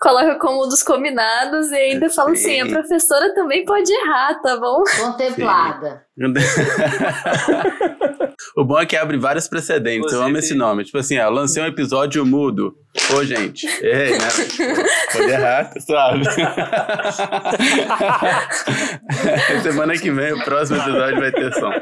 Coloca 0.00 0.36
como 0.40 0.64
um 0.64 0.68
dos 0.68 0.82
combinados 0.82 1.70
e 1.70 1.76
ainda 1.76 2.10
fala 2.10 2.32
assim: 2.32 2.60
a 2.60 2.66
professora 2.66 3.32
também 3.34 3.64
pode 3.64 3.92
errar, 3.92 4.34
tá 4.42 4.56
bom? 4.56 4.82
Contemplada. 5.00 6.04
o 8.56 8.64
bom 8.64 8.78
é 8.78 8.84
que 8.84 8.96
abre 8.96 9.16
vários 9.16 9.48
precedentes. 9.48 10.12
Eu 10.12 10.22
amo 10.22 10.36
esse 10.36 10.54
nome. 10.54 10.84
Tipo 10.84 10.98
assim, 10.98 11.18
ó, 11.18 11.22
eu 11.24 11.30
lancei 11.30 11.62
um 11.62 11.66
episódio 11.66 12.26
mudo. 12.26 12.74
Ô, 13.14 13.24
gente, 13.24 13.66
errei, 13.82 14.18
né? 14.18 14.28
Pode 15.12 15.30
errar, 15.30 15.72
sabe? 15.80 16.24
Semana 19.62 19.94
que 19.94 20.10
vem, 20.10 20.34
o 20.34 20.44
próximo 20.44 20.78
episódio 20.78 21.18
vai 21.18 21.32
ter 21.32 21.50
som. 21.54 21.72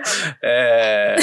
É... 0.44 1.16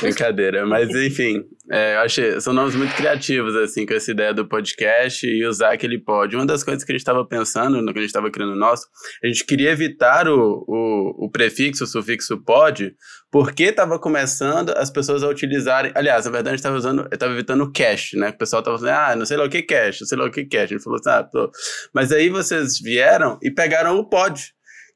Brincadeira. 0.00 0.64
Mas, 0.64 0.88
enfim, 0.88 1.42
é, 1.70 1.96
eu 1.96 2.00
achei, 2.00 2.40
são 2.40 2.54
nomes 2.54 2.74
muito 2.74 2.94
criativos, 2.94 3.54
assim, 3.56 3.84
com 3.84 3.92
essa 3.92 4.10
ideia 4.10 4.32
do 4.32 4.46
podcast 4.46 5.26
e 5.26 5.44
usar 5.44 5.72
aquele 5.72 5.98
pod. 5.98 6.34
Uma 6.34 6.46
das 6.46 6.64
coisas 6.64 6.82
que 6.82 6.92
a 6.92 6.94
gente 6.94 7.02
estava 7.02 7.26
pensando, 7.26 7.82
no 7.82 7.92
que 7.92 7.98
a 7.98 8.02
gente 8.02 8.10
estava 8.10 8.30
criando 8.30 8.52
o 8.52 8.58
nosso, 8.58 8.86
a 9.22 9.26
gente 9.26 9.44
queria 9.44 9.70
evitar 9.70 10.28
o, 10.28 10.64
o, 10.66 11.26
o 11.26 11.30
prefixo, 11.30 11.84
o 11.84 11.86
sufixo 11.86 12.42
pod, 12.46 12.94
porque 13.30 13.64
estava 13.64 13.98
começando 13.98 14.70
as 14.70 14.88
pessoas 14.88 15.22
a 15.22 15.28
utilizarem. 15.28 15.92
Aliás, 15.94 16.24
na 16.24 16.30
verdade, 16.30 16.54
a 16.54 16.56
gente 16.56 16.60
estava 16.60 16.76
usando, 16.76 17.08
estava 17.12 17.32
evitando 17.32 17.64
o 17.64 17.72
cast, 17.72 18.16
né? 18.16 18.30
O 18.30 18.38
pessoal 18.38 18.60
estava 18.60 18.78
falando, 18.78 18.94
ah, 18.94 19.16
não 19.16 19.26
sei 19.26 19.36
lá 19.36 19.44
o 19.44 19.50
que 19.50 19.62
cash, 19.62 19.98
sei 20.04 20.16
lá 20.16 20.24
o 20.24 20.30
que 20.30 20.46
cash. 20.46 20.70
Ele 20.70 20.80
falou 20.80 20.98
assim, 20.98 21.10
ah, 21.10 21.24
tô. 21.24 21.50
Mas 21.92 22.12
aí 22.12 22.28
vocês 22.30 22.78
vieram 22.80 23.38
e 23.42 23.50
pegaram 23.50 23.98
o 23.98 24.08
pod, 24.08 24.40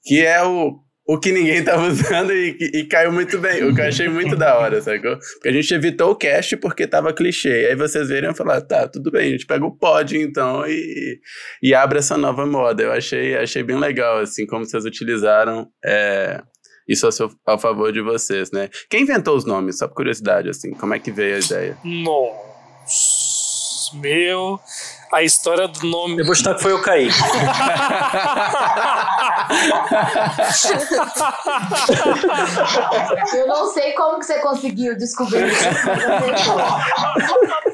que 0.05 0.24
é 0.24 0.42
o 0.42 0.80
o 1.11 1.18
que 1.18 1.32
ninguém 1.32 1.64
tava 1.64 1.86
usando 1.90 2.32
e, 2.32 2.57
e, 2.72 2.84
caiu 2.84 3.11
muito 3.11 3.36
bem. 3.38 3.64
O 3.64 3.74
que 3.74 3.80
eu 3.80 3.86
achei 3.86 4.09
muito 4.09 4.36
da 4.36 4.57
hora, 4.57 4.80
sacou? 4.80 5.18
Porque 5.34 5.48
a 5.48 5.53
gente 5.53 5.74
evitou 5.74 6.12
o 6.12 6.14
cast 6.14 6.57
porque 6.59 6.86
tava 6.86 7.12
clichê. 7.12 7.66
Aí 7.68 7.74
vocês 7.74 8.09
viram 8.09 8.30
e 8.30 8.36
falaram, 8.36 8.64
tá, 8.64 8.86
tudo 8.86 9.11
bem, 9.11 9.26
a 9.26 9.30
gente 9.32 9.44
pega 9.44 9.64
o 9.64 9.76
pod 9.76 10.16
então 10.16 10.64
e, 10.68 11.18
e 11.61 11.74
abre 11.74 11.98
essa 11.98 12.16
nova 12.16 12.46
moda. 12.46 12.84
Eu 12.84 12.92
achei, 12.92 13.36
achei 13.36 13.64
bem 13.64 13.76
legal, 13.76 14.18
assim, 14.18 14.46
como 14.46 14.64
vocês 14.64 14.84
utilizaram 14.84 15.68
é, 15.84 16.40
isso 16.91 17.07
ao, 17.07 17.12
seu, 17.12 17.30
ao 17.47 17.59
favor 17.59 17.93
de 17.93 18.03
vocês, 18.03 18.51
né? 18.51 18.68
Quem 18.88 19.03
inventou 19.03 19.36
os 19.36 19.45
nomes? 19.45 19.78
Só 19.78 19.86
por 19.86 19.95
curiosidade, 19.95 20.51
assim, 20.51 20.72
como 20.72 20.95
é 20.95 20.99
que 20.99 21.12
veio 21.12 21.36
a 21.36 21.38
ideia? 21.38 21.78
Nossa, 21.84 23.95
meu 23.95 24.59
a 25.12 25.22
história 25.22 25.66
do 25.66 25.86
nome. 25.86 26.20
Eu 26.20 26.26
vou 26.26 26.34
chutar 26.34 26.55
que 26.55 26.62
foi 26.62 26.72
o 26.72 26.80
Kaique. 26.80 27.14
Eu 33.34 33.49
não 33.49 33.72
sei 33.72 33.93
como 33.93 34.20
que 34.20 34.26
você 34.26 34.38
conseguiu 34.38 34.97
descobrir 34.97 35.49
isso. 35.49 35.64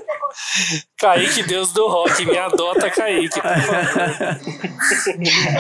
Kaique, 0.99 1.43
Deus 1.45 1.73
do 1.73 1.87
rock, 1.89 2.25
me 2.25 2.39
adota 2.39 2.91
Kaique. 2.91 3.39
O 3.39 3.43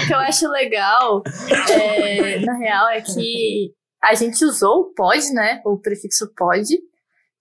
que 0.06 0.12
eu 0.12 0.18
acho 0.18 0.48
legal, 0.48 1.22
é, 1.70 2.40
na 2.40 2.56
real, 2.58 2.88
é 2.88 3.00
que 3.00 3.72
a 4.02 4.14
gente 4.14 4.44
usou 4.44 4.80
o 4.80 4.94
pod, 4.94 5.32
né? 5.32 5.60
O 5.64 5.78
prefixo 5.78 6.32
pod, 6.36 6.66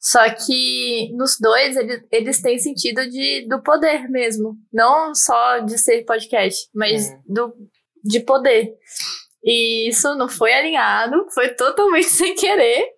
só 0.06 0.30
que 0.30 1.12
nos 1.16 1.38
dois 1.40 1.76
eles, 1.76 2.04
eles 2.12 2.42
têm 2.42 2.60
sentido 2.60 3.10
de, 3.10 3.48
do 3.48 3.62
poder 3.64 4.08
mesmo. 4.08 4.56
Não 4.72 5.16
só 5.16 5.60
de 5.60 5.80
ser 5.80 6.04
podcast, 6.06 6.70
mas 6.76 7.10
uhum. 7.10 7.22
do, 7.28 7.54
de 8.04 8.20
poder. 8.20 8.76
E 9.44 9.90
isso 9.90 10.16
não 10.16 10.30
foi 10.30 10.54
alinhado, 10.54 11.26
foi 11.34 11.50
totalmente 11.56 12.10
sem 12.10 12.36
querer. 12.36 12.95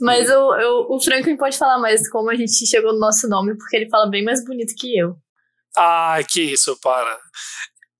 Mas 0.00 0.28
o, 0.28 0.54
eu, 0.56 0.86
o 0.90 1.00
Franklin 1.00 1.36
pode 1.36 1.56
falar 1.58 1.78
mais 1.78 2.08
como 2.10 2.30
a 2.30 2.34
gente 2.34 2.66
chegou 2.66 2.92
no 2.92 2.98
nosso 2.98 3.28
nome, 3.28 3.56
porque 3.56 3.76
ele 3.76 3.88
fala 3.88 4.08
bem 4.08 4.24
mais 4.24 4.44
bonito 4.44 4.74
que 4.76 4.98
eu. 4.98 5.16
Ah, 5.76 6.18
que 6.28 6.42
isso, 6.42 6.78
para. 6.80 7.18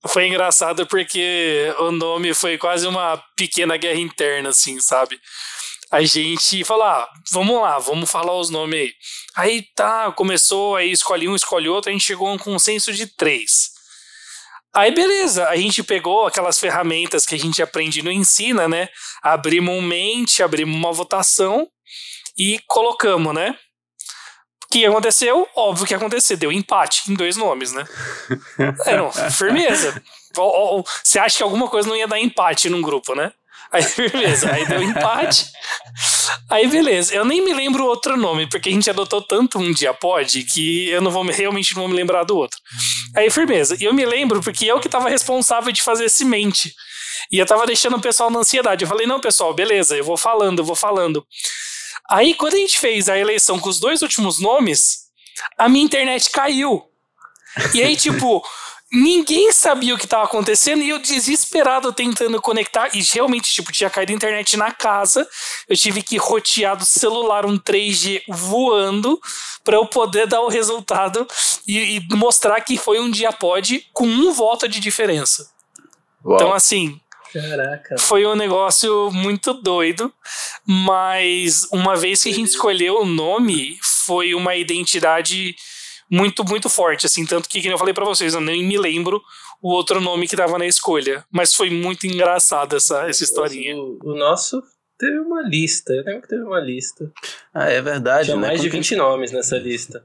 Foi 0.07 0.27
engraçado 0.27 0.85
porque 0.87 1.73
o 1.79 1.91
nome 1.91 2.33
foi 2.33 2.57
quase 2.57 2.87
uma 2.87 3.21
pequena 3.37 3.77
guerra 3.77 3.99
interna, 3.99 4.49
assim, 4.49 4.79
sabe? 4.79 5.19
a 5.91 6.01
gente 6.03 6.63
falou, 6.63 6.85
ah, 6.85 7.09
vamos 7.31 7.61
lá, 7.61 7.77
vamos 7.77 8.09
falar 8.09 8.33
os 8.39 8.49
nomes 8.49 8.79
aí. 8.79 8.93
Aí 9.35 9.61
tá, 9.75 10.09
começou, 10.13 10.77
aí 10.77 10.89
escolhe 10.89 11.27
um, 11.27 11.35
escolhe 11.35 11.67
outro, 11.67 11.89
a 11.89 11.93
gente 11.93 12.05
chegou 12.05 12.29
a 12.29 12.31
um 12.31 12.37
consenso 12.37 12.93
de 12.93 13.05
três. 13.05 13.71
Aí 14.73 14.93
beleza, 14.93 15.47
a 15.49 15.55
gente 15.57 15.83
pegou 15.83 16.25
aquelas 16.25 16.57
ferramentas 16.57 17.25
que 17.25 17.35
a 17.35 17.37
gente 17.37 17.61
aprende 17.61 18.01
no 18.01 18.11
Ensina, 18.11 18.67
né? 18.67 18.87
Abrimos 19.21 19.75
um 19.75 19.81
mente, 19.81 20.41
abrimos 20.41 20.75
uma 20.75 20.93
votação 20.93 21.67
e 22.37 22.59
colocamos, 22.67 23.33
né? 23.33 23.57
O 24.65 24.67
que 24.71 24.85
aconteceu? 24.85 25.45
Óbvio 25.53 25.85
que 25.85 25.93
aconteceu, 25.93 26.37
deu 26.37 26.51
empate 26.51 27.11
em 27.11 27.15
dois 27.15 27.35
nomes, 27.35 27.73
né? 27.73 27.85
é, 28.87 28.95
não, 28.95 29.11
firmeza. 29.29 30.01
Você 31.03 31.19
acha 31.19 31.37
que 31.37 31.43
alguma 31.43 31.67
coisa 31.67 31.89
não 31.89 31.95
ia 31.95 32.07
dar 32.07 32.19
empate 32.19 32.69
num 32.69 32.81
grupo, 32.81 33.13
né? 33.13 33.33
Aí, 33.71 33.83
beleza. 33.95 34.51
Aí 34.51 34.65
deu 34.67 34.83
empate. 34.83 35.45
Aí, 36.49 36.67
beleza. 36.67 37.13
Eu 37.13 37.23
nem 37.23 37.43
me 37.43 37.53
lembro 37.53 37.85
outro 37.85 38.17
nome, 38.17 38.47
porque 38.47 38.69
a 38.69 38.71
gente 38.71 38.89
adotou 38.89 39.21
tanto 39.21 39.57
um 39.59 39.71
dia 39.71 39.93
pode 39.93 40.43
que 40.43 40.89
eu 40.89 41.01
não 41.01 41.09
vou 41.09 41.23
realmente 41.23 41.73
não 41.73 41.83
vou 41.83 41.89
me 41.89 41.95
lembrar 41.95 42.23
do 42.23 42.35
outro. 42.35 42.59
Aí, 43.15 43.29
firmeza. 43.29 43.77
E 43.79 43.85
eu 43.85 43.93
me 43.93 44.05
lembro 44.05 44.41
porque 44.41 44.65
eu 44.65 44.79
que 44.79 44.87
estava 44.87 45.09
responsável 45.09 45.71
de 45.71 45.81
fazer 45.81 46.05
esse 46.05 46.25
mente. 46.25 46.73
E 47.31 47.39
eu 47.39 47.45
tava 47.45 47.65
deixando 47.65 47.97
o 47.97 48.01
pessoal 48.01 48.29
na 48.29 48.39
ansiedade. 48.39 48.83
Eu 48.83 48.89
falei, 48.89 49.07
não, 49.07 49.19
pessoal, 49.19 49.53
beleza, 49.53 49.95
eu 49.95 50.03
vou 50.03 50.17
falando, 50.17 50.59
eu 50.59 50.65
vou 50.65 50.75
falando. 50.75 51.25
Aí, 52.09 52.33
quando 52.33 52.55
a 52.55 52.57
gente 52.57 52.77
fez 52.77 53.07
a 53.07 53.17
eleição 53.17 53.57
com 53.57 53.69
os 53.69 53.79
dois 53.79 54.01
últimos 54.01 54.39
nomes, 54.41 54.97
a 55.57 55.69
minha 55.69 55.85
internet 55.85 56.29
caiu. 56.29 56.83
E 57.73 57.81
aí, 57.81 57.95
tipo, 57.95 58.43
ninguém 58.91 59.53
sabia 59.53 59.95
o 59.95 59.97
que 59.97 60.03
estava 60.03 60.25
acontecendo 60.25 60.83
e 60.83 60.89
eu 60.89 60.99
desesperado 60.99 61.93
tentando 61.93 62.41
conectar 62.41 62.89
e 62.93 63.01
realmente 63.01 63.53
tipo 63.53 63.71
tinha 63.71 63.89
caído 63.89 64.11
a 64.11 64.15
internet 64.15 64.57
na 64.57 64.71
casa 64.71 65.27
eu 65.69 65.77
tive 65.77 66.03
que 66.03 66.17
rotear 66.17 66.75
do 66.75 66.85
celular 66.85 67.45
um 67.45 67.57
3G 67.57 68.23
voando 68.27 69.19
para 69.63 69.77
eu 69.77 69.85
poder 69.85 70.27
dar 70.27 70.41
o 70.41 70.49
resultado 70.49 71.25
e, 71.65 71.97
e, 71.97 72.15
mostrar 72.15 72.59
que 72.59 72.77
foi 72.77 72.99
um 72.99 73.09
dia 73.09 73.31
pode 73.31 73.87
com 73.93 74.05
um 74.05 74.33
voto 74.33 74.67
de 74.67 74.79
diferença 74.79 75.49
Uau. 76.25 76.35
então 76.35 76.53
assim 76.53 76.99
Caraca. 77.33 77.97
Foi 77.97 78.25
um 78.25 78.35
negócio 78.35 79.09
muito 79.13 79.53
doido, 79.53 80.13
mas 80.65 81.65
uma 81.71 81.95
vez 81.95 82.21
que 82.21 82.29
a 82.29 82.33
gente 82.33 82.49
escolheu 82.49 83.03
o 83.03 83.05
nome, 83.05 83.79
foi 83.81 84.33
uma 84.33 84.53
identidade 84.53 85.55
muito, 86.11 86.43
muito 86.43 86.69
forte, 86.69 87.05
assim, 87.05 87.25
tanto 87.25 87.47
que, 87.47 87.61
como 87.61 87.73
eu 87.73 87.77
falei 87.77 87.93
para 87.93 88.03
vocês, 88.03 88.33
eu 88.33 88.41
nem 88.41 88.65
me 88.65 88.77
lembro 88.77 89.21
o 89.61 89.71
outro 89.71 90.01
nome 90.01 90.27
que 90.27 90.35
tava 90.35 90.57
na 90.57 90.65
escolha, 90.65 91.23
mas 91.31 91.55
foi 91.55 91.69
muito 91.69 92.05
engraçada 92.05 92.75
essa, 92.75 93.07
essa 93.07 93.23
historinha. 93.23 93.77
O, 93.77 93.97
o, 94.03 94.15
nosso 94.15 94.61
teve 94.97 95.19
uma 95.19 95.41
lista, 95.41 95.93
eu 95.93 96.03
lembro 96.03 96.23
que 96.23 96.27
teve 96.27 96.43
uma 96.43 96.59
lista. 96.59 97.09
Ah, 97.53 97.69
é 97.69 97.81
verdade, 97.81 98.25
Tinha 98.25 98.37
né? 98.37 98.47
mais 98.47 98.61
de 98.61 98.67
20 98.67 98.95
nomes 98.95 99.31
nessa 99.31 99.57
lista. 99.57 100.03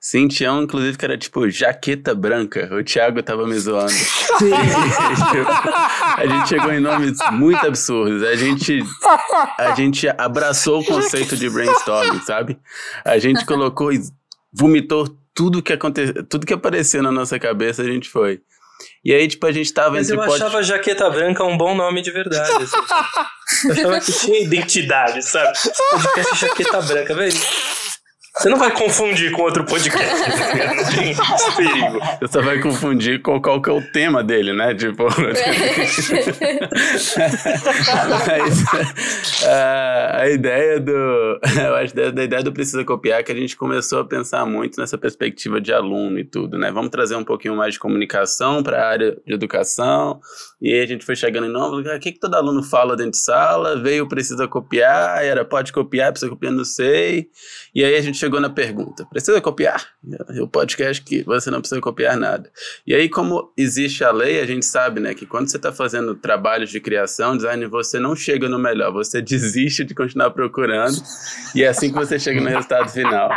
Sim, 0.00 0.28
tinha 0.28 0.52
um, 0.52 0.62
inclusive, 0.62 0.98
que 0.98 1.04
era 1.04 1.16
tipo 1.16 1.48
jaqueta 1.48 2.14
branca. 2.14 2.68
O 2.74 2.84
Thiago 2.84 3.22
tava 3.22 3.46
me 3.46 3.58
zoando. 3.58 3.90
a 6.16 6.26
gente 6.26 6.48
chegou 6.48 6.72
em 6.72 6.80
nomes 6.80 7.18
muito 7.32 7.66
absurdos. 7.66 8.22
A 8.22 8.36
gente, 8.36 8.82
a 9.58 9.74
gente 9.74 10.08
abraçou 10.08 10.80
o 10.80 10.84
conceito 10.84 11.36
de 11.36 11.48
brainstorming, 11.48 12.20
sabe? 12.20 12.58
A 13.02 13.18
gente 13.18 13.46
colocou, 13.46 13.90
vomitou 14.52 15.16
tudo 15.34 15.62
que 15.62 15.72
aconteceu, 15.72 16.24
tudo 16.24 16.46
que 16.46 16.54
apareceu 16.54 17.02
na 17.02 17.10
nossa 17.10 17.38
cabeça, 17.38 17.82
a 17.82 17.86
gente 17.86 18.08
foi. 18.08 18.40
E 19.04 19.12
aí, 19.12 19.28
tipo, 19.28 19.46
a 19.46 19.52
gente 19.52 19.72
tava 19.72 19.92
Mas 19.92 20.10
entre 20.10 20.16
eu 20.26 20.32
achava 20.32 20.62
Jaqueta 20.62 21.08
Branca 21.10 21.44
um 21.44 21.56
bom 21.56 21.74
nome 21.74 22.02
de 22.02 22.10
verdade. 22.10 22.50
Assim. 22.50 23.68
eu 23.68 23.72
achava 23.72 24.00
que 24.00 24.12
tinha 24.12 24.40
identidade, 24.40 25.22
sabe? 25.22 25.56
Podcast 25.90 26.36
Jaqueta 26.46 26.82
Branca, 26.82 27.14
velho. 27.14 27.34
Você 28.36 28.48
não 28.48 28.58
vai 28.58 28.72
confundir 28.72 29.30
com 29.30 29.42
outro 29.42 29.64
podcast, 29.64 29.96
tá 29.96 30.74
não 30.74 30.84
tem 30.92 31.10
esse 31.12 31.56
perigo. 31.56 32.00
Você 32.20 32.32
só 32.32 32.42
vai 32.42 32.60
confundir 32.60 33.22
com 33.22 33.40
qual 33.40 33.62
que 33.62 33.70
é 33.70 33.72
o 33.72 33.80
tema 33.80 34.24
dele, 34.24 34.52
né? 34.52 34.74
Tipo. 34.74 35.04
Mas, 38.26 38.64
a, 39.46 40.22
a 40.22 40.28
ideia 40.28 40.80
do. 40.80 40.92
Eu 41.64 41.76
acho 41.76 41.94
que 41.94 42.10
da 42.10 42.24
ideia 42.24 42.42
do 42.42 42.52
Precisa 42.52 42.84
Copiar 42.84 43.20
é 43.20 43.22
que 43.22 43.30
a 43.30 43.36
gente 43.36 43.56
começou 43.56 44.00
a 44.00 44.04
pensar 44.04 44.44
muito 44.44 44.80
nessa 44.80 44.98
perspectiva 44.98 45.60
de 45.60 45.72
aluno 45.72 46.18
e 46.18 46.24
tudo, 46.24 46.58
né? 46.58 46.72
Vamos 46.72 46.90
trazer 46.90 47.14
um 47.14 47.24
pouquinho 47.24 47.54
mais 47.54 47.74
de 47.74 47.78
comunicação 47.78 48.64
para 48.64 48.82
a 48.82 48.88
área 48.88 49.16
de 49.24 49.32
educação. 49.32 50.20
E 50.60 50.72
aí 50.74 50.80
a 50.82 50.86
gente 50.86 51.04
foi 51.04 51.14
chegando 51.14 51.46
em 51.46 51.52
novo, 51.52 51.76
o 51.76 52.00
que, 52.00 52.10
que 52.10 52.18
todo 52.18 52.34
aluno 52.34 52.64
fala 52.64 52.96
dentro 52.96 53.12
de 53.12 53.18
sala? 53.18 53.80
Veio 53.80 54.08
Precisa 54.08 54.48
Copiar, 54.48 55.22
era 55.22 55.44
pode 55.44 55.72
copiar, 55.72 56.10
precisa 56.10 56.30
copiar, 56.30 56.52
não 56.52 56.64
sei. 56.64 57.28
E 57.74 57.84
aí 57.84 57.96
a 57.96 58.00
gente 58.00 58.18
chegou 58.18 58.40
na 58.40 58.48
pergunta: 58.48 59.04
precisa 59.06 59.40
copiar? 59.40 59.84
O 60.40 60.46
podcast 60.46 61.02
que 61.02 61.22
você 61.22 61.50
não 61.50 61.60
precisa 61.60 61.80
copiar 61.80 62.16
nada. 62.16 62.50
E 62.86 62.94
aí, 62.94 63.08
como 63.08 63.52
existe 63.56 64.04
a 64.04 64.12
lei, 64.12 64.40
a 64.40 64.46
gente 64.46 64.64
sabe, 64.64 65.00
né, 65.00 65.14
que 65.14 65.26
quando 65.26 65.48
você 65.50 65.56
está 65.56 65.72
fazendo 65.72 66.14
trabalhos 66.14 66.70
de 66.70 66.80
criação, 66.80 67.36
design, 67.36 67.66
você 67.66 67.98
não 67.98 68.14
chega 68.14 68.48
no 68.48 68.58
melhor, 68.58 68.92
você 68.92 69.20
desiste 69.22 69.84
de 69.84 69.94
continuar 69.94 70.30
procurando, 70.30 70.96
e 71.54 71.64
é 71.64 71.68
assim 71.68 71.88
que 71.88 71.94
você 71.94 72.18
chega 72.18 72.40
no 72.40 72.48
resultado 72.48 72.88
final. 72.90 73.30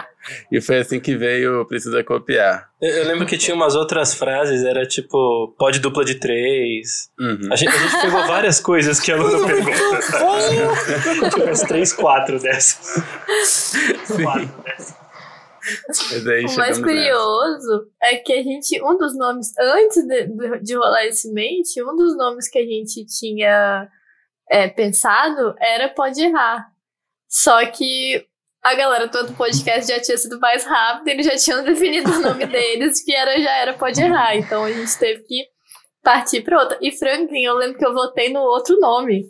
E 0.52 0.62
foi 0.62 0.80
assim 0.80 1.00
que 1.00 1.16
veio 1.16 1.66
Precisa 1.66 2.04
Copiar. 2.04 2.70
Eu, 2.82 2.90
eu 2.90 3.08
lembro 3.08 3.26
que 3.26 3.38
tinha 3.38 3.56
umas 3.56 3.76
outras 3.76 4.14
frases, 4.14 4.64
era 4.64 4.86
tipo, 4.86 5.56
pode 5.58 5.80
dupla 5.80 6.06
de 6.06 6.16
três. 6.16 7.10
Uhum. 7.20 7.50
A, 7.52 7.56
gente, 7.56 7.70
a 7.70 7.78
gente 7.78 8.02
pegou 8.02 8.28
várias 8.28 8.60
coisas 8.60 9.00
que 9.00 9.12
a 9.12 9.16
aluno 9.16 9.46
pergunta. 9.46 11.30
Tinha 11.34 11.46
umas 11.46 11.62
três, 11.62 11.94
quatro 11.94 12.40
dessas. 12.40 13.04
Quatro 14.22 14.50
dessas. 14.64 14.96
o 16.54 16.58
mais 16.58 16.80
curioso 16.80 17.88
nessa. 18.02 18.16
é 18.16 18.18
que 18.18 18.34
a 18.34 18.44
gente, 18.44 18.82
um 18.84 18.98
dos 18.98 19.18
nomes, 19.18 19.54
antes 19.60 20.06
de, 20.08 20.28
de 20.62 20.76
rolar 20.76 21.06
esse 21.06 21.32
mente, 21.34 21.84
um 21.84 21.96
dos 21.96 22.16
nomes 22.16 22.50
que 22.50 22.60
a 22.60 22.66
gente 22.66 23.06
tinha 23.06 23.90
é, 24.50 24.68
pensado 24.68 25.56
era 25.60 25.90
Pode 25.90 26.22
Errar. 26.22 26.72
Só 27.28 27.66
que 27.66 28.26
a 28.68 28.76
galera 28.76 29.08
todo 29.08 29.34
podcast 29.34 29.90
já 29.90 29.98
tinha 30.02 30.18
sido 30.18 30.38
mais 30.42 30.66
rápido, 30.66 31.08
eles 31.08 31.26
já 31.26 31.38
tinham 31.38 31.64
definido 31.66 32.12
o 32.12 32.20
nome 32.20 32.46
deles, 32.46 33.02
que 33.02 33.16
era, 33.16 33.40
já 33.40 33.52
era 33.52 33.74
Pode 33.74 34.02
Errar. 34.02 34.36
Então 34.36 34.66
a 34.66 34.72
gente 34.72 34.98
teve 35.00 35.24
que 35.24 35.46
partir 36.04 36.42
para 36.42 36.60
outra. 36.60 36.78
E 36.82 36.92
Franklin, 36.92 37.44
eu 37.44 37.56
lembro 37.56 37.78
que 37.78 37.86
eu 37.86 37.94
votei 37.94 38.32
no 38.32 38.42
outro 38.42 38.78
nome. 38.80 39.26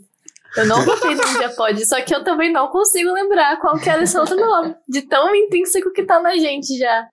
Eu 0.55 0.65
não 0.65 0.81
votei 0.83 1.13
no 1.13 1.23
Dia 1.37 1.49
Pode, 1.49 1.85
só 1.85 2.01
que 2.01 2.15
eu 2.15 2.23
também 2.23 2.51
não 2.51 2.69
consigo 2.69 3.13
lembrar 3.13 3.59
qual 3.59 3.77
que 3.77 3.87
era 3.87 4.01
esse 4.01 4.17
outro 4.17 4.35
nome. 4.35 4.75
De 4.87 5.03
tão 5.03 5.35
intrínseco 5.35 5.91
que 5.91 6.03
tá 6.03 6.19
na 6.19 6.35
gente 6.35 6.75
já. 6.75 7.07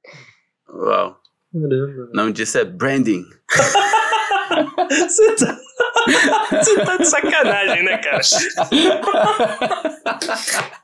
Uau. 0.71 1.19
Caramba. 1.53 2.09
O 2.11 2.17
nome 2.17 2.33
disso 2.33 2.57
é 2.57 2.65
branding. 2.65 3.23
Você 4.89 5.37
tá... 5.37 5.59
Você 6.53 6.85
tá 6.85 6.97
de 6.97 7.07
sacanagem, 7.07 7.85
né, 7.85 7.99
cara? 7.99 8.21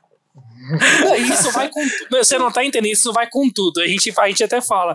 Isso 1.17 1.51
vai 1.51 1.69
com 1.69 1.81
tu- 1.81 2.07
Você 2.17 2.37
não 2.37 2.51
tá 2.51 2.63
entendendo, 2.63 2.91
isso 2.91 3.11
vai 3.13 3.27
com 3.29 3.49
tudo. 3.49 3.81
A 3.81 3.87
gente, 3.87 4.13
a 4.19 4.27
gente 4.27 4.43
até 4.43 4.61
fala. 4.61 4.93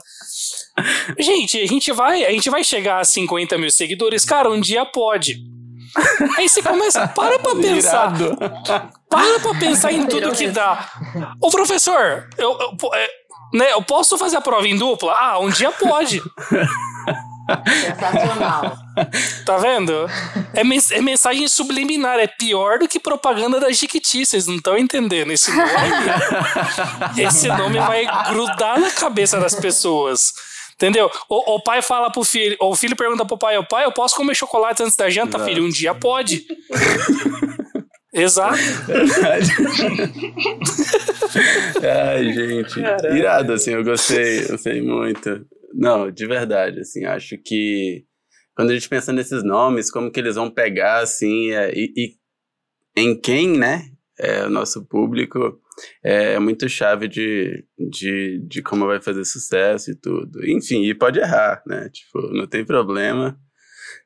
Gente, 1.18 1.60
a 1.60 1.66
gente 1.66 1.92
vai, 1.92 2.24
a 2.24 2.30
gente 2.30 2.50
vai 2.50 2.62
chegar 2.64 3.00
a 3.00 3.04
50 3.04 3.56
mil 3.58 3.70
seguidores, 3.70 4.24
cara, 4.24 4.50
um 4.50 4.60
dia 4.60 4.84
pode. 4.84 5.36
Aí 6.36 6.46
você 6.48 6.62
começa, 6.62 7.08
para 7.08 7.38
pra 7.38 7.54
pensar, 7.56 8.12
Irado. 8.20 8.36
para 9.08 9.40
pra 9.40 9.54
pensar 9.58 9.92
em 9.92 10.06
tudo 10.06 10.30
que 10.32 10.48
dá. 10.48 10.90
Ô 11.40 11.50
professor, 11.50 12.28
eu, 12.36 12.58
eu, 12.60 12.76
é, 12.94 13.08
né, 13.54 13.72
eu 13.72 13.82
posso 13.82 14.18
fazer 14.18 14.36
a 14.36 14.40
prova 14.42 14.68
em 14.68 14.76
dupla? 14.76 15.14
Ah, 15.18 15.38
um 15.38 15.48
dia 15.48 15.70
pode. 15.72 16.20
Sensacional. 17.64 18.76
Tá 19.44 19.58
vendo? 19.58 19.92
É, 20.54 20.64
mens- 20.64 20.90
é 20.90 21.00
mensagem 21.02 21.46
subliminar, 21.48 22.18
é 22.18 22.26
pior 22.26 22.78
do 22.78 22.88
que 22.88 22.98
propaganda 22.98 23.60
da 23.60 23.70
Jiquiti, 23.70 24.24
vocês 24.24 24.46
não 24.46 24.56
estão 24.56 24.76
entendendo. 24.78 25.30
Esse 25.32 25.50
nome, 25.50 25.68
esse 27.18 27.48
nome 27.48 27.78
vai 27.78 28.06
grudar 28.30 28.80
na 28.80 28.90
cabeça 28.90 29.38
das 29.38 29.54
pessoas. 29.54 30.32
Entendeu? 30.74 31.10
O, 31.28 31.54
o 31.56 31.62
pai 31.62 31.80
fala 31.82 32.10
pro 32.10 32.22
filho, 32.24 32.56
o 32.60 32.74
filho 32.76 32.94
pergunta 32.96 33.24
pro 33.24 33.38
pai, 33.38 33.56
o 33.56 33.66
pai, 33.66 33.84
eu 33.86 33.92
posso 33.92 34.14
comer 34.16 34.34
chocolate 34.34 34.82
antes 34.82 34.96
da 34.96 35.08
janta, 35.08 35.38
filho? 35.44 35.64
Um 35.64 35.70
dia 35.70 35.94
pode. 35.94 36.44
Exato. 38.12 38.56
Ai, 41.82 42.32
gente. 42.32 42.80
Caralho. 42.80 43.16
Irado, 43.16 43.52
assim, 43.52 43.72
eu 43.72 43.84
gostei, 43.84 44.44
eu 44.44 44.48
gostei 44.50 44.80
muito. 44.82 45.44
Não, 45.74 46.10
de 46.10 46.26
verdade, 46.26 46.80
assim, 46.80 47.04
acho 47.04 47.36
que 47.44 48.04
quando 48.56 48.70
a 48.70 48.74
gente 48.74 48.88
pensa 48.88 49.12
nesses 49.12 49.44
nomes, 49.44 49.90
como 49.90 50.10
que 50.10 50.18
eles 50.18 50.36
vão 50.36 50.50
pegar, 50.50 51.00
assim, 51.00 51.52
é, 51.52 51.70
e, 51.74 51.92
e 51.94 52.14
em 52.96 53.14
quem, 53.14 53.54
né, 53.56 53.90
é 54.18 54.46
o 54.46 54.50
nosso 54.50 54.86
público, 54.86 55.60
é 56.02 56.38
muito 56.38 56.66
chave 56.66 57.06
de, 57.06 57.66
de, 57.78 58.42
de 58.48 58.62
como 58.62 58.86
vai 58.86 58.98
fazer 59.00 59.26
sucesso 59.26 59.90
e 59.90 59.94
tudo. 59.94 60.42
Enfim, 60.48 60.84
e 60.84 60.94
pode 60.94 61.20
errar, 61.20 61.62
né, 61.66 61.90
tipo, 61.90 62.18
não 62.32 62.46
tem 62.46 62.64
problema. 62.64 63.38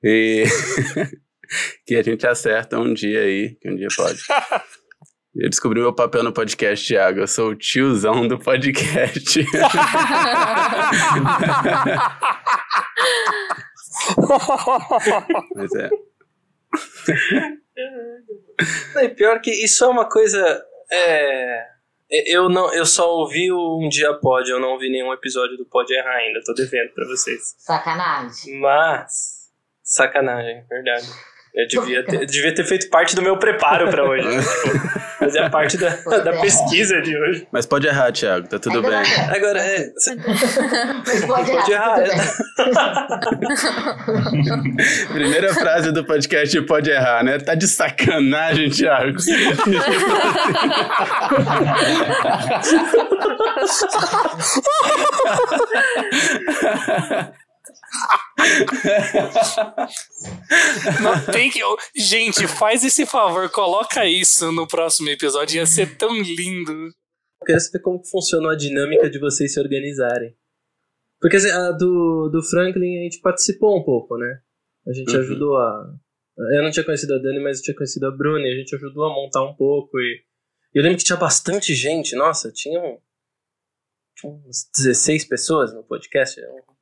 E 0.02 0.42
que 1.86 1.94
a 1.94 2.02
gente 2.02 2.26
acerta 2.26 2.76
um 2.76 2.92
dia 2.92 3.20
aí, 3.20 3.56
que 3.60 3.70
um 3.70 3.76
dia 3.76 3.86
pode. 3.96 4.20
Eu 5.32 5.48
descobri 5.48 5.78
meu 5.78 5.94
papel 5.94 6.24
no 6.24 6.32
podcast, 6.32 6.84
Thiago. 6.84 7.20
Eu 7.20 7.28
sou 7.28 7.50
o 7.50 7.54
tiozão 7.54 8.26
do 8.26 8.36
podcast. 8.36 9.46
Mas 15.54 15.74
é. 15.74 15.90
Não, 18.94 19.02
e 19.02 19.08
pior 19.10 19.40
que 19.40 19.50
isso 19.50 19.84
é 19.84 19.88
uma 19.88 20.08
coisa. 20.08 20.64
É, 20.92 21.66
eu, 22.10 22.48
não, 22.48 22.72
eu 22.74 22.84
só 22.84 23.08
ouvi 23.08 23.50
o 23.52 23.78
Um 23.78 23.88
Dia 23.88 24.12
Pode, 24.14 24.50
eu 24.50 24.60
não 24.60 24.70
ouvi 24.70 24.90
nenhum 24.90 25.12
episódio 25.12 25.56
do 25.56 25.64
Pode 25.64 25.94
Errar 25.94 26.16
ainda, 26.16 26.40
tô 26.44 26.52
devendo 26.52 26.92
pra 26.92 27.06
vocês. 27.06 27.54
Sacanagem. 27.58 28.58
Mas, 28.60 29.50
sacanagem, 29.82 30.64
verdade. 30.68 31.06
Eu 31.54 31.66
devia 31.66 32.04
ter, 32.04 32.22
eu 32.22 32.26
devia 32.26 32.54
ter 32.54 32.64
feito 32.64 32.88
parte 32.90 33.16
do 33.16 33.22
meu 33.22 33.36
preparo 33.36 33.90
pra 33.90 34.04
hoje. 34.04 34.28
Tipo, 34.28 34.78
fazer 35.18 35.50
parte 35.50 35.76
da, 35.76 35.88
da 36.18 36.32
pesquisa 36.40 37.00
de 37.02 37.16
hoje. 37.16 37.46
Mas 37.50 37.66
pode 37.66 37.86
errar, 37.86 38.12
Thiago, 38.12 38.48
tá 38.48 38.58
tudo 38.58 38.82
bem. 38.82 38.92
Agora, 38.92 39.60
é. 39.60 39.90
Mas 41.06 41.24
pode 41.24 41.50
Pode 41.50 41.72
errar, 41.72 41.96
bem. 41.96 42.10
Primeira 45.12 45.52
frase 45.54 45.92
do 45.92 46.04
podcast 46.04 46.60
pode 46.62 46.90
errar, 46.90 47.24
né? 47.24 47.38
Tá 47.38 47.54
de 47.54 47.66
sacanagem, 47.66 48.70
Thiago. 48.70 49.18
Não 61.02 61.32
tem 61.32 61.50
que. 61.50 61.60
Gente, 61.96 62.46
faz 62.46 62.84
esse 62.84 63.06
favor, 63.06 63.48
coloca 63.50 64.04
isso 64.06 64.50
no 64.52 64.66
próximo 64.66 65.08
episódio. 65.08 65.56
Ia 65.56 65.66
ser 65.66 65.96
tão 65.96 66.14
lindo. 66.20 66.72
Eu 66.72 67.46
quero 67.46 67.60
saber 67.60 67.80
como 67.80 68.04
funcionou 68.04 68.50
a 68.50 68.56
dinâmica 68.56 69.08
de 69.08 69.18
vocês 69.18 69.54
se 69.54 69.60
organizarem. 69.60 70.34
Porque 71.20 71.36
assim, 71.36 71.50
a 71.50 71.70
do, 71.72 72.28
do 72.32 72.42
Franklin 72.42 73.00
a 73.00 73.02
gente 73.04 73.20
participou 73.20 73.78
um 73.78 73.84
pouco, 73.84 74.16
né? 74.16 74.40
A 74.86 74.92
gente 74.92 75.12
Uhum. 75.14 75.20
ajudou 75.20 75.56
a. 75.56 75.94
Eu 76.54 76.62
não 76.62 76.70
tinha 76.70 76.84
conhecido 76.84 77.14
a 77.14 77.18
Dani, 77.18 77.38
mas 77.40 77.58
eu 77.58 77.64
tinha 77.64 77.76
conhecido 77.76 78.06
a 78.06 78.10
Bruna 78.10 78.46
e 78.46 78.52
a 78.52 78.56
gente 78.56 78.74
ajudou 78.74 79.04
a 79.04 79.14
montar 79.14 79.44
um 79.44 79.54
pouco. 79.54 79.98
E 80.00 80.22
eu 80.74 80.82
lembro 80.82 80.96
que 80.98 81.04
tinha 81.04 81.18
bastante 81.18 81.74
gente, 81.74 82.16
nossa, 82.16 82.50
tinha, 82.50 82.80
um, 82.80 82.98
uns 84.24 84.66
16 84.74 85.26
pessoas 85.26 85.74
no 85.74 85.84
podcast. 85.84 86.40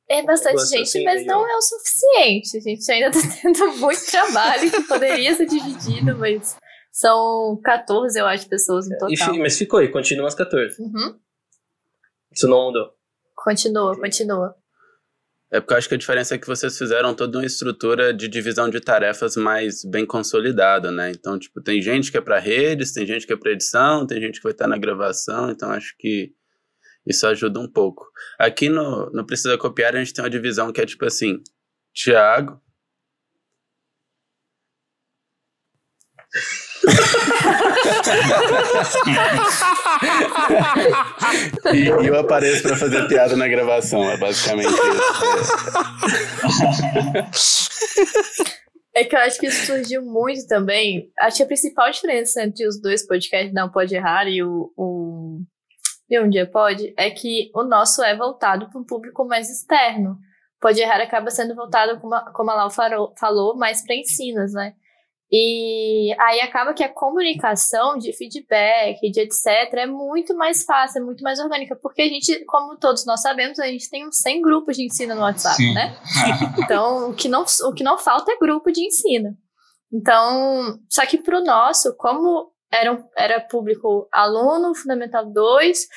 É 0.09 0.23
bastante 0.23 0.65
gente, 0.67 0.81
assim, 0.81 1.03
mas 1.03 1.25
não 1.25 1.47
é 1.47 1.55
o 1.55 1.61
suficiente. 1.61 2.57
A 2.57 2.61
gente 2.61 2.91
ainda 2.91 3.11
tá 3.11 3.19
tendo 3.41 3.71
muito 3.77 4.05
trabalho 4.09 4.71
que 4.71 4.81
poderia 4.83 5.35
ser 5.35 5.45
dividido, 5.45 6.17
mas 6.17 6.57
são 6.91 7.59
14, 7.63 8.19
eu 8.19 8.25
acho, 8.25 8.49
pessoas 8.49 8.87
no 8.89 8.95
E 8.95 8.97
total. 8.97 9.33
fi- 9.33 9.39
mas 9.39 9.57
ficou 9.57 9.79
aí, 9.79 9.87
continua 9.89 10.27
as 10.27 10.33
14. 10.35 10.81
Uhum. 10.81 11.19
Isso 12.33 12.47
não 12.47 12.65
mudou. 12.65 12.91
Continua, 13.35 13.95
continua. 13.99 14.55
É 15.51 15.59
porque 15.59 15.73
eu 15.73 15.77
acho 15.77 15.89
que 15.89 15.95
a 15.95 15.97
diferença 15.97 16.35
é 16.35 16.37
que 16.37 16.45
vocês 16.45 16.77
fizeram 16.77 17.15
toda 17.15 17.39
uma 17.39 17.45
estrutura 17.45 18.13
de 18.13 18.27
divisão 18.27 18.69
de 18.69 18.79
tarefas 18.79 19.35
mais 19.35 19.83
bem 19.83 20.05
consolidada, 20.05 20.91
né? 20.91 21.09
Então, 21.11 21.39
tipo, 21.39 21.59
tem 21.61 21.81
gente 21.81 22.11
que 22.11 22.17
é 22.17 22.21
para 22.21 22.37
redes, 22.37 22.91
tem 22.93 23.05
gente 23.05 23.25
que 23.25 23.33
é 23.33 23.37
para 23.37 23.51
edição, 23.51 24.05
tem 24.05 24.21
gente 24.21 24.37
que 24.37 24.43
vai 24.43 24.51
estar 24.51 24.67
na 24.67 24.77
gravação, 24.77 25.49
então 25.49 25.71
acho 25.71 25.95
que 25.97 26.33
isso 27.05 27.27
ajuda 27.27 27.59
um 27.59 27.71
pouco. 27.71 28.05
Aqui 28.37 28.69
no, 28.69 29.09
no 29.11 29.25
Precisa 29.25 29.57
Copiar, 29.57 29.95
a 29.95 29.99
gente 29.99 30.13
tem 30.13 30.23
uma 30.23 30.29
divisão 30.29 30.71
que 30.71 30.81
é 30.81 30.85
tipo 30.85 31.05
assim, 31.05 31.41
Thiago. 31.93 32.61
e, 41.73 41.77
e 41.77 41.87
eu 41.87 42.19
apareço 42.19 42.61
para 42.61 42.77
fazer 42.77 43.07
piada 43.07 43.35
na 43.35 43.47
gravação, 43.47 44.11
é 44.11 44.17
basicamente 44.17 44.69
isso. 47.33 47.67
É 48.95 49.03
que 49.05 49.15
eu 49.15 49.19
acho 49.19 49.39
que 49.39 49.47
isso 49.47 49.65
surgiu 49.65 50.03
muito 50.03 50.45
também. 50.47 51.11
Acho 51.19 51.37
que 51.37 51.43
a 51.43 51.47
principal 51.47 51.89
diferença 51.89 52.43
entre 52.43 52.67
os 52.67 52.79
dois 52.81 53.07
podcasts, 53.07 53.53
Não 53.53 53.71
Pode 53.71 53.95
Errar 53.95 54.27
e 54.27 54.43
o, 54.43 54.73
o 54.75 55.41
E 56.09 56.19
Um 56.19 56.29
Dia 56.29 56.49
Pode, 56.49 56.93
é 56.97 57.09
que 57.11 57.51
o 57.53 57.63
nosso 57.63 58.03
é 58.03 58.15
voltado 58.15 58.69
para 58.69 58.79
um 58.79 58.83
público 58.83 59.25
mais 59.25 59.49
externo. 59.49 60.17
Pode 60.59 60.81
Errar 60.81 61.01
acaba 61.01 61.29
sendo 61.29 61.55
voltado, 61.55 61.99
como 61.99 62.15
a, 62.15 62.31
como 62.33 62.49
a 62.51 62.55
Lau 62.55 62.69
farou- 62.69 63.13
falou, 63.17 63.55
mais 63.55 63.83
para 63.85 63.95
ensinos, 63.95 64.53
né? 64.53 64.73
E 65.31 66.11
aí 66.19 66.41
acaba 66.41 66.73
que 66.73 66.83
a 66.83 66.91
comunicação 66.91 67.97
de 67.99 68.11
feedback, 68.13 68.99
de 69.11 69.21
etc, 69.21 69.45
é 69.73 69.85
muito 69.85 70.35
mais 70.35 70.63
fácil, 70.63 71.01
é 71.01 71.05
muito 71.05 71.21
mais 71.23 71.39
orgânica, 71.39 71.75
porque 71.75 72.01
a 72.01 72.07
gente, 72.07 72.43
como 72.45 72.75
todos 72.77 73.05
nós 73.05 73.21
sabemos, 73.21 73.59
a 73.59 73.67
gente 73.67 73.87
tem 73.91 74.07
uns 74.07 74.17
100 74.17 74.41
grupos 74.41 74.75
de 74.75 74.85
ensino 74.85 75.13
no 75.13 75.21
WhatsApp, 75.21 75.55
Sim. 75.55 75.73
né? 75.75 75.95
Então, 76.57 77.11
o 77.11 77.13
que, 77.13 77.29
não, 77.29 77.45
o 77.65 77.73
que 77.73 77.83
não 77.83 77.97
falta 77.99 78.31
é 78.31 78.37
grupo 78.37 78.71
de 78.71 78.83
ensino. 78.87 79.37
Então, 79.93 80.79
só 80.89 81.05
que 81.05 81.17
para 81.19 81.37
o 81.39 81.43
nosso, 81.43 81.95
como 81.95 82.51
era, 82.71 83.41
público 83.41 84.07
aluno, 84.11 84.75
Fundamental 84.75 85.25
2, 85.31 85.87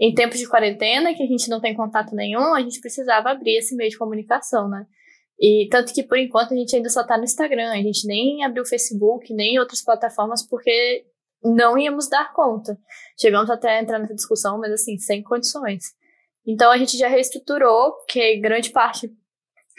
em 0.00 0.14
tempos 0.14 0.38
de 0.38 0.48
quarentena, 0.48 1.14
que 1.14 1.22
a 1.22 1.26
gente 1.26 1.48
não 1.48 1.60
tem 1.60 1.74
contato 1.74 2.14
nenhum, 2.14 2.54
a 2.54 2.60
gente 2.60 2.80
precisava 2.80 3.30
abrir 3.30 3.56
esse 3.56 3.74
meio 3.76 3.90
de 3.90 3.98
comunicação, 3.98 4.68
né? 4.68 4.84
E 5.40 5.68
tanto 5.70 5.92
que, 5.92 6.02
por 6.02 6.18
enquanto, 6.18 6.54
a 6.54 6.56
gente 6.56 6.74
ainda 6.76 6.88
só 6.88 7.04
tá 7.04 7.16
no 7.16 7.24
Instagram, 7.24 7.70
a 7.72 7.82
gente 7.82 8.06
nem 8.06 8.44
abriu 8.44 8.62
o 8.62 8.68
Facebook, 8.68 9.32
nem 9.34 9.58
outras 9.58 9.82
plataformas, 9.82 10.46
porque 10.46 11.04
não 11.42 11.76
íamos 11.76 12.08
dar 12.08 12.32
conta. 12.32 12.78
Chegamos 13.20 13.50
até 13.50 13.76
a 13.78 13.82
entrar 13.82 13.98
nessa 13.98 14.14
discussão, 14.14 14.58
mas 14.58 14.72
assim, 14.72 14.96
sem 14.98 15.22
condições. 15.22 15.84
Então 16.46 16.70
a 16.70 16.78
gente 16.78 16.96
já 16.96 17.08
reestruturou, 17.08 17.92
porque 17.96 18.38
grande 18.38 18.70
parte 18.70 19.10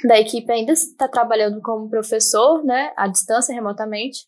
da 0.05 0.19
equipe 0.19 0.51
ainda 0.51 0.73
está 0.73 1.07
trabalhando 1.07 1.61
como 1.61 1.89
professor, 1.89 2.63
né, 2.63 2.91
à 2.97 3.07
distância, 3.07 3.53
remotamente, 3.53 4.25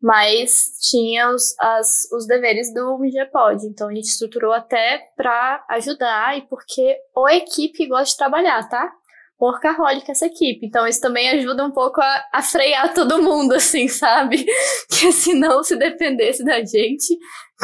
mas 0.00 0.78
tinha 0.90 1.30
os, 1.30 1.54
as, 1.58 2.10
os 2.12 2.26
deveres 2.26 2.72
do 2.72 2.98
MediaPod. 2.98 3.66
Então 3.66 3.88
a 3.88 3.94
gente 3.94 4.08
estruturou 4.08 4.52
até 4.52 5.02
para 5.16 5.64
ajudar 5.70 6.36
e 6.38 6.42
porque 6.42 6.96
a 7.26 7.34
equipe 7.34 7.86
gosta 7.86 8.10
de 8.10 8.16
trabalhar, 8.16 8.68
tá? 8.68 8.92
Workaholic 9.40 10.10
essa 10.10 10.26
equipe. 10.26 10.66
Então 10.66 10.86
isso 10.86 11.00
também 11.00 11.28
ajuda 11.30 11.64
um 11.64 11.70
pouco 11.70 12.00
a, 12.00 12.24
a 12.32 12.42
frear 12.42 12.92
todo 12.94 13.22
mundo, 13.22 13.54
assim, 13.56 13.88
sabe? 13.88 14.46
Porque 14.88 15.12
senão, 15.12 15.62
se 15.62 15.76
dependesse 15.76 16.44
da 16.44 16.64
gente, 16.64 17.18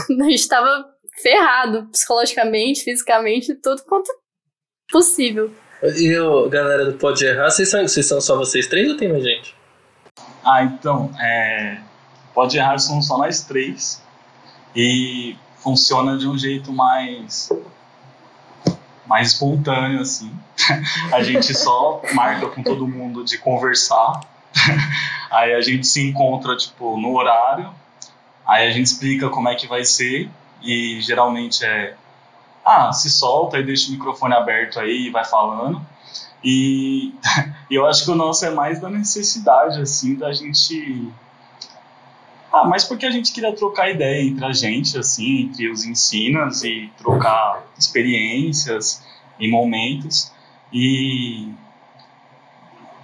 a 0.21 0.25
gente 0.25 0.49
tava 0.49 0.85
ferrado 1.21 1.89
psicologicamente, 1.91 2.85
fisicamente, 2.85 3.55
tudo 3.55 3.83
quanto 3.85 4.11
possível. 4.91 5.51
E 5.97 6.17
o 6.17 6.49
galera 6.49 6.85
do 6.85 6.97
Pode 6.97 7.25
Errar, 7.25 7.51
vocês 7.51 7.69
são, 7.69 7.83
vocês 7.83 8.07
são 8.07 8.21
só 8.21 8.37
vocês 8.37 8.67
três 8.67 8.89
ou 8.89 8.97
tem 8.97 9.09
mais 9.09 9.25
gente? 9.25 9.55
Ah, 10.45 10.63
então, 10.63 11.11
é, 11.21 11.79
Pode 12.35 12.57
Errar 12.57 12.79
são 12.79 13.01
só 13.03 13.19
nós 13.19 13.43
três. 13.43 14.03
E 14.75 15.37
funciona 15.57 16.17
de 16.19 16.27
um 16.27 16.37
jeito 16.37 16.73
mais 16.73 17.51
mais 19.07 19.33
espontâneo 19.33 20.01
assim. 20.01 20.33
a 21.13 21.23
gente 21.23 21.53
só 21.55 22.01
marca 22.15 22.49
com 22.49 22.63
todo 22.63 22.87
mundo 22.89 23.25
de 23.25 23.39
conversar. 23.39 24.21
aí 25.31 25.55
a 25.55 25.61
gente 25.61 25.87
se 25.87 26.09
encontra 26.09 26.57
tipo 26.57 26.97
no 26.99 27.15
horário. 27.17 27.71
Aí 28.47 28.67
a 28.67 28.71
gente 28.71 28.87
explica 28.87 29.29
como 29.29 29.49
é 29.49 29.55
que 29.55 29.67
vai 29.67 29.85
ser 29.85 30.31
e 30.63 31.01
geralmente 31.01 31.65
é 31.65 31.95
ah, 32.65 32.93
se 32.93 33.11
solta 33.11 33.59
e 33.59 33.65
deixa 33.65 33.89
o 33.89 33.93
microfone 33.93 34.35
aberto 34.35 34.79
aí 34.79 35.07
e 35.07 35.11
vai 35.11 35.25
falando. 35.25 35.85
E 36.43 37.13
eu 37.71 37.87
acho 37.87 38.05
que 38.05 38.11
o 38.11 38.15
nosso 38.15 38.45
é 38.45 38.51
mais 38.51 38.81
da 38.81 38.89
necessidade 38.89 39.81
assim 39.81 40.15
da 40.15 40.33
gente 40.33 41.13
ah, 42.53 42.65
mas 42.65 42.85
porque 42.85 43.07
a 43.07 43.11
gente 43.11 43.33
queria 43.33 43.55
trocar 43.55 43.91
ideia 43.91 44.23
entre 44.23 44.45
a 44.45 44.53
gente, 44.53 44.99
assim, 44.99 45.43
entre 45.45 45.71
os 45.71 45.85
ensinas 45.85 46.63
e 46.63 46.93
trocar 46.99 47.65
experiências 47.79 49.03
e 49.39 49.51
momentos. 49.51 50.31
E 50.71 51.51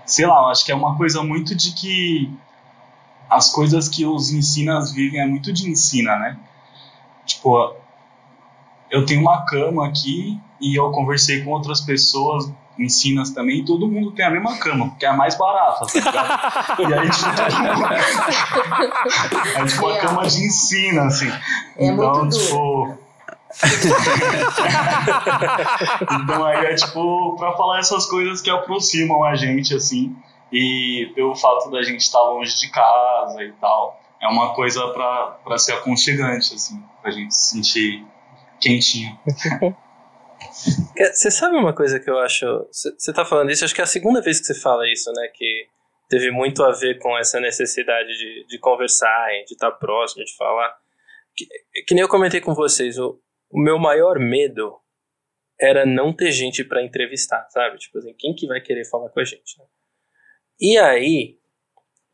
sei 0.05 0.26
lá, 0.26 0.51
acho 0.51 0.66
que 0.66 0.72
é 0.72 0.74
uma 0.74 0.96
coisa 0.96 1.22
muito 1.22 1.55
de 1.55 1.72
que 1.72 2.30
as 3.30 3.51
coisas 3.51 3.88
que 3.88 4.05
os 4.05 4.30
ensinas 4.30 4.92
vivem 4.92 5.20
é 5.20 5.26
muito 5.26 5.51
de 5.53 5.68
ensina, 5.68 6.16
né? 6.18 6.38
Tipo, 7.24 7.74
eu 8.90 9.07
tenho 9.07 9.20
uma 9.22 9.46
cama 9.46 9.86
aqui 9.86 10.38
e 10.61 10.78
eu 10.78 10.90
conversei 10.90 11.42
com 11.42 11.51
outras 11.51 11.80
pessoas 11.80 12.51
ensinas 12.79 13.31
também, 13.31 13.64
todo 13.64 13.89
mundo 13.89 14.12
tem 14.12 14.24
a 14.24 14.31
mesma 14.31 14.57
cama, 14.59 14.91
porque 14.91 15.05
é 15.05 15.09
a 15.09 15.12
mais 15.12 15.37
barata, 15.37 15.85
tá 15.87 15.93
ligado? 15.95 16.79
e 16.89 16.95
aí, 16.95 17.11
tipo, 17.11 17.29
é 19.59 19.66
tipo 19.66 19.87
uma 19.87 19.99
cama 19.99 20.24
de 20.26 20.45
ensina, 20.45 21.07
assim. 21.07 21.29
É 21.76 21.87
então, 21.87 22.14
muito 22.14 22.39
tipo. 22.39 22.97
então 26.12 26.45
aí 26.45 26.66
é 26.66 26.74
tipo 26.74 27.35
pra 27.37 27.57
falar 27.57 27.79
essas 27.81 28.05
coisas 28.07 28.43
que 28.43 28.51
aproximam 28.51 29.24
a 29.24 29.35
gente, 29.35 29.74
assim, 29.74 30.14
e 30.53 31.11
pelo 31.14 31.35
fato 31.35 31.70
da 31.70 31.83
gente 31.83 32.03
estar 32.03 32.20
longe 32.20 32.61
de 32.61 32.68
casa 32.70 33.43
e 33.43 33.53
tal, 33.53 33.99
é 34.20 34.29
uma 34.29 34.55
coisa 34.55 34.87
pra, 34.89 35.39
pra 35.45 35.57
ser 35.59 35.72
aconchegante, 35.72 36.55
assim, 36.55 36.83
pra 37.03 37.11
gente 37.11 37.35
se 37.35 37.57
sentir 37.57 38.07
quentinho. 38.61 39.18
Você 41.12 41.30
sabe 41.30 41.57
uma 41.57 41.74
coisa 41.74 42.01
que 42.01 42.11
eu 42.11 42.18
acho. 42.18 42.47
Você 42.70 43.12
tá 43.12 43.24
falando 43.24 43.51
isso, 43.51 43.64
acho 43.64 43.74
que 43.74 43.80
é 43.80 43.84
a 43.84 43.86
segunda 43.86 44.20
vez 44.20 44.41
que 44.41 44.47
você 44.47 44.55
fala 44.55 44.91
isso, 44.91 45.12
né? 45.12 45.28
Que 45.34 45.66
teve 46.09 46.30
muito 46.30 46.62
a 46.62 46.72
ver 46.72 46.99
com 46.99 47.16
essa 47.18 47.39
necessidade 47.39 48.09
de, 48.09 48.47
de 48.47 48.59
conversar, 48.59 49.28
de 49.47 49.53
estar 49.53 49.70
próximo, 49.72 50.24
de 50.24 50.36
falar. 50.36 50.74
Que, 51.36 51.47
que 51.86 51.95
nem 51.95 52.03
eu 52.03 52.09
comentei 52.09 52.41
com 52.41 52.55
vocês, 52.55 52.99
o, 52.99 53.20
o 53.51 53.61
meu 53.61 53.78
maior 53.78 54.18
medo 54.18 54.76
era 55.61 55.84
não 55.84 56.12
ter 56.12 56.30
gente 56.32 56.64
para 56.64 56.82
entrevistar, 56.82 57.47
sabe? 57.51 57.78
Tipo 57.78 57.99
assim, 57.99 58.14
quem 58.16 58.34
que 58.34 58.47
vai 58.47 58.61
querer 58.61 58.84
falar 58.84 59.11
com 59.11 59.20
a 59.20 59.24
gente? 59.24 59.59
Né? 59.59 59.64
E 60.61 60.78
aí, 60.78 61.39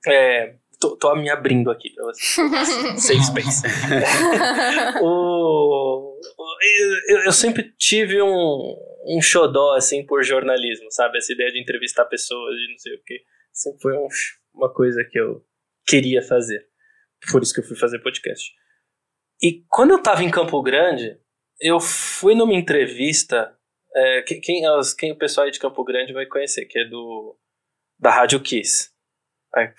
é, 0.07 0.57
tô, 0.81 0.97
tô 0.97 1.15
me 1.15 1.31
abrindo 1.31 1.71
aqui 1.71 1.91
pra 1.91 2.05
você. 2.05 2.43
Safe 2.99 3.25
space. 3.25 3.63
o, 5.03 5.84
eu, 7.09 7.25
eu, 7.25 7.33
sempre 7.33 7.73
tive 7.79 8.21
um, 8.23 8.77
um 9.07 9.21
xodó, 9.21 9.75
assim, 9.75 10.05
por 10.05 10.23
jornalismo, 10.23 10.91
sabe? 10.91 11.19
Essa 11.19 11.33
ideia 11.33 11.51
de 11.51 11.61
entrevistar 11.61 12.05
pessoas 12.07 12.55
e 12.55 12.71
não 12.71 12.79
sei 12.79 12.95
o 12.95 13.03
quê. 13.05 13.23
Sempre 13.53 13.81
foi 13.83 13.93
um, 13.97 14.09
uma 14.55 14.73
coisa 14.73 15.05
que 15.05 15.19
eu 15.19 15.45
queria 15.87 16.23
fazer. 16.23 16.67
Por 17.31 17.43
isso 17.43 17.53
que 17.53 17.61
eu 17.61 17.65
fui 17.65 17.77
fazer 17.77 17.99
podcast. 18.01 18.53
E 19.43 19.65
quando 19.69 19.93
eu 19.93 20.03
tava 20.03 20.23
em 20.23 20.31
Campo 20.31 20.63
Grande, 20.63 21.19
eu 21.61 21.81
fui 21.81 22.35
numa 22.35 22.55
entrevista. 22.55 23.57
É, 23.95 24.23
quem, 24.23 24.41
quem, 24.41 24.63
quem 24.99 25.13
o 25.13 25.19
pessoal 25.19 25.47
aí 25.47 25.51
de 25.51 25.59
Campo 25.59 25.85
Grande 25.85 26.13
vai 26.13 26.27
conhecer, 26.27 26.67
que 26.67 26.79
é 26.79 26.85
do 26.85 27.37
da 27.99 28.11
Rádio 28.11 28.41
Kiss 28.41 28.94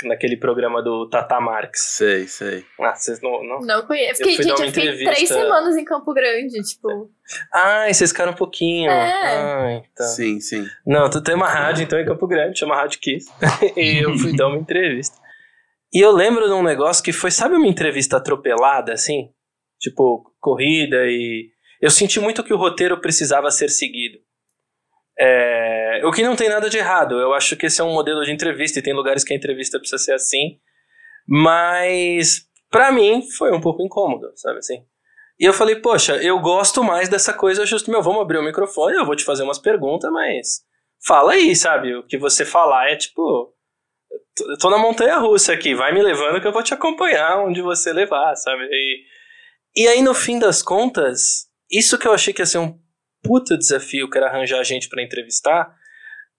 naquele 0.04 0.38
programa 0.38 0.82
do 0.82 1.10
Tata 1.10 1.40
Marx. 1.40 1.96
Sei, 1.98 2.28
sei. 2.28 2.66
Ah, 2.80 2.96
vocês 2.96 3.22
não. 3.22 3.44
Não, 3.44 3.60
não 3.60 3.86
conheço. 3.86 4.24
Fiquei, 4.24 4.34
eu 4.34 4.58
gente, 4.58 4.62
eu 4.62 4.72
fiquei 4.72 5.04
três 5.04 5.28
semanas 5.28 5.76
em 5.76 5.84
Campo 5.84 6.14
Grande, 6.14 6.62
tipo. 6.62 7.12
Ah, 7.54 7.90
e 7.90 7.94
vocês 7.94 8.12
ficaram 8.12 8.32
um 8.32 8.36
pouquinho. 8.36 8.90
É. 8.90 9.12
Ah, 9.12 9.82
então. 9.84 10.08
Sim, 10.08 10.40
sim. 10.40 10.66
Não, 10.86 11.10
tu 11.10 11.22
tem 11.22 11.36
uma 11.36 11.50
rádio 11.50 11.84
então 11.84 12.00
em 12.00 12.06
Campo 12.06 12.28
Grande, 12.28 12.60
chama 12.60 12.76
Rádio 12.76 13.00
Kiss. 13.00 13.30
e 13.76 14.04
eu 14.04 14.18
fui 14.18 14.36
dar 14.36 14.48
uma 14.48 14.58
entrevista. 14.58 15.18
E 15.94 16.00
eu 16.04 16.12
lembro 16.12 16.46
de 16.46 16.54
um 16.54 16.64
negócio 16.64 17.04
que 17.04 17.14
foi, 17.14 17.32
sabe 17.32 17.56
uma 17.56 17.68
entrevista 17.68 18.18
atropelada, 18.18 18.94
assim? 18.94 19.30
Tipo, 19.80 20.24
corrida 20.40 21.06
e. 21.06 21.50
Eu 21.82 21.90
senti 21.90 22.20
muito 22.20 22.44
que 22.44 22.54
o 22.54 22.58
roteiro 22.58 23.00
precisava 23.00 23.52
ser 23.52 23.70
seguido. 23.70 24.20
É, 25.18 26.02
o 26.04 26.12
que 26.12 26.24
não 26.24 26.36
tem 26.36 26.50
nada 26.50 26.70
de 26.70 26.78
errado. 26.78 27.20
Eu 27.20 27.34
acho 27.34 27.56
que 27.56 27.66
esse 27.66 27.80
é 27.82 27.84
um 27.84 27.94
modelo 27.94 28.24
de 28.24 28.32
entrevista 28.32 28.80
e 28.80 28.82
tem 28.82 28.94
lugares 28.94 29.24
que 29.24 29.34
a 29.34 29.38
entrevista 29.38 29.80
precisa 29.80 29.98
ser 29.98 30.14
assim. 30.14 30.60
Mas 31.28 32.48
para 32.70 32.92
mim 32.92 33.22
foi 33.38 33.52
um 33.52 33.62
pouco 33.62 33.82
incômodo, 33.82 34.32
sabe 34.36 34.60
assim? 34.60 34.84
E 35.40 35.46
eu 35.46 35.54
falei, 35.54 35.78
poxa, 35.78 36.16
eu 36.18 36.40
gosto 36.40 36.84
mais 36.84 37.10
dessa 37.10 37.34
coisa 37.34 37.66
justo, 37.66 37.92
meu, 37.92 38.02
vamos 38.02 38.22
abrir 38.22 38.38
o 38.38 38.44
microfone, 38.44 38.96
eu 38.96 39.06
vou 39.06 39.16
te 39.16 39.24
fazer 39.24 39.44
umas 39.44 39.60
perguntas, 39.60 40.10
mas 40.12 40.62
fala 41.06 41.34
aí, 41.34 41.56
sabe? 41.56 41.94
O 41.96 42.06
que 42.06 42.18
você 42.18 42.46
falar 42.46 42.90
é 42.90 42.96
tipo, 42.96 43.54
eu 44.48 44.58
tô 44.58 44.70
na 44.70 44.78
montanha 44.78 45.18
russa 45.18 45.54
aqui, 45.54 45.76
vai 45.76 45.94
me 45.94 46.02
levando 46.02 46.40
que 46.40 46.48
eu 46.48 46.54
vou 46.54 46.64
te 46.64 46.74
acompanhar 46.74 47.40
onde 47.40 47.62
você 47.62 47.92
levar, 47.92 48.36
sabe? 48.36 48.64
E, 48.72 49.04
e 49.76 49.88
aí 49.88 50.02
no 50.02 50.14
fim 50.14 50.40
das 50.40 50.62
contas, 50.62 51.48
isso 51.70 51.98
que 51.98 52.08
eu 52.08 52.14
achei 52.14 52.34
que 52.34 52.42
ia 52.42 52.46
ser 52.46 52.60
um 52.60 52.80
puta 53.26 53.58
desafio 53.58 54.10
que 54.10 54.18
era 54.18 54.28
arranjar 54.28 54.64
gente 54.64 54.88
para 54.88 55.02
entrevistar, 55.02 55.74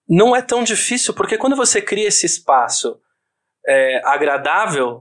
não 0.08 0.36
é 0.36 0.40
tão 0.40 0.62
difícil, 0.62 1.12
porque 1.14 1.36
quando 1.36 1.56
você 1.56 1.82
cria 1.82 2.08
esse 2.08 2.26
espaço 2.26 3.00
é, 3.66 4.00
agradável 4.04 5.00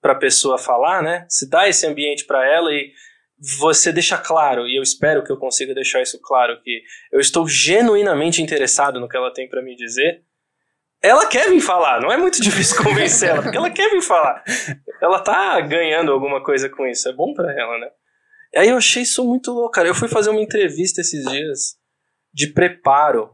para 0.00 0.12
a 0.12 0.18
pessoa 0.18 0.56
falar, 0.56 1.02
né? 1.02 1.26
Se 1.28 1.48
dá 1.48 1.68
esse 1.68 1.86
ambiente 1.86 2.24
para 2.24 2.46
ela 2.46 2.72
e 2.72 2.92
você 3.60 3.92
deixa 3.92 4.16
claro, 4.16 4.66
e 4.66 4.76
eu 4.76 4.82
espero 4.82 5.22
que 5.22 5.30
eu 5.30 5.36
consiga 5.36 5.74
deixar 5.74 6.02
isso 6.02 6.20
claro, 6.20 6.60
que 6.62 6.82
eu 7.12 7.20
estou 7.20 7.46
genuinamente 7.46 8.42
interessado 8.42 8.98
no 8.98 9.08
que 9.08 9.16
ela 9.16 9.32
tem 9.32 9.48
para 9.48 9.62
me 9.62 9.76
dizer. 9.76 10.24
Ela 11.00 11.26
quer 11.26 11.48
vir 11.48 11.60
falar, 11.60 12.00
não 12.00 12.10
é 12.10 12.16
muito 12.16 12.40
difícil 12.42 12.82
convencer 12.82 13.28
ela, 13.28 13.42
porque 13.42 13.56
ela 13.56 13.70
quer 13.70 13.90
vir 13.90 14.02
falar. 14.02 14.42
Ela 15.00 15.20
tá 15.20 15.60
ganhando 15.60 16.10
alguma 16.10 16.42
coisa 16.42 16.68
com 16.68 16.86
isso, 16.86 17.08
é 17.08 17.12
bom 17.12 17.32
para 17.32 17.52
ela, 17.52 17.78
né? 17.78 17.88
Aí 18.56 18.68
eu 18.68 18.76
achei 18.76 19.02
isso 19.02 19.24
muito 19.24 19.52
louco, 19.52 19.70
cara. 19.70 19.88
Eu 19.88 19.94
fui 19.94 20.08
fazer 20.08 20.30
uma 20.30 20.40
entrevista 20.40 21.00
esses 21.00 21.24
dias 21.24 21.76
de 22.32 22.52
preparo. 22.52 23.30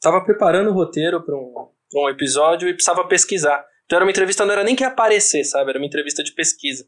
Tava 0.00 0.24
preparando 0.24 0.70
o 0.70 0.74
roteiro 0.74 1.24
para 1.24 1.36
um, 1.36 1.52
pra 1.90 2.02
um 2.02 2.08
episódio 2.08 2.68
e 2.68 2.74
precisava 2.74 3.06
pesquisar. 3.08 3.64
Então 3.84 3.96
era 3.96 4.04
uma 4.04 4.10
entrevista, 4.10 4.44
não 4.44 4.52
era 4.52 4.64
nem 4.64 4.76
que 4.76 4.84
aparecer, 4.84 5.44
sabe? 5.44 5.70
Era 5.70 5.78
uma 5.78 5.86
entrevista 5.86 6.22
de 6.22 6.32
pesquisa. 6.32 6.86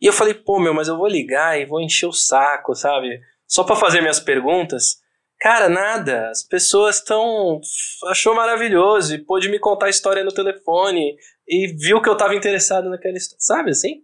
E 0.00 0.06
eu 0.06 0.12
falei, 0.12 0.34
pô, 0.34 0.58
meu, 0.58 0.74
mas 0.74 0.88
eu 0.88 0.96
vou 0.96 1.08
ligar 1.08 1.58
e 1.58 1.64
vou 1.64 1.80
encher 1.80 2.06
o 2.06 2.12
saco, 2.12 2.74
sabe? 2.74 3.20
Só 3.46 3.64
para 3.64 3.76
fazer 3.76 4.00
minhas 4.00 4.20
perguntas. 4.20 4.98
Cara, 5.40 5.68
nada. 5.68 6.30
As 6.30 6.42
pessoas 6.42 6.96
estão. 6.96 7.60
achou 8.08 8.34
maravilhoso 8.34 9.14
e 9.14 9.24
pôde 9.24 9.48
me 9.48 9.58
contar 9.58 9.86
a 9.86 9.90
história 9.90 10.24
no 10.24 10.32
telefone 10.32 11.16
e 11.46 11.68
viu 11.78 12.02
que 12.02 12.08
eu 12.08 12.16
tava 12.16 12.34
interessado 12.34 12.90
naquela 12.90 13.16
história. 13.16 13.40
Sabe 13.40 13.70
assim? 13.70 14.02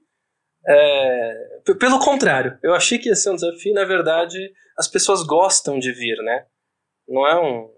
É, 0.67 1.61
pelo 1.79 1.99
contrário, 1.99 2.59
eu 2.63 2.75
achei 2.75 2.99
que 2.99 3.09
ia 3.09 3.17
ser 3.17 3.31
um 3.31 3.35
desafio, 3.35 3.75
na 3.75 3.85
verdade, 3.85 4.39
as 4.79 4.89
pessoas 4.89 5.23
gostam 5.23 5.79
de 5.79 5.93
vir, 5.93 6.17
né? 6.23 6.47
Não 7.09 7.27
é 7.27 7.41
um, 7.41 7.69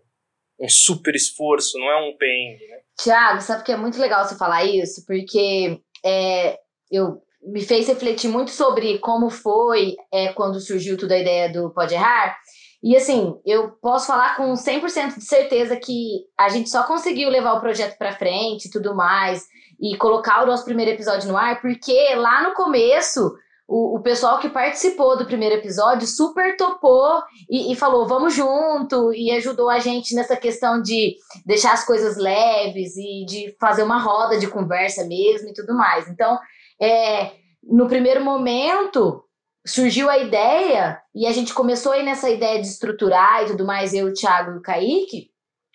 um 0.61 0.68
super 0.68 1.14
esforço, 1.14 1.78
não 1.78 1.91
é 1.91 1.97
um 2.09 2.16
pain, 2.16 2.59
né? 2.68 2.80
Tiago, 2.99 3.41
sabe 3.41 3.64
que 3.64 3.72
é 3.72 3.76
muito 3.76 3.99
legal 3.99 4.24
você 4.24 4.37
falar 4.37 4.64
isso? 4.64 5.05
Porque 5.07 5.80
é, 6.05 6.59
eu 6.91 7.22
me 7.43 7.62
fez 7.62 7.89
refletir 7.89 8.28
muito 8.28 8.51
sobre 8.51 8.99
como 8.99 9.28
foi 9.28 9.97
é, 10.12 10.32
quando 10.32 10.61
surgiu 10.61 10.97
toda 10.97 11.14
a 11.14 11.18
ideia 11.18 11.53
do 11.53 11.70
Pode 11.70 11.95
Errar. 11.95 12.37
E 12.82 12.97
assim, 12.97 13.35
eu 13.47 13.70
posso 13.80 14.07
falar 14.07 14.37
com 14.37 14.53
100% 14.53 15.16
de 15.16 15.24
certeza 15.24 15.76
que 15.76 16.26
a 16.39 16.51
gente 16.51 16.68
só 16.68 16.82
conseguiu 16.82 17.30
levar 17.30 17.55
o 17.55 17.61
projeto 17.61 17.97
para 17.97 18.16
frente 18.16 18.66
e 18.66 18.70
tudo 18.70 18.95
mais, 18.95 19.47
e 19.85 19.99
colocar 19.99 20.43
o 20.43 20.47
nosso 20.47 20.64
primeiro 20.64 20.93
episódio 20.93 21.28
no 21.28 21.37
ar, 21.37 21.61
porque 21.61 22.14
lá 22.14 22.43
no 22.43 22.55
começo 22.55 23.35
o, 23.68 23.99
o 23.99 24.03
pessoal 24.03 24.39
que 24.39 24.49
participou 24.49 25.16
do 25.16 25.26
primeiro 25.26 25.57
episódio 25.57 26.07
super 26.07 26.57
topou 26.57 27.22
e, 27.51 27.70
e, 27.70 27.76
falou 27.76 28.07
vamos 28.07 28.35
junto 28.35 29.12
e 29.12 29.30
ajudou 29.32 29.68
a 29.68 29.78
gente 29.78 30.14
nessa 30.14 30.37
questão 30.37 30.80
de 30.80 31.16
deixar 31.45 31.72
as 31.72 31.85
coisas 31.85 32.16
leves 32.16 32.97
e 32.97 33.26
de 33.26 33.55
fazer 33.61 33.82
uma 33.82 34.01
roda 34.01 34.39
de 34.39 34.49
conversa 34.49 35.05
mesmo 35.05 35.49
e 35.51 35.55
tudo 35.55 35.74
mais. 35.74 36.09
Então, 36.09 36.39
é, 36.80 37.32
no 37.62 37.87
primeiro 37.87 38.24
momento 38.24 39.22
surgiu 39.66 40.09
a 40.09 40.18
ideia 40.18 40.99
e 41.14 41.26
a 41.26 41.32
gente 41.32 41.53
começou 41.53 41.93
aí 41.93 42.03
nessa 42.03 42.30
ideia 42.30 42.61
de 42.61 42.68
estruturar 42.68 43.43
e 43.43 43.47
tudo 43.47 43.66
mais, 43.66 43.93
eu, 43.93 44.07
o 44.07 44.12
Thiago 44.12 44.53
e 44.53 44.59
o 44.59 44.62
Kaique, 44.62 45.30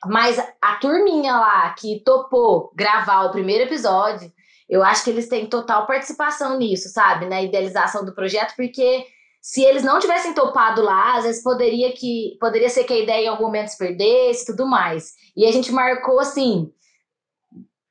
mas 0.05 0.39
a 0.61 0.75
turminha 0.75 1.33
lá 1.33 1.73
que 1.73 2.01
topou 2.05 2.71
gravar 2.75 3.25
o 3.25 3.31
primeiro 3.31 3.65
episódio, 3.65 4.31
eu 4.69 4.83
acho 4.83 5.03
que 5.03 5.09
eles 5.09 5.27
têm 5.27 5.47
total 5.47 5.87
participação 5.87 6.57
nisso, 6.57 6.89
sabe? 6.89 7.25
Na 7.25 7.41
idealização 7.41 8.05
do 8.05 8.13
projeto, 8.13 8.55
porque 8.55 9.05
se 9.41 9.63
eles 9.63 9.83
não 9.83 9.99
tivessem 9.99 10.33
topado 10.33 10.81
lá, 10.81 11.17
às 11.17 11.23
vezes 11.23 11.43
poderia, 11.43 11.91
que, 11.93 12.37
poderia 12.39 12.69
ser 12.69 12.83
que 12.83 12.93
a 12.93 12.99
ideia 12.99 13.25
em 13.25 13.27
algum 13.29 13.45
momento 13.45 13.69
se 13.69 13.77
perdesse 13.77 14.43
e 14.43 14.45
tudo 14.45 14.67
mais. 14.67 15.13
E 15.35 15.45
a 15.45 15.51
gente 15.51 15.71
marcou, 15.71 16.19
assim, 16.19 16.71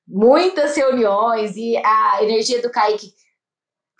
muitas 0.06 0.76
reuniões 0.76 1.56
e 1.56 1.76
a 1.78 2.22
energia 2.22 2.62
do 2.62 2.70
Kaique 2.70 3.12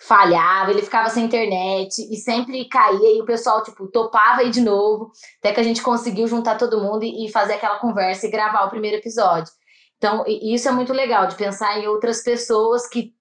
falhava, 0.00 0.70
ele 0.70 0.82
ficava 0.82 1.10
sem 1.10 1.24
internet 1.24 2.00
e 2.10 2.16
sempre 2.16 2.68
caía 2.68 3.16
e 3.16 3.20
o 3.20 3.24
pessoal, 3.24 3.62
tipo, 3.62 3.88
topava 3.88 4.42
aí 4.42 4.50
de 4.50 4.60
novo, 4.60 5.10
até 5.40 5.52
que 5.52 5.60
a 5.60 5.64
gente 5.64 5.82
conseguiu 5.82 6.26
juntar 6.28 6.56
todo 6.56 6.80
mundo 6.80 7.02
e, 7.02 7.26
e 7.26 7.32
fazer 7.32 7.54
aquela 7.54 7.78
conversa 7.78 8.26
e 8.26 8.30
gravar 8.30 8.64
o 8.64 8.70
primeiro 8.70 8.96
episódio. 8.96 9.52
Então, 9.96 10.24
isso 10.26 10.68
é 10.68 10.72
muito 10.72 10.92
legal, 10.92 11.26
de 11.26 11.34
pensar 11.34 11.78
em 11.78 11.88
outras 11.88 12.22
pessoas 12.22 12.88
que 12.88 13.12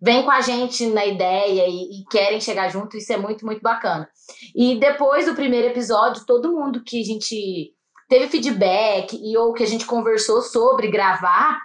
vêm 0.00 0.22
com 0.22 0.30
a 0.30 0.42
gente 0.42 0.86
na 0.88 1.06
ideia 1.06 1.66
e, 1.66 2.00
e, 2.00 2.04
querem 2.10 2.40
chegar 2.40 2.68
junto, 2.68 2.98
isso 2.98 3.12
é 3.12 3.16
muito, 3.16 3.46
muito 3.46 3.62
bacana. 3.62 4.06
E 4.54 4.78
depois 4.78 5.24
do 5.24 5.34
primeiro 5.34 5.68
episódio, 5.68 6.26
todo 6.26 6.52
mundo 6.52 6.82
que 6.84 7.00
a 7.00 7.04
gente 7.04 7.72
teve 8.08 8.28
feedback 8.28 9.18
e 9.18 9.36
ou 9.38 9.54
que 9.54 9.62
a 9.62 9.66
gente 9.66 9.86
conversou 9.86 10.42
sobre 10.42 10.90
gravar, 10.90 11.58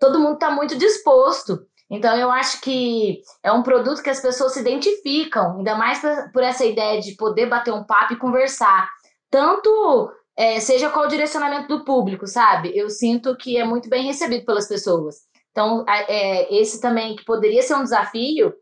todo 0.00 0.18
mundo 0.18 0.34
está 0.34 0.50
muito 0.50 0.76
disposto. 0.76 1.60
Então, 1.90 2.16
eu 2.16 2.30
acho 2.30 2.60
que 2.60 3.20
é 3.42 3.52
um 3.52 3.62
produto 3.62 4.02
que 4.02 4.10
as 4.10 4.20
pessoas 4.20 4.54
se 4.54 4.60
identificam, 4.60 5.58
ainda 5.58 5.76
mais 5.76 6.00
por 6.32 6.42
essa 6.42 6.64
ideia 6.64 7.00
de 7.00 7.14
poder 7.16 7.46
bater 7.46 7.72
um 7.72 7.84
papo 7.84 8.14
e 8.14 8.18
conversar. 8.18 8.88
Tanto 9.30 10.10
é, 10.36 10.58
seja 10.60 10.90
qual 10.90 11.06
o 11.06 11.08
direcionamento 11.08 11.68
do 11.68 11.84
público, 11.84 12.26
sabe? 12.26 12.76
Eu 12.76 12.90
sinto 12.90 13.36
que 13.36 13.56
é 13.56 13.64
muito 13.64 13.88
bem 13.88 14.04
recebido 14.04 14.44
pelas 14.44 14.68
pessoas. 14.68 15.16
Então, 15.50 15.84
é, 15.88 16.54
esse 16.54 16.80
também, 16.80 17.16
que 17.16 17.24
poderia 17.24 17.62
ser 17.62 17.74
um 17.74 17.82
desafio 17.82 18.52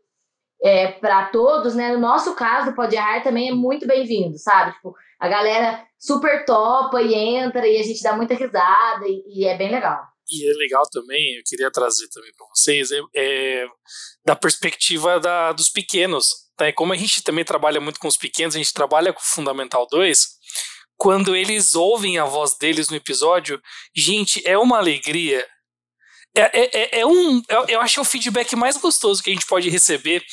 é, 0.63 0.87
para 0.87 1.25
todos, 1.25 1.75
né? 1.75 1.93
No 1.93 1.99
nosso 1.99 2.33
caso, 2.35 2.71
o 2.71 2.75
Pode 2.75 2.95
Errar 2.95 3.21
também 3.21 3.49
é 3.49 3.53
muito 3.53 3.85
bem-vindo, 3.85 4.37
sabe? 4.37 4.71
Tipo, 4.73 4.95
a 5.19 5.27
galera 5.27 5.83
super 5.99 6.45
topa 6.45 7.01
e 7.01 7.13
entra 7.13 7.67
e 7.67 7.79
a 7.79 7.83
gente 7.83 8.01
dá 8.01 8.15
muita 8.15 8.33
risada 8.33 9.05
e, 9.05 9.23
e 9.27 9.45
é 9.45 9.57
bem 9.57 9.69
legal. 9.71 10.14
E 10.31 10.49
é 10.49 10.53
legal 10.53 10.83
também, 10.89 11.35
eu 11.35 11.43
queria 11.45 11.71
trazer 11.71 12.07
também 12.09 12.31
para 12.35 12.47
vocês, 12.47 12.89
é, 12.91 12.99
é, 13.15 13.67
da 14.25 14.35
perspectiva 14.35 15.19
da, 15.19 15.51
dos 15.51 15.69
pequenos. 15.69 16.29
Tá? 16.57 16.71
Como 16.73 16.93
a 16.93 16.97
gente 16.97 17.21
também 17.21 17.45
trabalha 17.45 17.79
muito 17.79 17.99
com 17.99 18.07
os 18.07 18.17
pequenos, 18.17 18.55
a 18.55 18.57
gente 18.57 18.73
trabalha 18.73 19.13
com 19.13 19.19
o 19.19 19.23
Fundamental 19.23 19.87
2, 19.89 20.27
quando 20.97 21.35
eles 21.35 21.75
ouvem 21.75 22.17
a 22.17 22.25
voz 22.25 22.57
deles 22.57 22.89
no 22.89 22.95
episódio, 22.95 23.61
gente, 23.95 24.41
é 24.47 24.57
uma 24.57 24.77
alegria. 24.77 25.45
É, 26.35 26.41
é, 26.41 26.69
é, 26.73 26.99
é 26.99 27.05
um, 27.05 27.41
eu, 27.69 27.79
acho 27.79 27.93
que 27.93 27.99
é 27.99 28.01
o 28.01 28.05
feedback 28.05 28.55
mais 28.55 28.77
gostoso 28.77 29.23
que 29.23 29.29
a 29.29 29.33
gente 29.33 29.45
pode 29.45 29.69
receber 29.69 30.23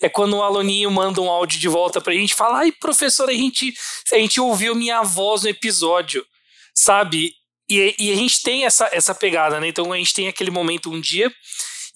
é 0.00 0.08
quando 0.08 0.36
o 0.36 0.42
aluninho 0.42 0.90
manda 0.90 1.20
um 1.20 1.30
áudio 1.30 1.60
de 1.60 1.68
volta 1.68 2.00
pra 2.00 2.12
gente 2.12 2.32
e 2.32 2.36
fala: 2.36 2.58
ai, 2.58 2.72
professor, 2.72 3.28
a 3.28 3.32
gente, 3.32 3.72
a 4.12 4.16
gente 4.16 4.40
ouviu 4.40 4.74
minha 4.74 5.02
voz 5.02 5.42
no 5.42 5.48
episódio, 5.48 6.26
sabe? 6.74 7.32
E, 7.72 7.94
e, 7.98 8.12
a 8.12 8.16
gente 8.16 8.42
tem 8.42 8.64
essa, 8.64 8.88
essa 8.92 9.14
pegada, 9.14 9.58
né? 9.58 9.68
Então 9.68 9.92
a 9.92 9.96
gente 9.96 10.12
tem 10.12 10.28
aquele 10.28 10.50
momento 10.50 10.90
um 10.90 11.00
dia, 11.00 11.32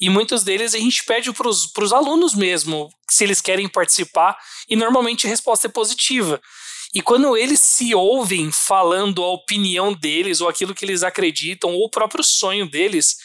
e 0.01 0.09
muitos 0.09 0.43
deles 0.43 0.75
a 0.75 0.79
gente 0.79 1.05
pede 1.05 1.33
para 1.33 1.49
os 1.49 1.93
alunos 1.93 2.35
mesmo 2.35 2.89
se 3.11 3.25
eles 3.25 3.41
querem 3.41 3.69
participar, 3.69 4.37
e 4.69 4.77
normalmente 4.77 5.27
a 5.27 5.31
resposta 5.31 5.67
é 5.67 5.71
positiva. 5.71 6.41
E 6.95 7.03
quando 7.03 7.37
eles 7.37 7.61
se 7.61 7.95
ouvem 7.95 8.51
falando 8.51 9.23
a 9.23 9.33
opinião 9.33 9.93
deles, 9.93 10.41
ou 10.41 10.49
aquilo 10.49 10.75
que 10.75 10.85
eles 10.85 11.03
acreditam, 11.03 11.71
ou 11.75 11.85
o 11.85 11.91
próprio 11.91 12.25
sonho 12.25 12.69
deles, 12.69 13.17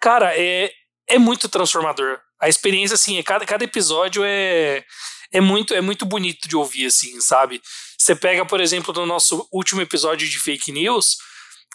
cara, 0.00 0.32
é, 0.36 0.70
é 1.08 1.18
muito 1.18 1.48
transformador. 1.48 2.20
A 2.40 2.48
experiência, 2.48 2.94
assim, 2.94 3.18
é, 3.18 3.22
cada, 3.22 3.44
cada 3.44 3.64
episódio 3.64 4.22
é, 4.24 4.84
é 5.32 5.40
muito 5.40 5.74
é 5.74 5.80
muito 5.80 6.06
bonito 6.06 6.48
de 6.48 6.54
ouvir, 6.54 6.86
assim, 6.86 7.20
sabe? 7.20 7.60
Você 7.98 8.14
pega, 8.14 8.44
por 8.44 8.60
exemplo, 8.60 8.94
no 8.94 9.04
nosso 9.04 9.48
último 9.52 9.80
episódio 9.80 10.28
de 10.28 10.38
fake 10.38 10.70
news, 10.70 11.16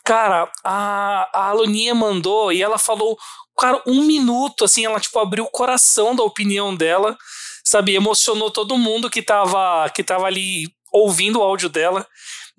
Cara, 0.03 0.51
a, 0.63 1.29
a 1.33 1.49
Aluninha 1.49 1.95
mandou 1.95 2.51
e 2.51 2.61
ela 2.61 2.77
falou, 2.77 3.17
cara, 3.57 3.81
um 3.87 4.03
minuto, 4.03 4.65
assim, 4.65 4.85
ela, 4.85 4.99
tipo, 4.99 5.17
abriu 5.19 5.45
o 5.45 5.51
coração 5.51 6.15
da 6.15 6.23
opinião 6.23 6.75
dela, 6.75 7.17
sabe? 7.63 7.95
Emocionou 7.95 8.51
todo 8.51 8.77
mundo 8.77 9.09
que 9.09 9.21
tava, 9.21 9.89
que 9.89 10.03
tava 10.03 10.25
ali 10.25 10.65
ouvindo 10.91 11.39
o 11.39 11.43
áudio 11.43 11.69
dela. 11.69 12.05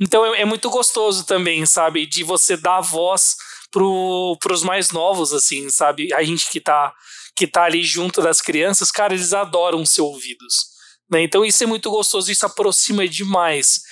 Então 0.01 0.35
é, 0.35 0.41
é 0.41 0.45
muito 0.45 0.71
gostoso 0.71 1.25
também, 1.25 1.67
sabe? 1.67 2.07
De 2.07 2.25
você 2.25 2.57
dar 2.57 2.81
voz 2.81 3.37
pro, 3.71 4.37
pros 4.41 4.63
mais 4.63 4.91
novos, 4.91 5.33
assim, 5.33 5.69
sabe? 5.69 6.13
A 6.15 6.23
gente 6.23 6.51
que 6.51 6.61
tá, 6.61 6.93
que 7.37 7.47
tá 7.47 7.65
ali 7.65 7.83
junto 7.83 8.23
das 8.23 8.41
crianças, 8.41 8.91
cara, 8.91 9.15
eles 9.15 9.33
adoram 9.33 9.85
ser 9.85 10.01
ouvidos. 10.01 10.73
Né? 11.11 11.23
Então 11.23 11.45
isso 11.45 11.63
é 11.63 11.67
muito 11.67 11.91
gostoso, 11.91 12.31
isso 12.31 12.47
aproxima 12.47 13.07
demais. 13.07 13.83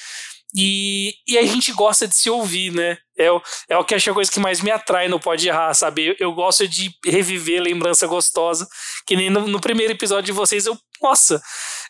E, 0.55 1.15
e 1.27 1.39
a 1.39 1.43
gente 1.47 1.73
gosta 1.73 2.07
de 2.07 2.15
se 2.15 2.29
ouvir, 2.29 2.73
né? 2.73 2.99
É, 3.17 3.31
o, 3.31 3.41
é 3.69 3.77
o 3.77 3.85
que 3.85 3.95
acho 3.95 4.11
a 4.11 4.15
coisa 4.15 4.31
que 4.31 4.41
mais 4.41 4.61
me 4.61 4.71
atrai 4.71 5.09
no 5.09 5.19
Pode 5.19 5.49
Errar, 5.49 5.73
sabe? 5.73 6.09
Eu, 6.09 6.17
eu 6.19 6.35
gosto 6.35 6.69
de 6.69 6.91
reviver 7.05 7.63
lembrança 7.63 8.07
gostosa, 8.07 8.67
que 9.07 9.17
nem 9.17 9.31
no, 9.31 9.47
no, 9.47 9.61
primeiro 9.61 9.93
episódio 9.93 10.27
de 10.27 10.33
vocês, 10.33 10.67
eu, 10.67 10.77
nossa, 11.01 11.41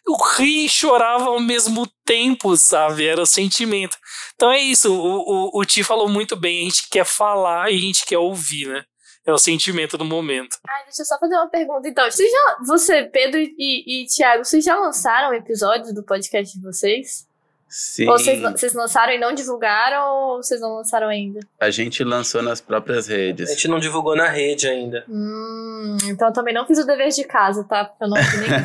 eu 0.06 0.14
ri 0.36 0.66
e 0.66 0.68
chorava 0.68 1.24
ao 1.24 1.40
mesmo 1.40 1.88
tempo, 2.04 2.56
sabe? 2.56 3.06
Era 3.06 3.22
o 3.22 3.26
sentimento. 3.26 3.96
Então 4.36 4.50
é 4.50 4.60
isso, 4.60 4.92
o, 4.92 5.56
o, 5.56 5.60
o 5.60 5.64
Ti 5.64 5.82
falou 5.82 6.08
muito 6.08 6.36
bem, 6.36 6.60
a 6.60 6.64
gente 6.64 6.88
quer 6.88 7.04
falar 7.04 7.70
e 7.72 7.76
a 7.76 7.80
gente 7.80 8.06
quer 8.06 8.18
ouvir, 8.18 8.68
né? 8.68 8.84
É 9.24 9.32
o 9.32 9.38
sentimento 9.38 9.96
do 9.96 10.04
momento. 10.04 10.56
Ai, 10.68 10.84
deixa 10.84 11.02
eu 11.02 11.06
só 11.06 11.16
fazer 11.18 11.34
uma 11.36 11.48
pergunta, 11.48 11.88
então. 11.88 12.10
Você, 12.10 12.28
já, 12.28 12.56
você 12.66 13.04
Pedro 13.04 13.38
e, 13.40 14.02
e 14.02 14.06
Thiago, 14.06 14.44
vocês 14.44 14.64
já 14.64 14.76
lançaram 14.76 15.32
episódios 15.32 15.94
do 15.94 16.04
podcast 16.04 16.56
de 16.56 16.60
vocês? 16.60 17.24
Sim. 17.72 18.06
Ou 18.06 18.18
vocês, 18.18 18.38
vocês 18.38 18.74
lançaram 18.74 19.14
e 19.14 19.18
não 19.18 19.32
divulgaram, 19.32 20.14
ou 20.14 20.42
vocês 20.42 20.60
não 20.60 20.76
lançaram 20.76 21.08
ainda? 21.08 21.40
A 21.58 21.70
gente 21.70 22.04
lançou 22.04 22.42
nas 22.42 22.60
próprias 22.60 23.06
redes. 23.06 23.48
A 23.48 23.54
gente 23.54 23.66
não 23.66 23.80
divulgou 23.80 24.14
na 24.14 24.28
rede 24.28 24.68
ainda. 24.68 25.06
Hum, 25.08 25.96
então 26.04 26.28
eu 26.28 26.34
também 26.34 26.52
não 26.52 26.66
fiz 26.66 26.78
o 26.78 26.84
dever 26.84 27.08
de 27.08 27.24
casa, 27.24 27.64
tá? 27.64 27.86
Porque 27.86 28.04
eu 28.04 28.08
não 28.08 28.16
fiz 28.18 28.40
nenhum. 28.40 28.62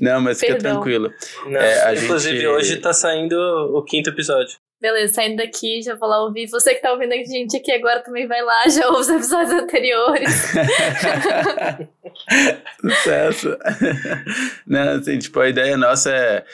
não, 0.00 0.20
mas 0.22 0.40
fica 0.40 0.56
tranquilo. 0.56 1.12
Não, 1.44 1.60
é, 1.60 1.94
inclusive, 1.94 2.36
gente... 2.36 2.46
hoje 2.46 2.76
tá 2.78 2.94
saindo 2.94 3.36
o 3.74 3.82
quinto 3.82 4.08
episódio. 4.08 4.56
Beleza, 4.80 5.14
saindo 5.14 5.36
daqui, 5.36 5.80
já 5.80 5.94
vou 5.94 6.08
lá 6.08 6.22
ouvir. 6.22 6.48
Você 6.48 6.74
que 6.74 6.82
tá 6.82 6.92
ouvindo 6.92 7.12
a 7.12 7.16
gente 7.16 7.56
aqui 7.56 7.72
agora 7.72 8.00
também 8.02 8.26
vai 8.26 8.42
lá, 8.42 8.68
já 8.68 8.86
ouve 8.88 9.00
os 9.00 9.08
episódios 9.08 9.52
anteriores. 9.52 10.30
Sucesso. 12.80 13.56
Não, 14.66 14.98
assim, 14.98 15.18
tipo, 15.18 15.40
a 15.40 15.48
ideia 15.48 15.76
nossa 15.78 16.10
é 16.10 16.44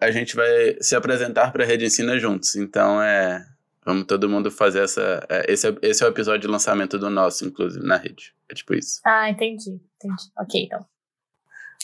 a 0.00 0.10
gente 0.12 0.36
vai 0.36 0.76
se 0.80 0.94
apresentar 0.94 1.52
para 1.52 1.64
a 1.64 1.66
Rede 1.66 1.86
Ensina 1.86 2.18
juntos. 2.18 2.54
Então 2.54 3.02
é. 3.02 3.44
Vamos 3.84 4.04
todo 4.04 4.28
mundo 4.28 4.50
fazer 4.50 4.84
essa. 4.84 5.26
É, 5.28 5.52
esse, 5.52 5.66
é, 5.66 5.74
esse 5.82 6.04
é 6.04 6.06
o 6.06 6.10
episódio 6.10 6.42
de 6.42 6.46
lançamento 6.46 6.98
do 6.98 7.10
nosso, 7.10 7.46
inclusive, 7.46 7.84
na 7.84 7.96
rede. 7.96 8.34
É 8.48 8.54
tipo 8.54 8.74
isso. 8.74 9.00
Ah, 9.04 9.28
entendi. 9.28 9.80
Entendi. 9.96 10.22
Ok, 10.38 10.64
então. 10.64 10.86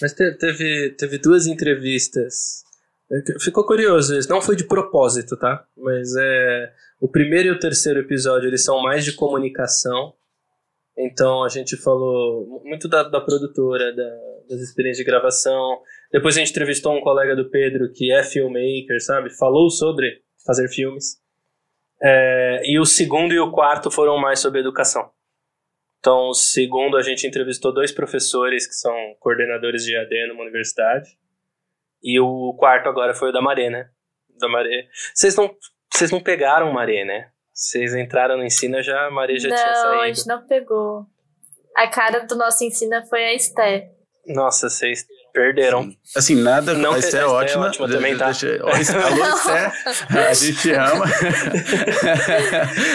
Mas 0.00 0.12
teve, 0.12 0.90
teve 0.90 1.18
duas 1.18 1.46
entrevistas 1.46 2.65
ficou 3.40 3.64
curioso 3.64 4.16
isso. 4.16 4.28
Não 4.28 4.40
foi 4.40 4.56
de 4.56 4.64
propósito, 4.64 5.36
tá? 5.36 5.64
Mas 5.76 6.14
é. 6.16 6.72
O 7.00 7.08
primeiro 7.08 7.48
e 7.48 7.50
o 7.50 7.58
terceiro 7.58 8.00
episódio 8.00 8.48
eles 8.48 8.64
são 8.64 8.82
mais 8.82 9.04
de 9.04 9.12
comunicação. 9.12 10.14
Então 10.96 11.44
a 11.44 11.48
gente 11.48 11.76
falou 11.76 12.62
muito 12.64 12.88
da, 12.88 13.02
da 13.02 13.20
produtora, 13.20 13.94
da, 13.94 14.10
das 14.48 14.60
experiências 14.60 15.04
de 15.04 15.10
gravação. 15.10 15.80
Depois 16.10 16.36
a 16.36 16.40
gente 16.40 16.50
entrevistou 16.50 16.96
um 16.96 17.00
colega 17.00 17.36
do 17.36 17.50
Pedro 17.50 17.92
que 17.92 18.10
é 18.10 18.22
filmmaker, 18.22 19.02
sabe? 19.02 19.30
Falou 19.30 19.68
sobre 19.70 20.22
fazer 20.44 20.68
filmes. 20.68 21.20
É, 22.00 22.62
e 22.64 22.78
o 22.78 22.84
segundo 22.84 23.32
e 23.32 23.38
o 23.38 23.50
quarto 23.50 23.90
foram 23.90 24.18
mais 24.18 24.40
sobre 24.40 24.60
educação. 24.60 25.10
Então, 25.98 26.28
o 26.28 26.34
segundo 26.34 26.96
a 26.96 27.02
gente 27.02 27.26
entrevistou 27.26 27.72
dois 27.72 27.90
professores 27.90 28.66
que 28.66 28.74
são 28.74 28.94
coordenadores 29.18 29.82
de 29.82 29.96
AD 29.96 30.28
numa 30.28 30.42
universidade. 30.42 31.18
E 32.06 32.20
o 32.20 32.54
quarto 32.56 32.88
agora 32.88 33.12
foi 33.12 33.30
o 33.30 33.32
da 33.32 33.42
Maré, 33.42 33.68
né? 33.68 33.88
Da 34.38 34.48
Maré. 34.48 34.86
Vocês 35.12 35.34
não, 35.34 35.50
vocês 35.92 36.12
não 36.12 36.20
pegaram 36.20 36.72
Maré, 36.72 37.04
né? 37.04 37.30
Vocês 37.52 37.96
entraram 37.96 38.36
no 38.36 38.44
ensino, 38.44 38.80
já 38.80 39.08
a 39.08 39.10
Maré 39.10 39.36
já 39.40 39.48
não, 39.48 39.56
tinha 39.56 39.74
saído. 39.74 39.90
Não, 39.90 40.00
a 40.00 40.06
gente 40.06 40.26
não 40.28 40.46
pegou. 40.46 41.04
A 41.76 41.88
cara 41.88 42.20
do 42.20 42.36
nosso 42.36 42.62
ensino 42.62 43.04
foi 43.08 43.24
a 43.24 43.34
Esté. 43.34 43.90
Nossa, 44.24 44.68
vocês 44.68 45.04
perderam. 45.32 45.82
Sim. 45.82 45.96
Assim, 46.14 46.34
nada. 46.36 46.74
Não, 46.74 46.92
a 46.92 46.98
Esté 47.00 47.18
é 47.18 47.26
ótima. 47.26 47.66
É 47.66 47.68
ótima 47.70 47.88
também, 47.88 48.16
tá? 48.16 48.26
Deixa, 48.26 48.54
alô, 48.54 48.70
Esté. 48.78 50.28
A 50.28 50.32
gente 50.32 50.72
ama. 50.74 51.06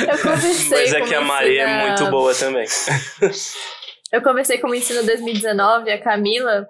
Eu 0.10 0.18
conversei 0.20 0.70
Mas 0.70 0.94
é 0.94 1.02
que 1.02 1.16
a 1.16 1.22
Maria 1.22 1.64
é 1.64 1.88
muito 1.90 2.10
boa 2.10 2.34
também. 2.34 2.66
Eu 4.10 4.22
conversei 4.22 4.58
com 4.58 4.70
o 4.70 4.76
Ensino 4.76 5.04
2019, 5.04 5.92
a 5.92 6.02
Camila, 6.02 6.66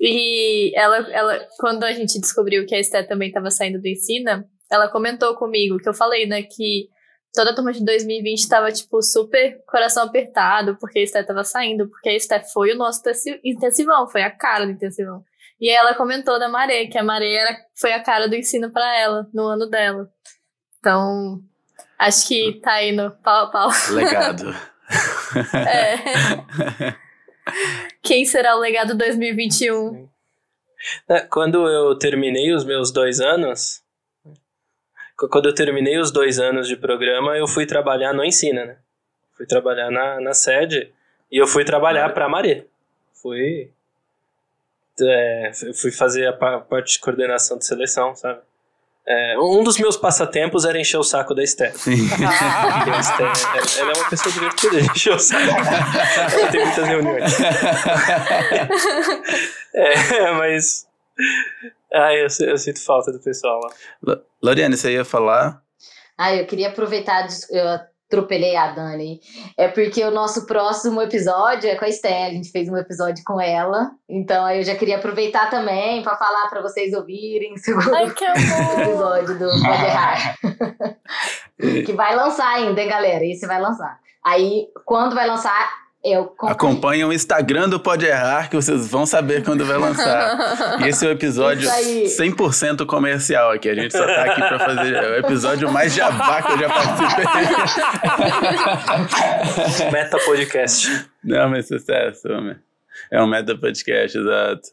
E 0.00 0.72
ela, 0.74 0.96
ela, 1.12 1.46
quando 1.58 1.84
a 1.84 1.92
gente 1.92 2.18
descobriu 2.18 2.64
que 2.64 2.74
a 2.74 2.80
Esté 2.80 3.02
também 3.02 3.28
estava 3.28 3.50
saindo 3.50 3.78
do 3.78 3.86
Ensina, 3.86 4.48
ela 4.70 4.88
comentou 4.88 5.36
comigo 5.36 5.76
que 5.76 5.88
eu 5.88 5.92
falei, 5.92 6.26
né, 6.26 6.42
que 6.42 6.88
toda 7.34 7.50
a 7.50 7.54
turma 7.54 7.70
de 7.70 7.84
2020 7.84 8.38
estava, 8.38 8.72
tipo, 8.72 9.02
super 9.02 9.62
coração 9.66 10.04
apertado, 10.04 10.78
porque 10.80 11.00
a 11.00 11.02
Esté 11.02 11.20
estava 11.20 11.44
saindo, 11.44 11.86
porque 11.88 12.08
a 12.08 12.14
Esté 12.14 12.40
foi 12.40 12.72
o 12.72 12.76
nosso 12.78 13.02
intensivão, 13.44 14.08
foi 14.08 14.22
a 14.22 14.30
cara 14.30 14.64
do 14.64 14.72
intensivão. 14.72 15.22
E 15.60 15.68
aí 15.68 15.76
ela 15.76 15.94
comentou 15.94 16.38
da 16.38 16.48
Maré, 16.48 16.86
que 16.86 16.96
a 16.96 17.04
Maré 17.04 17.34
era, 17.34 17.54
foi 17.78 17.92
a 17.92 18.02
cara 18.02 18.26
do 18.26 18.34
ensino 18.34 18.70
para 18.72 18.98
ela, 18.98 19.28
no 19.34 19.46
ano 19.46 19.68
dela. 19.68 20.08
Então, 20.78 21.42
acho 21.98 22.26
que 22.26 22.58
tá 22.62 22.72
aí 22.72 22.92
no 22.92 23.10
pau 23.10 23.44
a 23.44 23.50
pau. 23.50 23.70
Legado. 23.90 24.56
é. 25.68 26.96
Quem 28.02 28.24
será 28.24 28.56
o 28.56 28.60
legado 28.60 28.96
2021? 28.96 30.08
É, 31.08 31.20
quando 31.20 31.68
eu 31.68 31.98
terminei 31.98 32.52
os 32.52 32.64
meus 32.64 32.90
dois 32.90 33.20
anos, 33.20 33.82
quando 35.16 35.48
eu 35.48 35.54
terminei 35.54 35.98
os 35.98 36.10
dois 36.10 36.38
anos 36.38 36.66
de 36.66 36.76
programa, 36.76 37.36
eu 37.36 37.46
fui 37.46 37.66
trabalhar 37.66 38.12
no 38.14 38.24
Ensina, 38.24 38.64
né? 38.64 38.76
Fui 39.36 39.46
trabalhar 39.46 39.90
na, 39.90 40.20
na 40.20 40.34
sede 40.34 40.92
e 41.30 41.38
eu 41.38 41.46
fui 41.46 41.64
trabalhar 41.64 42.12
para 42.14 42.26
a 42.26 42.28
Maré. 42.28 42.64
Fui, 43.14 43.70
é, 45.00 45.52
fui 45.74 45.90
fazer 45.90 46.26
a 46.26 46.32
parte 46.32 46.94
de 46.94 47.00
coordenação 47.00 47.58
de 47.58 47.66
seleção, 47.66 48.14
sabe? 48.16 48.40
É, 49.12 49.36
um 49.40 49.64
dos 49.64 49.76
meus 49.76 49.96
passatempos 49.96 50.64
era 50.64 50.80
encher 50.80 50.96
o 50.96 51.02
saco 51.02 51.34
da 51.34 51.42
Esther. 51.42 51.74
a 51.82 53.00
Esther 53.00 53.26
ela 53.80 53.90
é 53.90 53.96
uma 53.96 54.08
pessoa 54.08 54.32
divertida 54.32 54.80
de 54.80 54.88
encher 54.88 55.14
o 55.14 55.18
saco. 55.18 55.50
Ela 56.32 56.52
tem 56.52 56.64
muitas 56.64 56.86
reuniões. 56.86 57.34
é, 59.74 60.30
mas. 60.30 60.86
Ai, 61.92 62.22
eu, 62.22 62.28
eu, 62.46 62.56
sinto 62.56 62.84
falta 62.84 63.10
do 63.10 63.18
pessoal 63.18 63.58
lá. 63.58 63.70
Loriane, 64.40 64.76
você 64.76 64.92
ia 64.92 65.04
falar? 65.04 65.60
Ah, 66.16 66.32
eu 66.32 66.46
queria 66.46 66.68
aproveitar. 66.68 67.26
Eu 67.50 67.80
atropelei 68.10 68.56
a 68.56 68.72
Dani. 68.72 69.20
É 69.56 69.68
porque 69.68 70.02
o 70.04 70.10
nosso 70.10 70.44
próximo 70.44 71.00
episódio 71.00 71.70
é 71.70 71.76
com 71.76 71.84
a 71.84 71.88
Esther. 71.88 72.26
A 72.26 72.30
gente 72.30 72.50
fez 72.50 72.68
um 72.68 72.76
episódio 72.76 73.22
com 73.24 73.40
ela. 73.40 73.92
Então 74.08 74.44
aí 74.44 74.58
eu 74.58 74.64
já 74.64 74.74
queria 74.74 74.96
aproveitar 74.96 75.48
também 75.48 76.02
para 76.02 76.16
falar 76.16 76.48
para 76.48 76.60
vocês 76.60 76.92
ouvirem 76.92 77.56
segundo 77.56 77.94
Ai, 77.94 78.10
que 78.10 78.24
episódio 78.26 79.38
do 79.38 79.48
Pode 79.48 79.84
Errar. 79.84 80.36
que 81.86 81.92
vai 81.92 82.16
lançar 82.16 82.48
ainda, 82.56 82.80
hein, 82.80 82.88
galera? 82.88 83.24
Esse 83.24 83.46
vai 83.46 83.60
lançar. 83.60 84.00
Aí, 84.24 84.66
quando 84.84 85.14
vai 85.14 85.26
lançar, 85.26 85.70
eu 86.02 86.34
Acompanhe 86.42 87.04
o 87.04 87.12
Instagram 87.12 87.68
do 87.68 87.78
Pode 87.78 88.06
Errar, 88.06 88.48
que 88.48 88.56
vocês 88.56 88.88
vão 88.88 89.04
saber 89.04 89.44
quando 89.44 89.66
vai 89.66 89.76
lançar. 89.76 90.80
E 90.80 90.88
esse 90.88 91.04
é 91.04 91.08
o 91.08 91.12
episódio 91.12 91.68
100% 91.68 92.86
comercial 92.86 93.50
aqui. 93.52 93.68
A 93.68 93.74
gente 93.74 93.92
só 93.92 94.06
tá 94.06 94.24
aqui 94.24 94.40
pra 94.40 94.58
fazer. 94.58 94.94
É 94.94 95.10
o 95.10 95.16
episódio 95.16 95.70
mais 95.70 95.94
jabá 95.94 96.42
que 96.42 96.52
eu 96.52 96.58
já 96.58 96.68
participei. 96.70 97.24
Meta 99.92 100.18
Podcast. 100.24 101.06
Não, 101.22 101.50
mas 101.50 101.68
sucesso, 101.68 102.28
homem. 102.32 102.56
É 103.10 103.22
um 103.22 103.26
Meta 103.26 103.54
Podcast, 103.56 104.16
exato. 104.16 104.68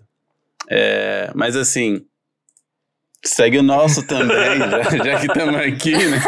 É, 0.69 1.29
mas 1.35 1.57
assim, 1.57 2.05
Segue 3.25 3.57
o 3.57 3.63
nosso 3.63 4.05
também, 4.05 4.59
já, 4.59 4.83
já 5.03 5.19
que 5.19 5.25
estamos 5.25 5.55
aqui, 5.55 5.91
né? 5.91 6.17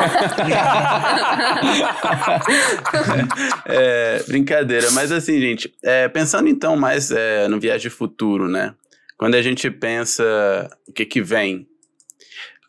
é, 3.65 4.23
brincadeira, 4.27 4.89
mas 4.91 5.11
assim, 5.11 5.39
gente, 5.39 5.71
é, 5.83 6.09
pensando 6.09 6.49
então 6.49 6.75
mais 6.75 7.11
é, 7.11 7.47
no 7.47 7.59
viagem 7.59 7.91
futuro, 7.91 8.47
né? 8.47 8.73
Quando 9.17 9.35
a 9.35 9.41
gente 9.41 9.69
pensa 9.69 10.23
o 10.87 10.91
que 10.91 11.05
que 11.05 11.21
vem, 11.21 11.67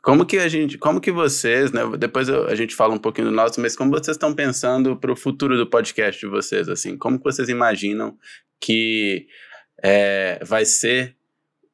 como 0.03 0.25
que 0.25 0.39
a 0.39 0.49
gente, 0.49 0.79
como 0.79 1.01
que 1.01 1.11
vocês, 1.11 1.73
né? 1.73 1.83
Depois 1.99 2.29
eu, 2.29 2.47
a 2.47 2.55
gente 2.55 2.75
fala 2.75 2.95
um 2.95 2.99
pouquinho 2.99 3.29
do 3.29 3.35
nosso, 3.35 3.61
mas 3.61 3.77
como 3.77 3.91
vocês 3.91 4.17
estão 4.17 4.35
pensando 4.35 4.97
para 4.97 5.13
o 5.13 5.17
futuro 5.17 5.57
do 5.57 5.67
podcast 5.67 6.21
de 6.21 6.27
vocês, 6.27 6.69
assim? 6.69 6.97
Como 6.97 7.19
que 7.19 7.25
vocês 7.25 7.49
imaginam 7.49 8.17
que 8.61 9.27
é, 9.83 10.41
vai 10.45 10.65
ser 10.65 11.17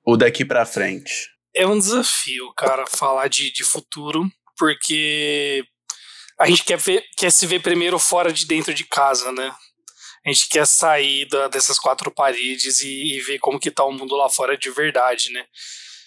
o 0.05 0.17
daqui 0.17 0.45
para 0.45 0.65
frente? 0.65 1.36
É 1.57 1.67
um 1.67 1.79
desafio, 1.79 2.53
cara, 2.55 2.85
falar 2.87 3.29
de, 3.29 3.51
de 3.51 3.65
futuro, 3.65 4.31
porque 4.59 5.65
a 6.39 6.47
gente 6.47 6.63
quer, 6.63 6.77
ver, 6.79 7.03
quer 7.17 7.33
se 7.33 7.47
ver 7.47 7.63
primeiro 7.63 7.99
fora 7.99 8.31
de 8.31 8.47
dentro 8.47 8.75
de 8.75 8.85
casa, 8.85 9.33
né? 9.33 9.55
A 10.25 10.31
gente 10.31 10.49
quer 10.51 10.67
sair 10.67 11.27
da, 11.29 11.49
dessas 11.49 11.79
quatro 11.79 12.11
paredes 12.11 12.81
e, 12.81 13.17
e, 13.17 13.21
ver 13.21 13.39
como 13.39 13.59
que 13.59 13.71
tá 13.71 13.85
o 13.85 13.93
mundo 13.93 14.15
lá 14.15 14.29
fora 14.29 14.57
de 14.57 14.71
verdade, 14.71 15.33
né? 15.33 15.47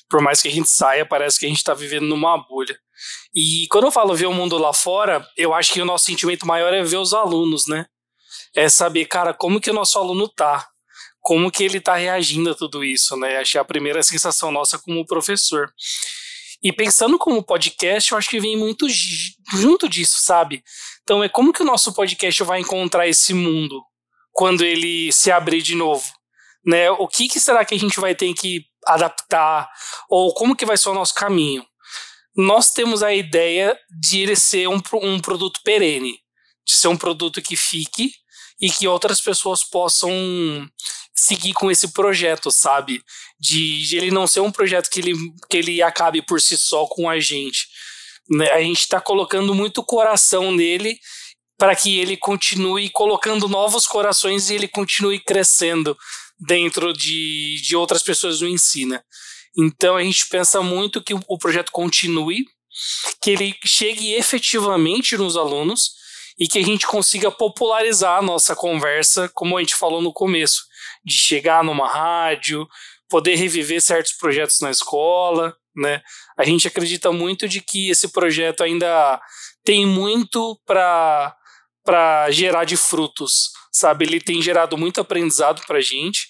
Por 0.08 0.22
mais 0.22 0.40
que 0.42 0.48
a 0.48 0.52
gente 0.52 0.70
saia, 0.70 1.06
parece 1.06 1.40
que 1.40 1.46
a 1.48 1.50
gente 1.50 1.64
tá 1.64 1.74
vivendo 1.74 2.06
numa 2.06 2.38
bolha. 2.38 2.78
E 3.34 3.66
quando 3.72 3.86
eu 3.86 3.92
falo 3.92 4.16
ver 4.16 4.28
o 4.28 4.34
mundo 4.34 4.58
lá 4.58 4.74
fora, 4.74 5.26
eu 5.36 5.54
acho 5.54 5.74
que 5.74 5.82
o 5.82 5.86
nosso 5.86 6.06
sentimento 6.06 6.46
maior 6.46 6.74
é 6.74 6.84
ver 6.84 6.98
os 6.98 7.14
alunos, 7.14 7.66
né? 7.68 7.88
É 8.56 8.70
saber, 8.70 9.06
cara, 9.06 9.34
como 9.34 9.60
que 9.60 9.72
o 9.72 9.74
nosso 9.74 9.98
aluno 9.98 10.28
tá 10.28 10.69
como 11.30 11.52
que 11.52 11.64
ele 11.64 11.78
está 11.78 11.94
reagindo 11.94 12.50
a 12.50 12.56
tudo 12.56 12.84
isso, 12.84 13.16
né? 13.16 13.38
Achei 13.38 13.62
a 13.62 13.64
primeira 13.64 14.02
sensação 14.02 14.52
nossa 14.52 14.80
como 14.80 15.06
professor. 15.06 15.72
E 16.64 16.74
pensando 16.74 17.20
como 17.20 17.44
podcast, 17.44 18.12
eu 18.12 18.18
acho 18.18 18.28
que 18.28 18.40
vem 18.40 18.58
muito 18.58 18.88
junto 19.54 19.88
disso, 19.88 20.24
sabe? 20.24 20.64
Então 21.04 21.24
é 21.24 21.30
como 21.30 21.54
que 21.54 21.62
o 21.62 21.66
nosso 21.66 21.94
podcast 21.94 22.42
vai 22.42 22.62
encontrar 22.62 23.08
esse 23.08 23.32
mundo 23.36 23.80
quando 24.32 24.66
ele 24.66 25.12
se 25.12 25.30
abrir 25.30 25.62
de 25.62 25.76
novo, 25.76 26.04
né? 26.66 26.90
O 26.90 27.08
que, 27.08 27.28
que 27.28 27.40
será 27.40 27.64
que 27.64 27.76
a 27.76 27.80
gente 27.80 28.00
vai 28.00 28.16
ter 28.16 28.34
que 28.34 28.66
adaptar 28.88 29.70
ou 30.10 30.34
como 30.34 30.56
que 30.56 30.66
vai 30.66 30.80
ser 30.80 30.90
o 30.90 30.96
nosso 30.96 31.14
caminho? 31.14 31.64
Nós 32.36 32.72
temos 32.72 33.04
a 33.04 33.14
ideia 33.14 33.78
de 34.02 34.22
ele 34.22 34.36
ser 34.36 34.68
um, 34.68 34.82
um 35.04 35.20
produto 35.20 35.60
perene, 35.64 36.18
de 36.66 36.74
ser 36.74 36.88
um 36.88 36.98
produto 36.98 37.40
que 37.40 37.56
fique 37.56 38.14
e 38.60 38.68
que 38.72 38.88
outras 38.88 39.22
pessoas 39.22 39.64
possam 39.64 40.10
seguir 41.20 41.54
com 41.54 41.70
esse 41.70 41.90
projeto, 41.90 42.52
sabe? 42.52 43.04
De, 43.40 43.88
de, 43.88 43.98
ele 43.98 44.12
não 44.12 44.26
ser 44.26 44.40
um 44.40 44.52
projeto 44.52 44.90
que 44.90 45.00
ele, 45.00 45.14
que 45.50 45.58
ele 45.58 45.82
acabe 45.82 46.22
por 46.22 46.42
si 46.42 46.58
só 46.58 46.86
com 46.86 47.10
a 47.10 47.20
gente. 47.20 47.68
Né? 48.30 48.50
A 48.52 48.62
gente 48.62 48.80
está 48.80 49.02
colocando 49.02 49.54
muito 49.54 49.84
coração 49.84 50.52
nele 50.52 50.98
para 51.58 51.76
que 51.76 52.00
ele 52.00 52.16
continue 52.16 52.90
colocando 52.90 53.50
novos 53.50 53.86
corações 53.86 54.50
e 54.50 54.56
ele 54.56 54.68
continue 54.68 55.20
crescendo 55.20 55.98
dentro 56.40 56.94
de, 56.94 57.62
de 57.62 57.76
outras 57.76 58.02
pessoas 58.02 58.40
no 58.40 58.48
ensina. 58.48 59.04
Então 59.58 59.98
a 59.98 60.04
gente 60.04 60.28
pensa 60.30 60.62
muito 60.62 61.04
que 61.04 61.14
o 61.14 61.38
projeto 61.38 61.72
continue, 61.72 62.46
que 63.22 63.32
ele 63.32 63.56
chegue 63.66 64.14
efetivamente 64.14 65.18
nos 65.18 65.36
alunos 65.36 65.99
e 66.40 66.48
que 66.48 66.58
a 66.58 66.64
gente 66.64 66.88
consiga 66.88 67.30
popularizar 67.30 68.18
a 68.18 68.22
nossa 68.22 68.56
conversa, 68.56 69.30
como 69.34 69.58
a 69.58 69.60
gente 69.60 69.76
falou 69.76 70.02
no 70.02 70.14
começo 70.14 70.64
de 71.04 71.14
chegar 71.14 71.64
numa 71.64 71.88
rádio, 71.88 72.66
poder 73.10 73.36
reviver 73.36 73.82
certos 73.82 74.14
projetos 74.14 74.60
na 74.62 74.72
escola, 74.72 75.56
né? 75.76 76.02
A 76.38 76.46
gente 76.46 76.68
acredita 76.68 77.12
muito 77.12 77.48
de 77.48 77.60
que 77.60 77.90
esse 77.90 78.08
projeto 78.10 78.64
ainda 78.64 79.20
tem 79.64 79.86
muito 79.86 80.60
para 80.66 81.36
para 81.84 82.30
gerar 82.30 82.66
de 82.66 82.78
frutos, 82.78 83.50
sabe? 83.72 84.06
Ele 84.06 84.22
tem 84.22 84.42
gerado 84.42 84.78
muito 84.78 85.02
aprendizado 85.02 85.64
para 85.66 85.80
a 85.80 85.82
gente 85.82 86.28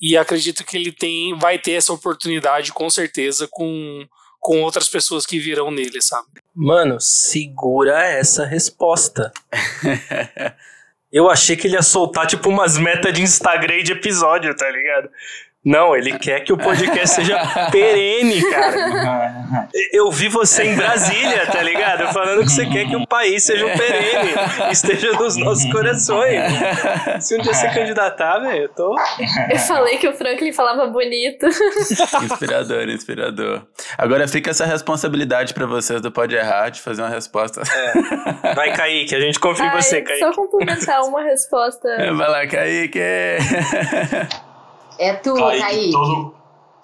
e 0.00 0.16
acredito 0.16 0.64
que 0.64 0.76
ele 0.76 0.92
tem 0.92 1.36
vai 1.36 1.58
ter 1.58 1.72
essa 1.72 1.92
oportunidade 1.92 2.72
com 2.72 2.88
certeza 2.88 3.48
com 3.50 4.06
com 4.40 4.62
outras 4.62 4.88
pessoas 4.88 5.26
que 5.26 5.38
virão 5.38 5.70
nele, 5.70 6.00
sabe? 6.00 6.26
Mano, 6.54 6.98
segura 6.98 8.02
essa 8.02 8.44
resposta. 8.44 9.30
Eu 11.12 11.28
achei 11.28 11.56
que 11.56 11.66
ele 11.66 11.74
ia 11.74 11.82
soltar, 11.82 12.26
tipo, 12.26 12.48
umas 12.48 12.78
metas 12.78 13.12
de 13.12 13.20
Instagram 13.20 13.82
de 13.82 13.92
episódio, 13.92 14.56
tá 14.56 14.70
ligado? 14.70 15.10
Não, 15.62 15.94
ele 15.94 16.18
quer 16.18 16.40
que 16.40 16.54
o 16.54 16.56
podcast 16.56 17.16
seja 17.16 17.38
perene, 17.70 18.42
cara. 18.50 19.68
Eu 19.92 20.10
vi 20.10 20.28
você 20.28 20.64
em 20.64 20.74
Brasília, 20.74 21.46
tá 21.46 21.62
ligado? 21.62 22.10
Falando 22.14 22.44
que 22.44 22.50
você 22.50 22.64
quer 22.64 22.88
que 22.88 22.96
o 22.96 23.06
país 23.06 23.44
seja 23.44 23.66
um 23.66 23.76
perene, 23.76 24.32
esteja 24.70 25.12
nos 25.12 25.36
nossos 25.36 25.70
corações. 25.70 26.40
Se 27.20 27.36
um 27.36 27.42
dia 27.42 27.52
você 27.52 27.68
candidatar, 27.68 28.38
velho, 28.38 28.62
eu 28.62 28.68
tô. 28.70 28.96
Eu 29.50 29.58
falei 29.58 29.98
que 29.98 30.08
o 30.08 30.14
Franklin 30.14 30.52
falava 30.52 30.86
bonito. 30.86 31.46
Inspirador, 32.24 32.88
inspirador. 32.88 33.62
Agora 33.98 34.26
fica 34.26 34.50
essa 34.50 34.64
responsabilidade 34.64 35.52
pra 35.52 35.66
vocês 35.66 36.00
do 36.00 36.10
Pode 36.10 36.34
Errar 36.34 36.70
de 36.70 36.80
fazer 36.80 37.02
uma 37.02 37.10
resposta. 37.10 37.62
É. 37.62 38.54
Vai, 38.54 38.72
Kaique, 38.72 39.14
a 39.14 39.20
gente 39.20 39.38
confia 39.38 39.66
em 39.66 39.70
você, 39.70 40.00
Kaique. 40.00 40.20
Só 40.20 40.32
complementar 40.32 41.02
uma 41.02 41.22
resposta. 41.22 41.88
Vai 42.14 42.28
lá, 42.28 42.46
Kaique. 42.46 43.00
É 45.00 45.14
tu, 45.14 45.32
Kaique. 45.34 45.62
Kaique. 45.62 45.92
Todo, 45.92 46.34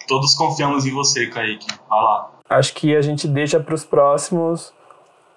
todos 0.09 0.35
confiamos 0.35 0.87
em 0.87 0.91
você, 0.91 1.27
Kaique. 1.27 1.67
Vai 1.87 2.03
lá. 2.03 2.31
Acho 2.49 2.73
que 2.73 2.97
a 2.97 3.03
gente 3.03 3.29
deixa 3.29 3.61
para 3.61 3.75
os 3.75 3.85
próximos 3.85 4.73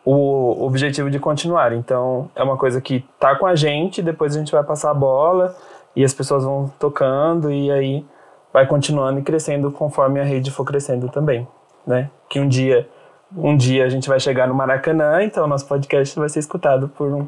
o 0.05 0.65
objetivo 0.65 1.11
de 1.11 1.19
continuar. 1.19 1.73
Então, 1.73 2.32
é 2.34 2.41
uma 2.41 2.55
coisa 2.55 2.80
que 2.80 3.03
tá 3.19 3.36
com 3.36 3.45
a 3.45 3.53
gente, 3.53 4.01
depois 4.01 4.34
a 4.34 4.39
gente 4.39 4.53
vai 4.53 4.63
passar 4.63 4.91
a 4.91 4.93
bola 4.93 5.53
e 5.93 6.05
as 6.05 6.13
pessoas 6.13 6.45
vão 6.45 6.71
tocando 6.80 7.51
e 7.51 7.69
aí 7.69 8.05
vai 8.53 8.65
continuando 8.65 9.19
e 9.19 9.23
crescendo 9.23 9.69
conforme 9.71 10.21
a 10.21 10.23
rede 10.23 10.49
for 10.49 10.63
crescendo 10.63 11.09
também, 11.09 11.45
né? 11.86 12.09
Que 12.30 12.39
um 12.39 12.47
dia, 12.47 12.88
um 13.36 13.57
dia 13.57 13.84
a 13.84 13.89
gente 13.89 14.07
vai 14.07 14.21
chegar 14.21 14.47
no 14.47 14.55
Maracanã, 14.55 15.21
então 15.21 15.43
o 15.43 15.47
nosso 15.47 15.67
podcast 15.67 16.17
vai 16.17 16.30
ser 16.30 16.39
escutado 16.39 16.88
por 16.88 17.27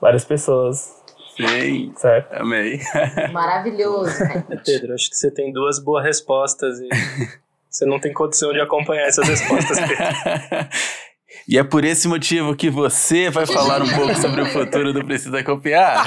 várias 0.00 0.24
pessoas. 0.24 1.01
Sim, 1.36 1.92
certo? 1.96 2.32
amei. 2.34 2.80
Maravilhoso. 3.32 4.12
Pedro, 4.64 4.94
acho 4.94 5.10
que 5.10 5.16
você 5.16 5.30
tem 5.30 5.52
duas 5.52 5.82
boas 5.82 6.04
respostas 6.04 6.78
e 6.80 6.88
você 7.68 7.86
não 7.86 7.98
tem 7.98 8.12
condição 8.12 8.52
de 8.52 8.60
acompanhar 8.60 9.06
essas 9.06 9.28
respostas, 9.28 9.78
Pedro. 9.78 10.68
E 11.48 11.58
é 11.58 11.64
por 11.64 11.82
esse 11.82 12.06
motivo 12.06 12.54
que 12.54 12.70
você 12.70 13.30
vai 13.30 13.46
falar 13.46 13.82
um 13.82 13.88
pouco 13.88 14.14
sobre 14.16 14.42
o 14.42 14.46
futuro 14.46 14.92
do 14.92 15.04
Precisa 15.04 15.42
Copiar. 15.42 16.06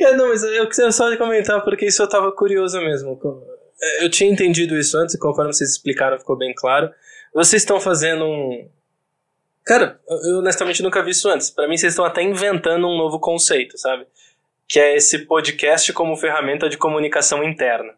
É, 0.00 0.16
não, 0.16 0.28
mas 0.28 0.42
eu 0.42 0.68
queria 0.68 0.90
só 0.90 1.14
comentar 1.16 1.62
porque 1.62 1.86
isso 1.86 2.02
eu 2.02 2.08
tava 2.08 2.32
curioso 2.32 2.78
mesmo. 2.80 3.20
Eu 4.00 4.10
tinha 4.10 4.30
entendido 4.30 4.78
isso 4.78 4.96
antes 4.96 5.14
e 5.14 5.18
conforme 5.18 5.52
vocês 5.52 5.70
explicaram 5.70 6.18
ficou 6.18 6.36
bem 6.36 6.54
claro. 6.54 6.90
Vocês 7.34 7.62
estão 7.62 7.78
fazendo 7.78 8.24
um. 8.24 8.68
Cara, 9.64 10.00
eu 10.08 10.38
honestamente 10.38 10.82
nunca 10.82 11.02
vi 11.02 11.10
isso 11.10 11.28
antes. 11.28 11.50
Para 11.50 11.68
mim, 11.68 11.76
vocês 11.76 11.92
estão 11.92 12.04
até 12.04 12.22
inventando 12.22 12.86
um 12.86 12.96
novo 12.96 13.20
conceito, 13.20 13.78
sabe? 13.78 14.06
Que 14.66 14.80
é 14.80 14.96
esse 14.96 15.26
podcast 15.26 15.92
como 15.92 16.16
ferramenta 16.16 16.68
de 16.68 16.78
comunicação 16.78 17.44
interna. 17.44 17.94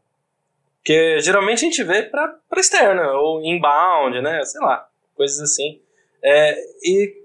Que 0.85 1.21
geralmente 1.21 1.59
a 1.59 1.69
gente 1.69 1.83
vê 1.85 2.03
para 2.03 2.39
externa, 2.57 3.13
ou 3.13 3.43
inbound, 3.45 4.21
né? 4.21 4.45
Sei 4.45 4.61
lá, 4.61 4.87
coisas 5.15 5.41
assim. 5.41 5.81
É, 6.23 6.57
e 6.83 7.23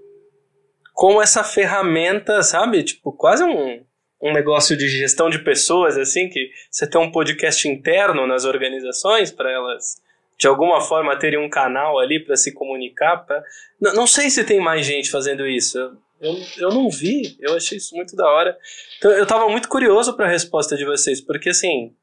com 0.93 1.21
essa 1.21 1.43
ferramenta, 1.43 2.41
sabe? 2.43 2.83
Tipo, 2.83 3.11
quase 3.11 3.43
um, 3.43 3.83
um 4.21 4.33
negócio 4.33 4.75
de 4.75 4.87
gestão 4.87 5.29
de 5.29 5.39
pessoas, 5.39 5.97
assim, 5.97 6.29
que 6.29 6.49
você 6.71 6.89
tem 6.89 6.99
um 6.99 7.11
podcast 7.11 7.67
interno 7.67 8.25
nas 8.25 8.45
organizações 8.45 9.31
para 9.31 9.51
elas 9.51 10.01
de 10.37 10.47
alguma 10.47 10.81
forma 10.81 11.17
terem 11.17 11.39
um 11.39 11.49
canal 11.49 11.97
ali 11.99 12.23
para 12.23 12.35
se 12.35 12.53
comunicar. 12.53 13.17
Pra... 13.17 13.41
Não, 13.81 13.93
não 13.93 14.07
sei 14.07 14.29
se 14.29 14.43
tem 14.43 14.59
mais 14.59 14.85
gente 14.85 15.09
fazendo 15.09 15.47
isso. 15.47 15.77
Eu, 16.19 16.35
eu 16.57 16.69
não 16.69 16.89
vi, 16.89 17.37
eu 17.39 17.55
achei 17.55 17.77
isso 17.77 17.95
muito 17.95 18.15
da 18.15 18.27
hora. 18.27 18.57
Então 18.97 19.11
eu 19.11 19.25
tava 19.25 19.47
muito 19.49 19.67
curioso 19.67 20.15
para 20.15 20.25
a 20.25 20.29
resposta 20.29 20.75
de 20.75 20.85
vocês, 20.85 21.21
porque 21.21 21.49
assim, 21.49 21.93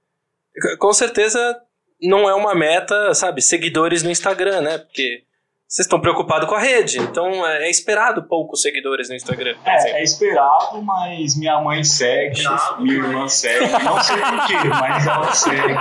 com 0.78 0.92
certeza 0.92 1.60
não 2.00 2.28
é 2.28 2.34
uma 2.34 2.54
meta, 2.54 3.14
sabe, 3.14 3.40
seguidores 3.40 4.02
no 4.02 4.10
Instagram, 4.10 4.60
né? 4.60 4.78
Porque 4.78 5.22
vocês 5.66 5.86
estão 5.86 6.00
preocupados 6.00 6.48
com 6.48 6.54
a 6.54 6.60
rede, 6.60 6.98
então 7.00 7.26
é, 7.46 7.66
é 7.66 7.70
esperado 7.70 8.22
poucos 8.28 8.60
seguidores 8.60 9.08
no 9.08 9.16
Instagram. 9.16 9.56
É, 9.64 10.00
é 10.00 10.02
esperado, 10.04 10.80
mas 10.82 11.36
minha 11.36 11.60
mãe 11.60 11.82
segue, 11.82 12.42
minha 12.78 12.96
irmã 12.96 13.26
segue, 13.26 13.72
não 13.82 14.00
sei 14.00 14.16
porquê, 14.16 14.68
mas 14.68 15.06
elas 15.06 15.38
seguem, 15.38 15.76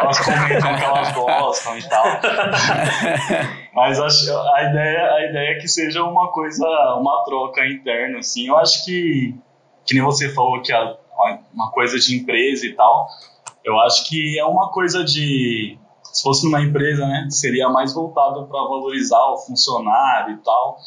elas 0.00 0.20
comentam 0.20 0.76
que 0.76 0.84
elas 0.84 1.12
gostam 1.12 1.76
e 1.76 1.88
tal. 1.88 2.04
mas 3.74 4.00
acho, 4.00 4.30
a, 4.54 4.62
ideia, 4.62 5.12
a 5.12 5.26
ideia 5.28 5.50
é 5.50 5.54
que 5.58 5.68
seja 5.68 6.02
uma 6.04 6.30
coisa, 6.30 6.66
uma 6.98 7.24
troca 7.24 7.66
interna, 7.66 8.20
assim. 8.20 8.46
Eu 8.46 8.56
acho 8.56 8.84
que, 8.84 9.34
que 9.84 9.94
nem 9.94 10.04
você 10.04 10.32
falou 10.32 10.62
que 10.62 10.72
é 10.72 10.78
uma 11.52 11.72
coisa 11.72 11.98
de 11.98 12.16
empresa 12.16 12.64
e 12.64 12.74
tal, 12.74 13.08
eu 13.64 13.78
acho 13.80 14.08
que 14.08 14.38
é 14.38 14.44
uma 14.44 14.70
coisa 14.70 15.04
de 15.04 15.76
se 16.16 16.22
fosse 16.22 16.46
numa 16.46 16.62
empresa, 16.62 17.06
né, 17.06 17.28
seria 17.30 17.68
mais 17.68 17.92
voltado 17.92 18.46
para 18.46 18.62
valorizar 18.62 19.22
o 19.32 19.36
funcionário 19.36 20.36
e 20.36 20.38
tal. 20.38 20.78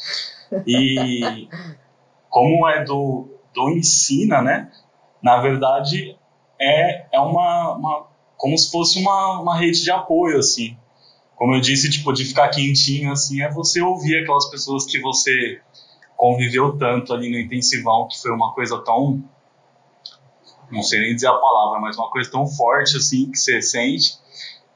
E 0.65 1.47
como 2.29 2.67
é 2.67 2.83
do, 2.83 3.27
do 3.53 3.69
ensina, 3.69 4.41
né, 4.41 4.71
na 5.21 5.39
verdade 5.39 6.17
é, 6.59 7.15
é 7.15 7.19
uma, 7.19 7.75
uma 7.75 8.07
como 8.37 8.57
se 8.57 8.71
fosse 8.71 8.99
uma, 8.99 9.39
uma 9.39 9.55
rede 9.55 9.83
de 9.83 9.91
apoio, 9.91 10.39
assim. 10.39 10.75
Como 11.35 11.53
eu 11.53 11.61
disse, 11.61 11.89
tipo, 11.89 12.11
de 12.11 12.25
ficar 12.25 12.49
quentinho, 12.49 13.11
assim, 13.11 13.41
é 13.41 13.51
você 13.51 13.81
ouvir 13.81 14.23
aquelas 14.23 14.49
pessoas 14.49 14.85
que 14.85 14.99
você 14.99 15.61
conviveu 16.17 16.77
tanto 16.77 17.13
ali 17.13 17.29
no 17.29 17.37
intensivão, 17.37 18.07
que 18.07 18.19
foi 18.19 18.31
uma 18.31 18.53
coisa 18.53 18.83
tão 18.83 19.23
não 20.71 20.83
sei 20.83 21.01
nem 21.01 21.15
dizer 21.15 21.27
a 21.27 21.33
palavra, 21.33 21.79
mas 21.79 21.97
uma 21.97 22.11
coisa 22.11 22.29
tão 22.29 22.45
forte 22.45 22.97
assim 22.97 23.31
que 23.31 23.37
você 23.37 23.61
sente 23.61 24.18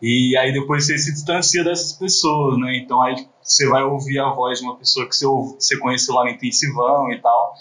e 0.06 0.36
aí 0.36 0.52
depois 0.52 0.86
você 0.86 0.98
se 0.98 1.14
distancia 1.14 1.64
dessas 1.64 1.94
pessoas, 1.94 2.60
né? 2.60 2.76
Então 2.76 3.02
aí 3.02 3.26
você 3.42 3.66
vai 3.70 3.84
ouvir 3.84 4.20
a 4.20 4.30
voz 4.32 4.60
de 4.60 4.66
uma 4.66 4.78
pessoa 4.78 5.08
que 5.08 5.16
você, 5.16 5.26
ouve, 5.26 5.56
você 5.58 5.80
conheceu 5.80 6.14
lá 6.14 6.26
no 6.26 6.30
intensivão 6.32 7.10
e 7.10 7.22
tal. 7.22 7.54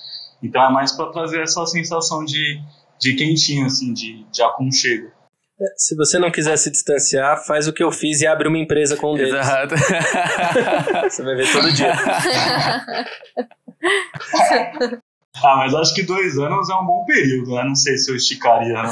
Então 0.43 0.61
é 0.61 0.73
mais 0.73 0.91
para 0.91 1.13
trazer 1.13 1.41
essa 1.41 1.65
sensação 1.67 2.25
de, 2.25 2.61
de 2.99 3.15
quentinho, 3.15 3.67
assim, 3.67 3.95
de, 3.95 4.25
de 4.25 4.43
aconchego. 4.43 5.13
É, 5.61 5.67
se 5.77 5.95
você 5.95 6.19
não 6.19 6.33
quiser 6.33 6.57
se 6.57 6.69
distanciar, 6.69 7.47
faz 7.47 7.69
o 7.69 7.73
que 7.73 7.85
eu 7.85 7.93
fiz 7.93 8.23
e 8.23 8.27
abre 8.27 8.49
uma 8.49 8.59
empresa 8.59 8.97
com 8.97 9.13
um 9.13 9.17
deles. 9.17 9.35
Exato. 9.35 9.77
você 11.09 11.23
vai 11.23 11.37
ver 11.37 11.53
todo 11.53 11.73
dia. 11.73 11.95
Ah, 15.37 15.57
mas 15.57 15.75
acho 15.75 15.95
que 15.95 16.03
dois 16.03 16.37
anos 16.39 16.69
é 16.69 16.75
um 16.75 16.85
bom 16.85 17.05
período, 17.07 17.55
né? 17.55 17.65
Não 17.65 17.75
sei 17.75 17.97
se 17.97 18.11
eu 18.11 18.17
esticaria, 18.17 18.75
não. 18.75 18.83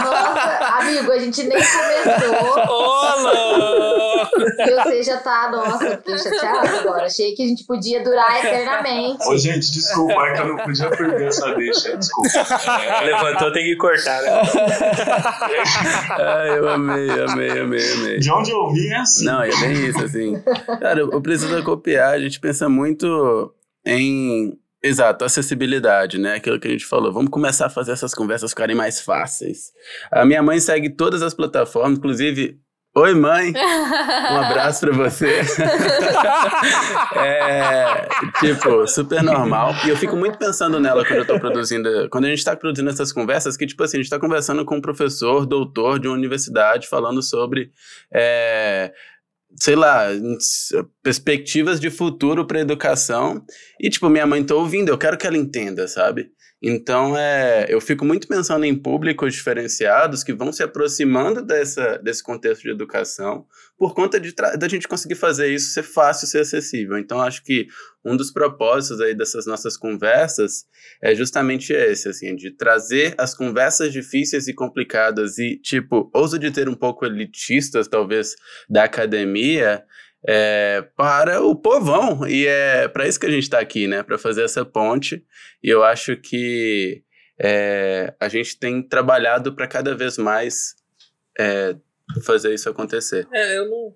Nossa, 0.00 0.64
amigo, 0.78 1.10
a 1.10 1.18
gente 1.18 1.42
nem 1.42 1.58
começou. 1.58 2.68
Olá! 2.68 4.30
E 4.58 4.70
você 4.84 5.02
já 5.02 5.16
tá, 5.18 5.50
nossa, 5.50 5.96
fiquei 5.96 6.18
chateado 6.18 6.76
agora. 6.78 7.06
Achei 7.06 7.34
que 7.34 7.42
a 7.42 7.46
gente 7.46 7.64
podia 7.64 8.02
durar 8.04 8.38
eternamente. 8.38 9.26
Ô, 9.26 9.36
gente, 9.36 9.70
desculpa, 9.72 10.26
é 10.28 10.34
que 10.34 10.40
eu 10.40 10.48
não 10.48 10.56
podia 10.56 10.88
perder 10.88 11.26
essa 11.26 11.52
deixa, 11.54 11.96
desculpa. 11.96 12.28
É, 12.80 13.04
levantou, 13.06 13.52
tem 13.52 13.64
que 13.64 13.76
cortar, 13.76 14.22
né? 14.22 14.30
Ai, 16.16 16.58
eu 16.58 16.68
amei, 16.68 17.10
amei, 17.10 17.50
amei, 17.60 17.92
amei. 17.92 18.18
De 18.18 18.30
onde 18.30 18.50
eu 18.52 18.70
vim 18.70 18.88
é 18.88 18.96
assim. 18.98 19.24
Não, 19.24 19.42
é 19.42 19.50
bem 19.56 19.72
isso, 19.72 20.04
assim. 20.04 20.40
Cara, 20.80 21.00
eu 21.00 21.20
preciso 21.20 21.62
copiar, 21.64 22.19
a 22.20 22.24
gente 22.24 22.40
pensa 22.40 22.68
muito 22.68 23.54
em 23.84 24.58
Exato, 24.82 25.26
acessibilidade, 25.26 26.18
né? 26.18 26.36
Aquilo 26.36 26.58
que 26.58 26.66
a 26.66 26.70
gente 26.70 26.86
falou. 26.86 27.12
Vamos 27.12 27.30
começar 27.30 27.66
a 27.66 27.70
fazer 27.70 27.92
essas 27.92 28.14
conversas 28.14 28.50
ficarem 28.50 28.74
mais 28.74 28.98
fáceis. 28.98 29.72
A 30.10 30.24
minha 30.24 30.42
mãe 30.42 30.58
segue 30.58 30.88
todas 30.88 31.20
as 31.22 31.34
plataformas, 31.34 31.98
inclusive. 31.98 32.58
Oi, 32.96 33.14
mãe! 33.14 33.52
Um 33.52 34.36
abraço 34.36 34.80
pra 34.80 34.92
você. 34.92 35.42
é, 37.14 38.08
tipo, 38.40 38.86
super 38.88 39.22
normal. 39.22 39.74
E 39.84 39.90
eu 39.90 39.96
fico 39.96 40.16
muito 40.16 40.38
pensando 40.38 40.80
nela 40.80 41.04
quando 41.04 41.18
eu 41.20 41.26
tô 41.26 41.38
produzindo. 41.38 42.08
Quando 42.10 42.24
a 42.24 42.30
gente 42.30 42.42
tá 42.42 42.56
produzindo 42.56 42.88
essas 42.88 43.12
conversas, 43.12 43.56
que, 43.56 43.66
tipo 43.66 43.84
assim, 43.84 43.98
a 43.98 44.00
gente 44.02 44.10
tá 44.10 44.18
conversando 44.18 44.64
com 44.64 44.76
um 44.76 44.80
professor, 44.80 45.46
doutor 45.46 46.00
de 46.00 46.08
uma 46.08 46.16
universidade, 46.16 46.88
falando 46.88 47.22
sobre. 47.22 47.70
É, 48.12 48.92
sei 49.56 49.76
lá, 49.76 50.06
perspectivas 51.02 51.80
de 51.80 51.90
futuro 51.90 52.46
para 52.46 52.60
educação. 52.60 53.44
E, 53.80 53.90
tipo, 53.90 54.08
minha 54.08 54.26
mãe 54.26 54.44
tá 54.44 54.54
ouvindo, 54.54 54.88
eu 54.88 54.98
quero 54.98 55.18
que 55.18 55.26
ela 55.26 55.36
entenda, 55.36 55.88
sabe? 55.88 56.30
Então, 56.62 57.16
é, 57.16 57.66
eu 57.70 57.80
fico 57.80 58.04
muito 58.04 58.28
pensando 58.28 58.66
em 58.66 58.76
públicos 58.76 59.32
diferenciados 59.32 60.22
que 60.22 60.34
vão 60.34 60.52
se 60.52 60.62
aproximando 60.62 61.40
dessa, 61.42 61.96
desse 61.98 62.22
contexto 62.22 62.62
de 62.62 62.70
educação 62.70 63.46
por 63.78 63.94
conta 63.94 64.20
de 64.20 64.34
da 64.34 64.68
gente 64.68 64.86
conseguir 64.86 65.14
fazer 65.14 65.48
isso 65.48 65.72
ser 65.72 65.82
fácil, 65.82 66.28
ser 66.28 66.40
acessível. 66.40 66.98
Então, 66.98 67.18
acho 67.18 67.42
que 67.42 67.66
um 68.04 68.14
dos 68.14 68.30
propósitos 68.30 69.00
aí 69.00 69.14
dessas 69.14 69.46
nossas 69.46 69.74
conversas 69.74 70.66
é 71.02 71.14
justamente 71.14 71.72
esse, 71.72 72.10
assim, 72.10 72.36
de 72.36 72.50
trazer 72.50 73.14
as 73.16 73.34
conversas 73.34 73.90
difíceis 73.90 74.46
e 74.46 74.52
complicadas 74.52 75.38
e, 75.38 75.56
tipo, 75.56 76.10
ouso 76.14 76.38
de 76.38 76.50
ter 76.50 76.68
um 76.68 76.74
pouco 76.74 77.06
elitistas, 77.06 77.88
talvez, 77.88 78.36
da 78.68 78.84
academia, 78.84 79.82
é, 80.26 80.84
para 80.96 81.42
o 81.42 81.54
povão. 81.54 82.26
E 82.26 82.46
é 82.46 82.88
para 82.88 83.06
isso 83.06 83.18
que 83.18 83.26
a 83.26 83.30
gente 83.30 83.44
está 83.44 83.58
aqui, 83.58 83.86
né? 83.86 84.02
Para 84.02 84.18
fazer 84.18 84.44
essa 84.44 84.64
ponte. 84.64 85.24
E 85.62 85.68
eu 85.68 85.82
acho 85.82 86.16
que 86.16 87.02
é, 87.38 88.14
a 88.20 88.28
gente 88.28 88.58
tem 88.58 88.82
trabalhado 88.82 89.54
para 89.54 89.66
cada 89.66 89.94
vez 89.94 90.18
mais 90.18 90.74
é, 91.38 91.74
fazer 92.24 92.54
isso 92.54 92.68
acontecer. 92.68 93.26
É, 93.32 93.58
eu 93.58 93.68
não. 93.68 93.94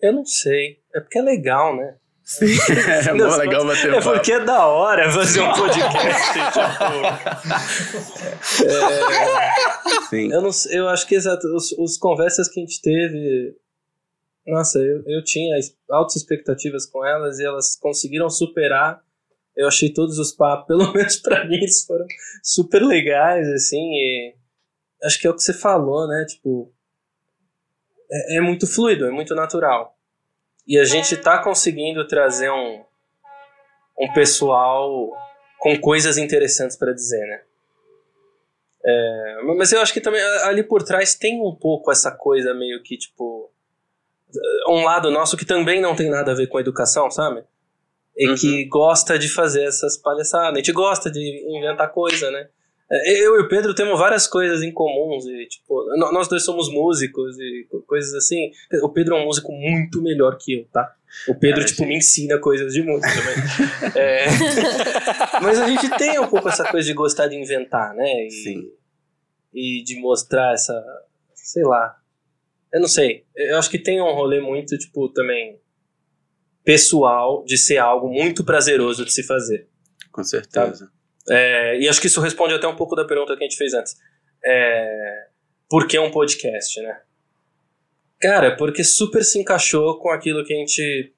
Eu 0.00 0.12
não 0.12 0.24
sei. 0.24 0.80
É 0.94 1.00
porque 1.00 1.18
é 1.18 1.22
legal, 1.22 1.76
né? 1.76 1.96
Sim, 2.22 2.46
é 3.06 3.14
bom, 3.14 3.36
legal 3.36 3.66
bater 3.66 3.92
É 3.92 4.00
porque 4.00 4.32
é 4.32 4.40
da 4.40 4.66
hora 4.66 5.12
fazer 5.12 5.40
um 5.40 5.52
podcast. 5.52 6.32
tipo, 8.56 8.66
é, 8.66 9.54
Sim. 10.08 10.32
Eu, 10.32 10.40
não, 10.40 10.50
eu 10.70 10.88
acho 10.88 11.06
que 11.06 11.16
exato. 11.16 11.46
Os, 11.54 11.72
os 11.72 11.98
conversas 11.98 12.48
que 12.48 12.60
a 12.60 12.62
gente 12.62 12.80
teve 12.80 13.54
nossa, 14.46 14.78
eu, 14.78 15.02
eu 15.06 15.24
tinha 15.24 15.56
altas 15.90 16.16
expectativas 16.16 16.86
com 16.86 17.04
elas 17.04 17.38
e 17.38 17.44
elas 17.44 17.76
conseguiram 17.76 18.28
superar. 18.28 19.02
Eu 19.56 19.68
achei 19.68 19.92
todos 19.92 20.18
os 20.18 20.32
papos, 20.32 20.66
pelo 20.68 20.92
menos 20.92 21.16
para 21.16 21.46
mim, 21.46 21.56
eles 21.56 21.84
foram 21.84 22.06
super 22.42 22.82
legais, 22.82 23.48
assim, 23.48 24.34
acho 25.02 25.20
que 25.20 25.26
é 25.26 25.30
o 25.30 25.34
que 25.34 25.42
você 25.42 25.52
falou, 25.52 26.08
né? 26.08 26.24
Tipo, 26.28 26.72
é, 28.10 28.36
é 28.36 28.40
muito 28.40 28.66
fluido, 28.66 29.06
é 29.06 29.10
muito 29.10 29.34
natural. 29.34 29.96
E 30.66 30.78
a 30.78 30.84
gente 30.84 31.16
tá 31.16 31.42
conseguindo 31.42 32.06
trazer 32.06 32.50
um, 32.50 32.84
um 33.98 34.12
pessoal 34.12 35.10
com 35.58 35.78
coisas 35.78 36.18
interessantes 36.18 36.76
para 36.76 36.92
dizer, 36.92 37.24
né? 37.26 37.42
É, 38.86 39.42
mas 39.56 39.72
eu 39.72 39.80
acho 39.80 39.94
que 39.94 40.00
também 40.00 40.20
ali 40.42 40.62
por 40.62 40.82
trás 40.82 41.14
tem 41.14 41.40
um 41.40 41.54
pouco 41.54 41.90
essa 41.90 42.10
coisa 42.10 42.52
meio 42.52 42.82
que 42.82 42.98
tipo 42.98 43.50
um 44.68 44.84
lado 44.84 45.10
nosso 45.10 45.36
que 45.36 45.44
também 45.44 45.80
não 45.80 45.94
tem 45.94 46.10
nada 46.10 46.32
a 46.32 46.34
ver 46.34 46.46
com 46.46 46.60
educação, 46.60 47.10
sabe? 47.10 47.42
E 48.16 48.28
uhum. 48.28 48.34
que 48.34 48.64
gosta 48.66 49.18
de 49.18 49.28
fazer 49.28 49.64
essas 49.64 49.96
palhaçadas. 49.96 50.52
A 50.52 50.56
gente 50.56 50.72
gosta 50.72 51.10
de 51.10 51.20
inventar 51.58 51.90
coisa, 51.90 52.30
né? 52.30 52.48
É, 52.90 53.26
eu 53.26 53.36
e 53.36 53.40
o 53.40 53.48
Pedro 53.48 53.74
temos 53.74 53.98
várias 53.98 54.26
coisas 54.26 54.62
em 54.62 54.70
comuns. 54.72 55.26
E, 55.26 55.46
tipo, 55.46 55.84
nós 55.96 56.28
dois 56.28 56.44
somos 56.44 56.70
músicos 56.70 57.36
e 57.38 57.66
coisas 57.86 58.14
assim. 58.14 58.50
O 58.82 58.88
Pedro 58.88 59.16
é 59.16 59.20
um 59.20 59.24
músico 59.24 59.50
muito 59.52 60.02
melhor 60.02 60.36
que 60.38 60.54
eu, 60.54 60.64
tá? 60.72 60.94
O 61.28 61.34
Pedro, 61.34 61.62
é, 61.62 61.64
tipo, 61.64 61.78
gente... 61.78 61.88
me 61.88 61.96
ensina 61.96 62.38
coisas 62.38 62.72
de 62.72 62.82
música 62.82 63.08
também. 63.08 63.92
é... 63.96 64.26
Mas 65.42 65.60
a 65.60 65.66
gente 65.68 65.88
tem 65.96 66.18
um 66.18 66.26
pouco 66.26 66.48
essa 66.48 66.64
coisa 66.64 66.86
de 66.86 66.94
gostar 66.94 67.28
de 67.28 67.36
inventar, 67.36 67.94
né? 67.94 68.26
E, 68.26 68.30
Sim. 68.30 68.70
E 69.52 69.82
de 69.82 70.00
mostrar 70.00 70.52
essa. 70.52 70.74
Sei 71.34 71.64
lá. 71.64 71.96
Eu 72.74 72.80
não 72.80 72.88
sei. 72.88 73.24
Eu 73.36 73.56
acho 73.56 73.70
que 73.70 73.78
tem 73.78 74.02
um 74.02 74.12
rolê 74.12 74.40
muito, 74.40 74.76
tipo, 74.76 75.08
também 75.08 75.60
pessoal 76.64 77.44
de 77.44 77.56
ser 77.56 77.78
algo 77.78 78.08
muito 78.08 78.44
prazeroso 78.44 79.04
de 79.04 79.12
se 79.12 79.22
fazer. 79.22 79.68
Com 80.10 80.24
certeza. 80.24 80.90
É, 81.30 81.78
e 81.78 81.88
acho 81.88 82.00
que 82.00 82.08
isso 82.08 82.20
responde 82.20 82.52
até 82.52 82.66
um 82.66 82.74
pouco 82.74 82.96
da 82.96 83.04
pergunta 83.04 83.36
que 83.36 83.44
a 83.44 83.46
gente 83.46 83.56
fez 83.56 83.74
antes. 83.74 83.96
É, 84.44 85.26
por 85.70 85.86
que 85.86 85.96
um 86.00 86.10
podcast, 86.10 86.80
né? 86.82 87.00
Cara, 88.20 88.56
porque 88.56 88.82
super 88.82 89.22
se 89.22 89.38
encaixou 89.38 90.00
com 90.00 90.10
aquilo 90.10 90.44
que 90.44 90.52
a 90.52 90.56
gente 90.56 91.14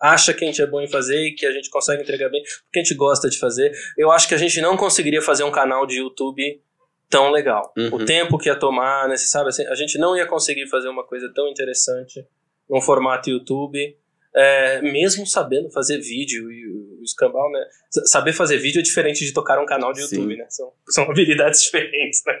acha 0.00 0.34
que 0.34 0.44
a 0.44 0.48
gente 0.48 0.60
é 0.60 0.66
bom 0.66 0.80
em 0.80 0.88
fazer 0.88 1.28
e 1.28 1.34
que 1.34 1.46
a 1.46 1.52
gente 1.52 1.70
consegue 1.70 2.02
entregar 2.02 2.28
bem, 2.28 2.42
porque 2.64 2.80
a 2.80 2.82
gente 2.82 2.94
gosta 2.94 3.30
de 3.30 3.38
fazer. 3.38 3.72
Eu 3.96 4.10
acho 4.10 4.26
que 4.26 4.34
a 4.34 4.38
gente 4.38 4.60
não 4.60 4.76
conseguiria 4.76 5.22
fazer 5.22 5.44
um 5.44 5.50
canal 5.52 5.86
de 5.86 5.98
YouTube 5.98 6.60
tão 7.08 7.30
legal. 7.30 7.72
Uhum. 7.76 7.94
O 7.94 8.04
tempo 8.04 8.38
que 8.38 8.48
ia 8.48 8.58
tomar, 8.58 9.08
né, 9.08 9.16
sabe, 9.16 9.48
assim, 9.48 9.66
a 9.66 9.74
gente 9.74 9.98
não 9.98 10.16
ia 10.16 10.26
conseguir 10.26 10.68
fazer 10.68 10.88
uma 10.88 11.04
coisa 11.04 11.30
tão 11.34 11.48
interessante 11.48 12.26
num 12.68 12.80
formato 12.80 13.30
YouTube 13.30 13.96
é, 14.36 14.82
mesmo 14.82 15.26
sabendo 15.26 15.70
fazer 15.70 15.98
vídeo 15.98 16.52
e 16.52 16.68
o 16.68 17.02
escambau, 17.02 17.50
né? 17.50 17.64
Saber 18.04 18.34
fazer 18.34 18.58
vídeo 18.58 18.80
é 18.80 18.82
diferente 18.82 19.24
de 19.24 19.32
tocar 19.32 19.58
um 19.58 19.64
canal 19.64 19.94
de 19.94 20.02
YouTube, 20.02 20.34
Sim. 20.34 20.38
né? 20.38 20.46
São, 20.50 20.72
são 20.90 21.04
habilidades 21.10 21.62
diferentes, 21.62 22.22
né? 22.26 22.34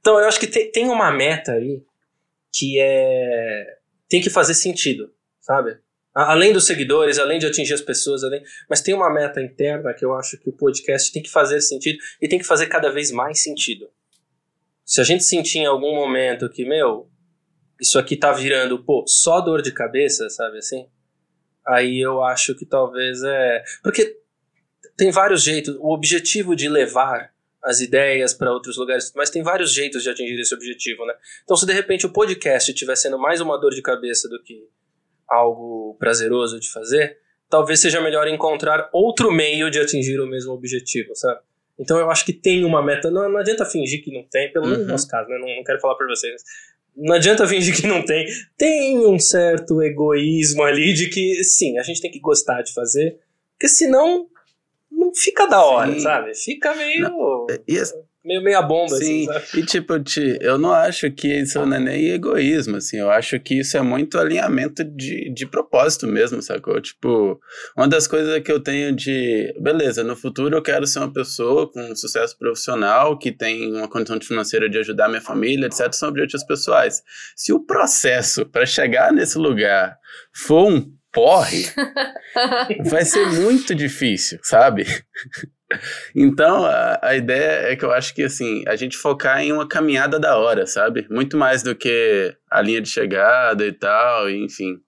Então 0.00 0.20
eu 0.20 0.26
acho 0.28 0.38
que 0.38 0.46
tem, 0.46 0.70
tem 0.70 0.88
uma 0.90 1.10
meta 1.10 1.52
aí 1.52 1.82
que 2.52 2.78
é. 2.78 3.78
tem 4.06 4.20
que 4.20 4.28
fazer 4.28 4.52
sentido, 4.52 5.10
sabe? 5.40 5.78
Além 6.14 6.52
dos 6.52 6.66
seguidores, 6.66 7.18
além 7.18 7.38
de 7.38 7.46
atingir 7.46 7.74
as 7.74 7.80
pessoas, 7.80 8.22
além... 8.22 8.42
mas 8.70 8.80
tem 8.80 8.94
uma 8.94 9.12
meta 9.12 9.42
interna 9.42 9.92
que 9.92 10.04
eu 10.04 10.14
acho 10.14 10.38
que 10.38 10.48
o 10.48 10.52
podcast 10.52 11.12
tem 11.12 11.22
que 11.22 11.30
fazer 11.30 11.60
sentido 11.60 11.98
e 12.22 12.28
tem 12.28 12.38
que 12.38 12.46
fazer 12.46 12.66
cada 12.66 12.90
vez 12.90 13.10
mais 13.10 13.42
sentido. 13.42 13.88
Se 14.84 15.00
a 15.00 15.04
gente 15.04 15.24
sentir 15.24 15.58
em 15.58 15.66
algum 15.66 15.94
momento 15.94 16.48
que, 16.48 16.64
meu, 16.64 17.08
isso 17.80 17.98
aqui 17.98 18.16
tá 18.16 18.30
virando, 18.32 18.84
pô, 18.84 19.04
só 19.08 19.40
dor 19.40 19.60
de 19.60 19.72
cabeça, 19.72 20.30
sabe 20.30 20.58
assim? 20.58 20.86
aí 21.66 22.00
eu 22.00 22.22
acho 22.22 22.54
que 22.54 22.66
talvez 22.66 23.22
é. 23.22 23.64
Porque 23.82 24.16
tem 24.96 25.10
vários 25.10 25.42
jeitos. 25.42 25.76
O 25.80 25.92
objetivo 25.92 26.54
de 26.54 26.68
levar 26.68 27.32
as 27.62 27.80
ideias 27.80 28.34
para 28.34 28.52
outros 28.52 28.76
lugares, 28.76 29.10
mas 29.16 29.30
tem 29.30 29.42
vários 29.42 29.72
jeitos 29.72 30.02
de 30.02 30.10
atingir 30.10 30.38
esse 30.38 30.54
objetivo, 30.54 31.06
né? 31.06 31.14
Então, 31.42 31.56
se 31.56 31.64
de 31.64 31.72
repente 31.72 32.04
o 32.04 32.12
podcast 32.12 32.70
estiver 32.70 32.94
sendo 32.94 33.18
mais 33.18 33.40
uma 33.40 33.58
dor 33.58 33.70
de 33.70 33.80
cabeça 33.80 34.28
do 34.28 34.42
que 34.42 34.68
algo 35.34 35.96
prazeroso 35.98 36.58
de 36.58 36.70
fazer, 36.70 37.18
talvez 37.48 37.80
seja 37.80 38.00
melhor 38.00 38.26
encontrar 38.28 38.88
outro 38.92 39.30
meio 39.30 39.70
de 39.70 39.80
atingir 39.80 40.20
o 40.20 40.26
mesmo 40.26 40.52
objetivo, 40.52 41.14
sabe? 41.14 41.40
Então 41.78 41.98
eu 41.98 42.10
acho 42.10 42.24
que 42.24 42.32
tem 42.32 42.64
uma 42.64 42.82
meta. 42.82 43.10
Não, 43.10 43.28
não 43.28 43.38
adianta 43.38 43.64
fingir 43.64 44.02
que 44.02 44.12
não 44.12 44.24
tem, 44.24 44.52
pelo 44.52 44.64
menos 44.64 44.80
uhum. 44.80 44.84
no 44.86 44.92
nosso 44.92 45.08
caso, 45.08 45.28
né? 45.28 45.38
Não, 45.38 45.56
não 45.56 45.64
quero 45.64 45.80
falar 45.80 45.96
por 45.96 46.06
vocês 46.06 46.42
não 46.96 47.14
adianta 47.14 47.46
fingir 47.46 47.74
que 47.74 47.86
não 47.86 48.04
tem. 48.04 48.26
Tem 48.56 48.98
um 48.98 49.18
certo 49.18 49.82
egoísmo 49.82 50.62
ali 50.62 50.92
de 50.92 51.08
que, 51.08 51.42
sim, 51.42 51.78
a 51.78 51.82
gente 51.82 52.00
tem 52.00 52.10
que 52.10 52.20
gostar 52.20 52.62
de 52.62 52.72
fazer, 52.72 53.18
porque 53.52 53.68
senão 53.68 54.28
não 54.90 55.12
fica 55.14 55.46
da 55.46 55.62
hora, 55.64 55.92
sim. 55.92 56.00
sabe? 56.00 56.34
Fica 56.34 56.74
meio. 56.74 57.02
Não, 57.02 57.46
e, 57.66 57.82
meio 58.24 58.42
meia 58.42 58.62
bomba, 58.62 58.96
Sim, 58.96 59.28
assim, 59.30 59.60
e 59.60 59.66
tipo, 59.66 60.00
te, 60.00 60.38
eu 60.40 60.56
não 60.56 60.72
acho 60.72 61.10
que 61.10 61.28
isso 61.28 61.64
não 61.66 61.76
é 61.76 61.80
nem 61.80 62.08
egoísmo, 62.08 62.76
assim, 62.76 62.96
eu 62.96 63.10
acho 63.10 63.38
que 63.38 63.60
isso 63.60 63.76
é 63.76 63.82
muito 63.82 64.18
alinhamento 64.18 64.82
de, 64.82 65.30
de 65.32 65.46
propósito 65.46 66.06
mesmo, 66.06 66.40
sacou? 66.40 66.80
Tipo, 66.80 67.38
uma 67.76 67.86
das 67.86 68.06
coisas 68.06 68.42
que 68.42 68.50
eu 68.50 68.60
tenho 68.60 68.94
de, 68.94 69.54
beleza, 69.60 70.02
no 70.02 70.16
futuro 70.16 70.56
eu 70.56 70.62
quero 70.62 70.86
ser 70.86 71.00
uma 71.00 71.12
pessoa 71.12 71.70
com 71.70 71.94
sucesso 71.94 72.36
profissional, 72.38 73.18
que 73.18 73.30
tem 73.30 73.70
uma 73.72 73.88
condição 73.88 74.18
financeira 74.20 74.70
de 74.70 74.78
ajudar 74.78 75.08
minha 75.08 75.20
família, 75.20 75.66
etc, 75.66 75.92
são 75.92 76.08
objetivos 76.08 76.46
pessoais. 76.46 77.02
Se 77.36 77.52
o 77.52 77.60
processo 77.60 78.46
para 78.46 78.64
chegar 78.64 79.12
nesse 79.12 79.36
lugar 79.36 79.98
for 80.32 80.72
um 80.72 80.92
porre, 81.12 81.66
vai 82.84 83.04
ser 83.04 83.26
muito 83.26 83.74
difícil, 83.74 84.38
sabe? 84.42 84.84
Então, 86.14 86.64
a, 86.64 86.98
a, 87.02 87.16
ideia 87.16 87.72
é 87.72 87.76
que 87.76 87.84
eu 87.84 87.92
acho 87.92 88.14
que, 88.14 88.22
assim, 88.22 88.64
a 88.66 88.76
gente 88.76 88.96
focar 88.96 89.40
em 89.42 89.52
uma 89.52 89.68
caminhada 89.68 90.18
da 90.18 90.36
hora, 90.36 90.66
sabe? 90.66 91.06
Muito 91.10 91.36
mais 91.36 91.62
do 91.62 91.74
que 91.74 92.34
a 92.50 92.60
linha 92.60 92.80
de 92.80 92.88
chegada 92.88 93.66
e 93.66 93.72
tal, 93.72 94.30
enfim. 94.30 94.80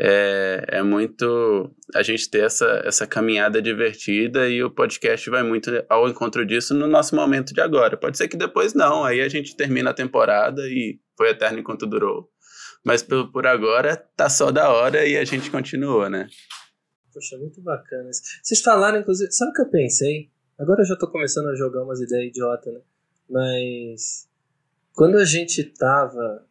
É, 0.00 0.64
é 0.68 0.82
muito 0.82 1.74
a 1.92 2.02
gente 2.02 2.30
ter 2.30 2.44
essa, 2.44 2.82
essa 2.84 3.06
caminhada 3.06 3.60
divertida 3.60 4.48
e 4.48 4.62
o 4.62 4.70
podcast 4.70 5.28
vai 5.28 5.42
muito 5.42 5.70
ao 5.88 6.08
encontro 6.08 6.46
disso 6.46 6.72
no 6.72 6.86
nosso 6.86 7.16
momento 7.16 7.52
de 7.52 7.60
agora. 7.60 7.96
Pode 7.96 8.16
ser 8.16 8.28
que 8.28 8.36
depois 8.36 8.74
não, 8.74 9.04
aí 9.04 9.20
a 9.20 9.28
gente 9.28 9.56
termina 9.56 9.90
a 9.90 9.94
temporada 9.94 10.62
e 10.68 11.00
foi 11.16 11.30
eterno 11.30 11.58
enquanto 11.58 11.84
durou. 11.84 12.28
Mas 12.84 13.02
por, 13.02 13.32
por 13.32 13.46
agora 13.46 13.96
tá 14.16 14.28
só 14.28 14.52
da 14.52 14.70
hora 14.70 15.04
e 15.04 15.16
a 15.16 15.24
gente 15.24 15.50
continua, 15.50 16.08
né? 16.08 16.28
Poxa, 17.18 17.36
muito 17.36 17.60
bacana. 17.60 18.10
Vocês 18.40 18.60
falaram, 18.60 19.00
inclusive, 19.00 19.32
sabe 19.32 19.50
o 19.50 19.54
que 19.54 19.62
eu 19.62 19.68
pensei? 19.68 20.30
Agora 20.56 20.82
eu 20.82 20.86
já 20.86 20.94
tô 20.94 21.10
começando 21.10 21.48
a 21.48 21.56
jogar 21.56 21.82
umas 21.82 22.00
ideias 22.00 22.28
idiotas, 22.28 22.72
né? 22.72 22.80
Mas 23.28 24.28
quando 24.94 25.18
a 25.18 25.24
gente 25.24 25.64
tava 25.64 26.46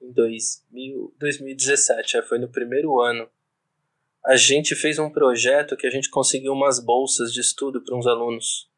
em 0.00 0.10
2000, 0.10 1.14
2017, 1.18 2.12
já 2.12 2.22
foi 2.22 2.38
no 2.38 2.48
primeiro 2.48 2.98
ano, 2.98 3.28
a 4.24 4.36
gente 4.36 4.74
fez 4.74 4.98
um 4.98 5.10
projeto 5.10 5.76
que 5.76 5.86
a 5.86 5.90
gente 5.90 6.08
conseguiu 6.08 6.54
umas 6.54 6.80
bolsas 6.80 7.30
de 7.30 7.42
estudo 7.42 7.84
para 7.84 7.94
uns 7.94 8.06
alunos. 8.06 8.70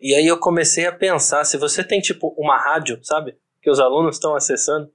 E 0.00 0.14
aí 0.14 0.26
eu 0.26 0.38
comecei 0.38 0.86
a 0.86 0.92
pensar, 0.92 1.44
se 1.44 1.58
você 1.58 1.84
tem 1.84 2.00
tipo 2.00 2.34
uma 2.38 2.56
rádio, 2.56 2.98
sabe? 3.02 3.36
Que 3.60 3.70
os 3.70 3.78
alunos 3.78 4.16
estão 4.16 4.34
acessando, 4.34 4.90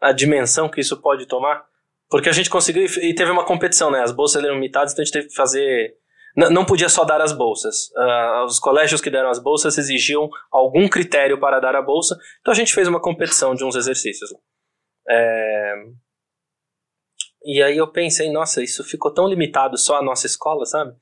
a 0.00 0.10
dimensão 0.10 0.70
que 0.70 0.80
isso 0.80 0.96
pode 1.02 1.26
tomar, 1.26 1.69
porque 2.10 2.28
a 2.28 2.32
gente 2.32 2.50
conseguiu 2.50 2.84
e 2.84 3.14
teve 3.14 3.30
uma 3.30 3.44
competição, 3.44 3.90
né? 3.90 4.02
As 4.02 4.10
bolsas 4.10 4.42
eram 4.42 4.56
limitadas, 4.56 4.92
então 4.92 5.02
a 5.02 5.04
gente 5.04 5.12
teve 5.12 5.28
que 5.28 5.34
fazer. 5.34 5.96
N 6.36 6.50
não 6.50 6.66
podia 6.66 6.88
só 6.88 7.04
dar 7.04 7.20
as 7.20 7.32
bolsas. 7.32 7.88
Uh, 7.96 8.44
os 8.44 8.58
colégios 8.58 9.00
que 9.00 9.10
deram 9.10 9.30
as 9.30 9.38
bolsas 9.38 9.78
exigiam 9.78 10.28
algum 10.50 10.88
critério 10.88 11.38
para 11.38 11.60
dar 11.60 11.76
a 11.76 11.82
bolsa, 11.82 12.18
então 12.40 12.52
a 12.52 12.54
gente 12.54 12.74
fez 12.74 12.88
uma 12.88 13.00
competição 13.00 13.54
de 13.54 13.64
uns 13.64 13.76
exercícios. 13.76 14.30
É... 15.08 15.74
E 17.44 17.62
aí 17.62 17.76
eu 17.76 17.90
pensei, 17.90 18.30
nossa, 18.30 18.62
isso 18.62 18.84
ficou 18.84 19.14
tão 19.14 19.28
limitado 19.28 19.78
só 19.78 19.96
à 19.96 20.02
nossa 20.02 20.26
escola, 20.26 20.66
sabe? 20.66 20.94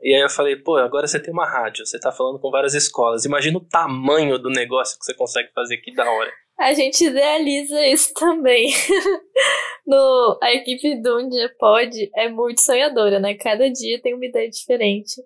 E 0.00 0.14
aí 0.14 0.20
eu 0.20 0.28
falei, 0.28 0.56
pô, 0.56 0.76
agora 0.76 1.06
você 1.06 1.18
tem 1.18 1.32
uma 1.32 1.46
rádio, 1.46 1.84
você 1.86 1.98
tá 1.98 2.12
falando 2.12 2.38
com 2.38 2.50
várias 2.50 2.74
escolas. 2.74 3.24
Imagina 3.24 3.56
o 3.56 3.64
tamanho 3.64 4.38
do 4.38 4.50
negócio 4.50 4.98
que 4.98 5.04
você 5.04 5.14
consegue 5.14 5.50
fazer, 5.54 5.78
que 5.78 5.92
da 5.94 6.08
hora. 6.08 6.30
A 6.58 6.72
gente 6.72 7.04
idealiza 7.04 7.86
isso 7.86 8.14
também. 8.14 8.72
no, 9.86 10.38
a 10.42 10.52
equipe 10.54 11.00
do 11.02 11.18
Um 11.18 11.28
Dia 11.28 11.54
Pode 11.58 12.10
é 12.14 12.28
muito 12.28 12.60
sonhadora, 12.60 13.20
né? 13.20 13.34
Cada 13.34 13.70
dia 13.70 14.00
tem 14.00 14.14
uma 14.14 14.24
ideia 14.24 14.48
diferente. 14.48 15.22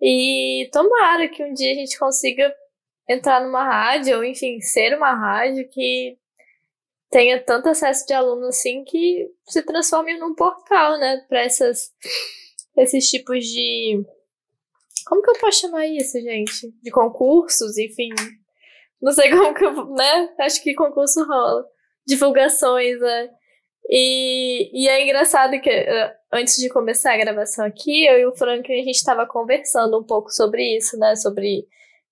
E 0.00 0.68
tomara 0.72 1.28
que 1.28 1.44
um 1.44 1.52
dia 1.52 1.72
a 1.72 1.74
gente 1.74 1.98
consiga 1.98 2.52
entrar 3.08 3.40
numa 3.40 3.64
rádio, 3.64 4.16
ou 4.16 4.24
enfim, 4.24 4.60
ser 4.60 4.96
uma 4.96 5.14
rádio 5.14 5.68
que 5.68 6.18
tenha 7.10 7.40
tanto 7.40 7.68
acesso 7.68 8.04
de 8.06 8.12
alunos 8.12 8.48
assim 8.48 8.82
que 8.82 9.30
se 9.46 9.62
transforme 9.62 10.18
num 10.18 10.34
portal, 10.34 10.98
né? 10.98 11.24
Para 11.28 11.42
essas 11.42 11.92
esses 12.76 13.08
tipos 13.08 13.44
de. 13.44 14.04
Como 15.06 15.22
que 15.22 15.30
eu 15.30 15.38
posso 15.38 15.60
chamar 15.60 15.86
isso, 15.86 16.20
gente? 16.20 16.72
De 16.82 16.90
concursos, 16.90 17.78
enfim, 17.78 18.08
não 19.04 19.12
sei 19.12 19.30
como 19.30 19.54
que 19.54 19.64
né? 19.94 20.30
Acho 20.40 20.62
que 20.62 20.74
concurso 20.74 21.22
rola. 21.26 21.62
Divulgações, 22.06 22.98
né? 22.98 23.30
E, 23.90 24.70
e 24.72 24.88
é 24.88 25.04
engraçado 25.04 25.60
que 25.60 25.70
uh, 25.70 26.10
antes 26.32 26.56
de 26.56 26.70
começar 26.70 27.12
a 27.12 27.18
gravação 27.18 27.66
aqui, 27.66 28.06
eu 28.06 28.18
e 28.18 28.26
o 28.26 28.34
Franklin, 28.34 28.80
a 28.80 28.84
gente 28.84 28.96
estava 28.96 29.26
conversando 29.26 30.00
um 30.00 30.02
pouco 30.02 30.30
sobre 30.30 30.78
isso, 30.78 30.98
né? 30.98 31.14
Sobre 31.16 31.66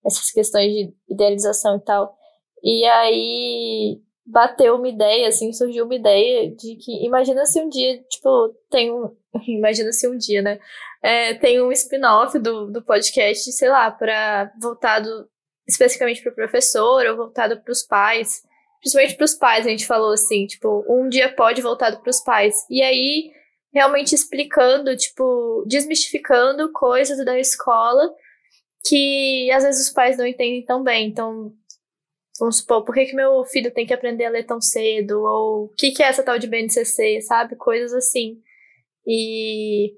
essas 0.05 0.31
questões 0.31 0.71
de 0.71 0.95
idealização 1.09 1.79
e 1.79 1.81
tal. 1.81 2.15
E 2.63 2.85
aí 2.85 4.01
bateu 4.27 4.77
uma 4.77 4.89
ideia, 4.89 5.29
assim, 5.29 5.51
surgiu 5.51 5.87
uma 5.87 5.95
ideia 5.95 6.55
de 6.55 6.77
que 6.77 7.07
imagina 7.07 7.47
se 7.47 7.59
um 7.59 7.71
dia, 7.71 8.03
tipo, 8.03 8.55
tem 8.71 8.93
um. 8.93 9.17
Imagina 9.49 9.93
se 9.93 10.07
um 10.07 10.17
dia, 10.19 10.43
né? 10.43 10.59
É, 11.03 11.33
tem 11.33 11.61
um 11.63 11.73
spin-off 11.73 12.39
do, 12.39 12.71
do 12.71 12.83
podcast, 12.85 13.51
sei 13.51 13.71
lá, 13.71 13.91
para 13.91 14.53
voltado 14.61 15.27
especificamente 15.73 16.23
para 16.23 16.33
o 16.33 16.35
professor 16.35 17.07
ou 17.07 17.17
voltado 17.17 17.61
para 17.61 17.73
os 17.73 17.83
pais. 17.83 18.43
Principalmente 18.81 19.17
para 19.17 19.25
os 19.25 19.35
pais, 19.35 19.67
a 19.67 19.71
gente 19.71 19.87
falou 19.87 20.13
assim, 20.13 20.47
tipo, 20.47 20.85
um 20.89 21.09
dia 21.09 21.33
pode 21.35 21.63
voltado 21.63 22.01
para 22.01 22.11
os 22.11 22.21
pais. 22.21 22.55
E 22.71 22.83
aí, 22.83 23.31
realmente 23.73 24.15
explicando, 24.15 24.97
tipo, 24.97 25.65
desmistificando 25.67 26.71
coisas 26.73 27.25
da 27.25 27.39
escola 27.39 28.13
que 28.85 29.49
às 29.53 29.63
vezes 29.63 29.87
os 29.87 29.93
pais 29.93 30.19
não 30.19 30.27
entendem 30.27 30.65
tão 30.65 30.83
bem. 30.83 31.07
Então, 31.07 31.53
Vamos 32.43 32.59
supor, 32.59 32.85
por 32.85 32.95
que, 32.95 33.07
que 33.07 33.15
meu 33.15 33.45
filho 33.45 33.73
tem 33.73 33.87
que 33.87 33.95
aprender 33.95 34.25
a 34.25 34.31
ler 34.31 34.45
tão 34.45 34.61
cedo? 34.61 35.23
Ou 35.23 35.65
o 35.67 35.69
que, 35.77 35.93
que 35.93 36.03
é 36.03 36.07
essa 36.07 36.23
tal 36.23 36.39
de 36.39 36.49
BNCC, 36.49 37.21
sabe? 37.21 37.55
Coisas 37.57 37.93
assim. 37.93 38.41
E 39.07 39.95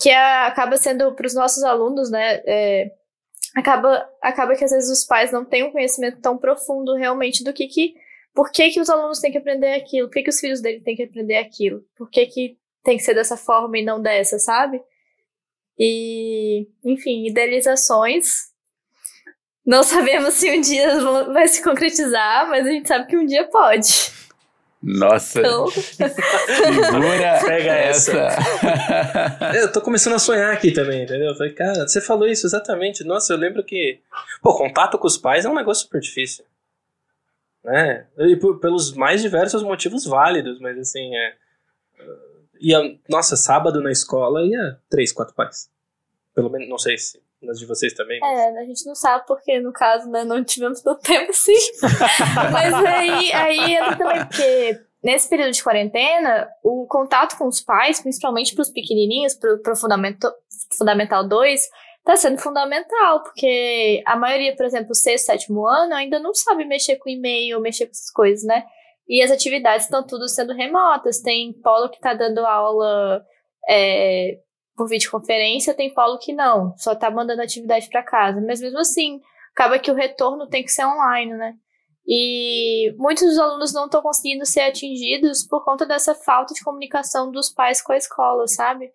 que 0.00 0.10
é, 0.10 0.46
acaba 0.46 0.76
sendo 0.76 1.12
para 1.14 1.26
os 1.26 1.34
nossos 1.34 1.64
alunos, 1.64 2.10
né? 2.10 2.42
É, 2.46 2.92
acaba, 3.54 4.08
acaba 4.22 4.54
que 4.54 4.64
às 4.64 4.70
vezes 4.70 4.90
os 4.90 5.04
pais 5.04 5.32
não 5.32 5.44
têm 5.44 5.64
um 5.64 5.72
conhecimento 5.72 6.20
tão 6.20 6.36
profundo 6.38 6.94
realmente 6.94 7.42
do 7.42 7.52
que 7.52 7.66
que. 7.66 7.94
Por 8.34 8.50
que, 8.52 8.70
que 8.70 8.80
os 8.80 8.88
alunos 8.88 9.18
têm 9.18 9.32
que 9.32 9.38
aprender 9.38 9.74
aquilo? 9.74 10.08
Por 10.08 10.14
que, 10.14 10.22
que 10.22 10.30
os 10.30 10.38
filhos 10.40 10.60
dele 10.60 10.80
têm 10.80 10.94
que 10.94 11.02
aprender 11.02 11.36
aquilo? 11.36 11.84
Por 11.96 12.08
que, 12.10 12.26
que 12.26 12.58
tem 12.84 12.96
que 12.96 13.02
ser 13.02 13.14
dessa 13.14 13.36
forma 13.36 13.78
e 13.78 13.84
não 13.84 14.00
dessa, 14.00 14.38
sabe? 14.38 14.80
E, 15.78 16.68
enfim, 16.84 17.26
idealizações 17.26 18.48
não 19.68 19.82
sabemos 19.82 20.34
se 20.34 20.50
um 20.50 20.60
dia 20.60 20.98
vai 21.32 21.46
se 21.46 21.62
concretizar, 21.62 22.48
mas 22.48 22.66
a 22.66 22.70
gente 22.70 22.88
sabe 22.88 23.06
que 23.06 23.18
um 23.18 23.26
dia 23.26 23.46
pode. 23.48 24.17
Nossa. 24.82 25.40
Então... 25.40 25.66
Segura 25.68 27.40
Pega 27.44 27.72
essa. 27.72 28.28
eu 29.56 29.72
tô 29.72 29.80
começando 29.80 30.14
a 30.14 30.18
sonhar 30.18 30.52
aqui 30.52 30.70
também, 30.70 31.02
entendeu? 31.02 31.28
Eu 31.28 31.34
falei, 31.34 31.52
cara, 31.52 31.86
você 31.86 32.00
falou 32.00 32.28
isso 32.28 32.46
exatamente. 32.46 33.04
Nossa, 33.04 33.32
eu 33.32 33.36
lembro 33.36 33.64
que. 33.64 34.00
Pô, 34.40 34.56
contato 34.56 34.98
com 34.98 35.06
os 35.06 35.18
pais 35.18 35.44
é 35.44 35.48
um 35.48 35.54
negócio 35.54 35.84
super 35.84 36.00
difícil. 36.00 36.44
Né? 37.64 38.06
E 38.18 38.36
por, 38.36 38.60
pelos 38.60 38.92
mais 38.92 39.20
diversos 39.20 39.62
motivos 39.62 40.04
válidos, 40.04 40.60
mas 40.60 40.78
assim, 40.78 41.14
é. 41.16 41.34
Ia, 42.60 42.98
nossa, 43.08 43.36
sábado 43.36 43.80
na 43.80 43.90
escola 43.90 44.42
ia 44.44 44.78
três, 44.88 45.12
quatro 45.12 45.34
pais. 45.34 45.68
Pelo 46.34 46.50
menos, 46.50 46.68
não 46.68 46.78
sei 46.78 46.96
se 46.98 47.20
nas 47.42 47.58
de 47.58 47.66
vocês 47.66 47.94
também? 47.94 48.18
É, 48.22 48.58
a 48.58 48.64
gente 48.64 48.84
não 48.86 48.94
sabe 48.94 49.24
porque, 49.26 49.60
no 49.60 49.72
caso, 49.72 50.10
né, 50.10 50.24
não 50.24 50.42
tivemos 50.44 50.80
tanto 50.82 51.00
tempo 51.02 51.30
assim. 51.30 51.54
Mas 52.52 52.74
aí, 52.74 53.32
aí 53.32 53.74
entra 53.74 53.96
também, 53.96 54.26
porque 54.26 54.80
nesse 55.02 55.28
período 55.28 55.52
de 55.52 55.62
quarentena, 55.62 56.48
o 56.62 56.86
contato 56.86 57.36
com 57.36 57.46
os 57.46 57.60
pais, 57.60 58.00
principalmente 58.00 58.54
para 58.54 58.62
os 58.62 58.70
pequenininhos, 58.70 59.34
para 59.34 59.72
o 59.72 59.76
fundamental, 59.76 60.32
fundamental 60.76 61.26
2, 61.26 61.60
está 61.98 62.16
sendo 62.16 62.38
fundamental, 62.38 63.22
porque 63.22 64.02
a 64.06 64.16
maioria, 64.16 64.56
por 64.56 64.66
exemplo, 64.66 64.94
sexto, 64.94 65.26
sétimo 65.26 65.66
ano, 65.66 65.94
ainda 65.94 66.18
não 66.18 66.34
sabe 66.34 66.64
mexer 66.64 66.96
com 66.96 67.08
e-mail, 67.08 67.60
mexer 67.60 67.86
com 67.86 67.92
essas 67.92 68.10
coisas, 68.10 68.44
né? 68.44 68.64
E 69.08 69.22
as 69.22 69.30
atividades 69.30 69.86
estão 69.86 70.06
tudo 70.06 70.28
sendo 70.28 70.52
remotas. 70.52 71.20
Tem 71.20 71.52
polo 71.62 71.88
que 71.88 71.96
está 71.96 72.12
dando 72.12 72.44
aula 72.44 73.24
é, 73.68 74.38
por 74.78 74.88
videoconferência, 74.88 75.74
tem 75.74 75.92
polo 75.92 76.18
que 76.18 76.32
não, 76.32 76.72
só 76.78 76.94
tá 76.94 77.10
mandando 77.10 77.42
atividade 77.42 77.88
para 77.90 78.02
casa. 78.02 78.40
Mas 78.40 78.60
mesmo 78.60 78.78
assim, 78.78 79.20
acaba 79.52 79.78
que 79.78 79.90
o 79.90 79.94
retorno 79.94 80.46
tem 80.46 80.62
que 80.62 80.70
ser 80.70 80.86
online, 80.86 81.34
né? 81.34 81.54
E 82.06 82.94
muitos 82.96 83.24
dos 83.24 83.38
alunos 83.38 83.74
não 83.74 83.86
estão 83.86 84.00
conseguindo 84.00 84.46
ser 84.46 84.60
atingidos 84.60 85.44
por 85.46 85.62
conta 85.64 85.84
dessa 85.84 86.14
falta 86.14 86.54
de 86.54 86.62
comunicação 86.62 87.30
dos 87.30 87.50
pais 87.50 87.82
com 87.82 87.92
a 87.92 87.98
escola, 87.98 88.46
sabe? 88.46 88.90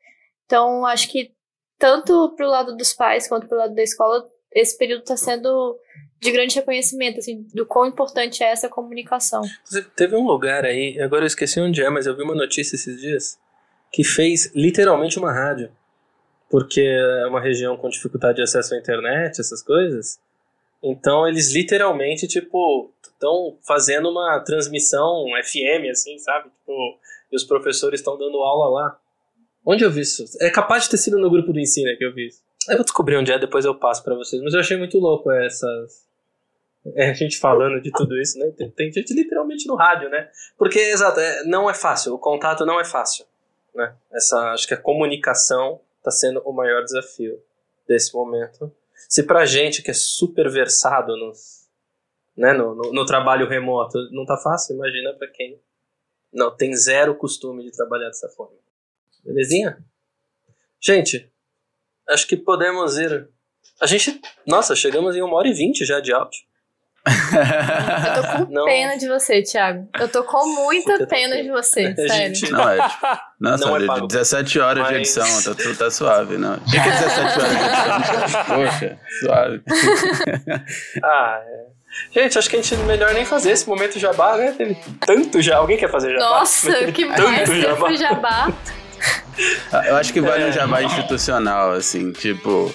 Então, 0.45 0.85
acho 0.85 1.11
que 1.11 1.31
tanto 1.77 2.33
pro 2.35 2.47
lado 2.47 2.75
dos 2.75 2.93
pais 2.93 3.27
quanto 3.27 3.47
pro 3.47 3.57
lado 3.57 3.75
da 3.75 3.83
escola, 3.83 4.27
esse 4.51 4.75
período 4.77 5.01
está 5.01 5.17
sendo 5.17 5.77
de 6.19 6.31
grande 6.31 6.55
reconhecimento, 6.55 7.19
assim, 7.19 7.45
do 7.53 7.65
quão 7.65 7.85
importante 7.85 8.41
é 8.41 8.47
essa 8.47 8.69
comunicação. 8.69 9.41
Teve 9.95 10.15
um 10.15 10.25
lugar 10.25 10.65
aí, 10.65 10.99
agora 11.01 11.23
eu 11.23 11.27
esqueci 11.27 11.59
onde 11.59 11.83
é, 11.83 11.89
mas 11.89 12.07
eu 12.07 12.15
vi 12.15 12.23
uma 12.23 12.33
notícia 12.33 12.75
esses 12.75 12.99
dias, 12.99 13.37
que 13.93 14.03
fez 14.03 14.51
literalmente 14.55 15.19
uma 15.19 15.31
rádio, 15.31 15.71
porque 16.49 16.81
é 16.81 17.27
uma 17.27 17.39
região 17.39 17.77
com 17.77 17.87
dificuldade 17.87 18.37
de 18.37 18.41
acesso 18.41 18.73
à 18.73 18.77
internet, 18.77 19.39
essas 19.39 19.61
coisas. 19.61 20.19
Então 20.81 21.27
eles 21.27 21.53
literalmente, 21.53 22.27
tipo, 22.27 22.91
estão 23.03 23.55
fazendo 23.61 24.09
uma 24.09 24.39
transmissão 24.39 25.25
FM, 25.43 25.91
assim, 25.91 26.17
sabe? 26.17 26.49
Tipo, 26.49 26.99
e 27.31 27.35
os 27.35 27.43
professores 27.43 27.99
estão 27.99 28.17
dando 28.17 28.39
aula 28.39 28.67
lá. 28.67 28.99
Onde 29.65 29.83
eu 29.83 29.91
vi 29.91 30.01
isso? 30.01 30.25
É 30.41 30.49
capaz 30.49 30.83
de 30.83 30.89
ter 30.89 30.97
sido 30.97 31.19
no 31.19 31.29
grupo 31.29 31.53
do 31.53 31.59
Ensina 31.59 31.95
que 31.95 32.03
eu 32.03 32.13
vi 32.13 32.27
isso. 32.27 32.41
Eu 32.67 32.77
vou 32.77 32.83
descobrir 32.83 33.17
onde 33.17 33.31
é, 33.31 33.37
depois 33.37 33.63
eu 33.63 33.75
passo 33.75 34.03
para 34.03 34.15
vocês. 34.15 34.41
Mas 34.41 34.53
eu 34.53 34.59
achei 34.59 34.75
muito 34.75 34.97
louco 34.97 35.31
essas. 35.31 36.03
É, 36.95 37.11
a 37.11 37.13
gente 37.13 37.37
falando 37.37 37.81
de 37.81 37.91
tudo 37.91 38.19
isso, 38.19 38.37
né? 38.39 38.51
Tem, 38.57 38.69
tem 38.71 38.91
gente 38.91 39.13
literalmente 39.13 39.67
no 39.67 39.75
rádio, 39.75 40.09
né? 40.09 40.29
Porque, 40.57 40.79
exato, 40.79 41.19
é, 41.19 41.45
não 41.45 41.69
é 41.69 41.73
fácil, 41.73 42.13
o 42.13 42.19
contato 42.19 42.65
não 42.65 42.79
é 42.79 42.83
fácil. 42.83 43.25
Né? 43.73 43.95
Essa, 44.11 44.51
acho 44.51 44.67
que 44.67 44.73
a 44.73 44.81
comunicação 44.81 45.81
está 45.97 46.11
sendo 46.11 46.41
o 46.41 46.53
maior 46.53 46.83
desafio 46.83 47.41
desse 47.87 48.13
momento. 48.13 48.71
Se 49.09 49.23
para 49.23 49.45
gente 49.45 49.81
que 49.81 49.91
é 49.91 49.93
super 49.93 50.49
versado 50.49 51.15
no, 51.17 51.31
né, 52.37 52.53
no, 52.53 52.75
no, 52.75 52.93
no 52.93 53.05
trabalho 53.05 53.47
remoto 53.47 53.97
não 54.11 54.25
tá 54.25 54.37
fácil, 54.37 54.75
imagina 54.75 55.13
para 55.13 55.27
quem 55.27 55.61
não 56.31 56.55
tem 56.55 56.75
zero 56.75 57.15
costume 57.15 57.63
de 57.63 57.71
trabalhar 57.71 58.07
dessa 58.07 58.29
forma. 58.29 58.57
Belezinha? 59.23 59.83
Gente, 60.81 61.31
acho 62.09 62.27
que 62.27 62.35
podemos 62.35 62.97
ir. 62.97 63.29
A 63.79 63.85
gente. 63.85 64.19
Nossa, 64.45 64.75
chegamos 64.75 65.15
em 65.15 65.21
uma 65.21 65.35
hora 65.37 65.47
e 65.47 65.53
vinte 65.53 65.85
já 65.85 65.99
de 65.99 66.11
áudio. 66.11 66.41
Eu 67.05 68.21
tô 68.21 68.45
com 68.45 68.51
não. 68.53 68.65
pena 68.65 68.97
de 68.97 69.07
você, 69.07 69.41
Thiago. 69.41 69.87
Eu 69.99 70.07
tô 70.07 70.23
com 70.23 70.45
muita 70.63 71.05
pena 71.05 71.41
de 71.41 71.49
você, 71.49 71.93
sério. 71.95 72.35
Gente... 72.35 72.51
Não, 72.51 72.69
é, 72.69 72.87
tipo, 72.87 73.07
nossa, 73.39 73.65
não 73.65 73.75
é 73.75 73.85
pago. 73.85 74.07
17 74.07 74.59
horas 74.59 74.83
Mas... 74.83 74.89
de 74.89 74.95
edição, 74.99 75.53
tá, 75.53 75.75
tá 75.77 75.91
suave, 75.91 76.37
não. 76.37 76.55
O 76.55 76.61
que 76.61 76.77
é 76.77 76.83
17 76.83 77.39
horas 77.39 77.49
de 77.49 78.23
edição? 78.23 78.45
Poxa, 78.55 78.99
suave. 79.19 79.61
ah, 81.03 81.41
é. 81.45 81.73
Gente, 82.11 82.39
acho 82.39 82.49
que 82.49 82.55
a 82.55 82.61
gente 82.61 82.75
melhor 82.83 83.13
nem 83.13 83.25
fazer 83.25 83.51
esse 83.51 83.67
momento 83.67 83.99
jabá, 83.99 84.35
né? 84.37 84.53
Teve 84.57 84.77
tanto 85.05 85.41
já. 85.41 85.57
Alguém 85.57 85.77
quer 85.77 85.91
fazer 85.91 86.13
jabá? 86.13 86.39
Nossa, 86.39 86.91
que 86.91 87.05
mais 87.05 87.49
jabá. 87.61 87.93
jabá. 87.93 88.53
Ah, 89.71 89.87
eu 89.87 89.95
acho 89.97 90.13
que 90.13 90.21
vale 90.21 90.43
é. 90.43 90.47
um 90.47 90.51
jabá 90.51 90.81
institucional, 90.81 91.71
assim, 91.71 92.11
tipo 92.11 92.73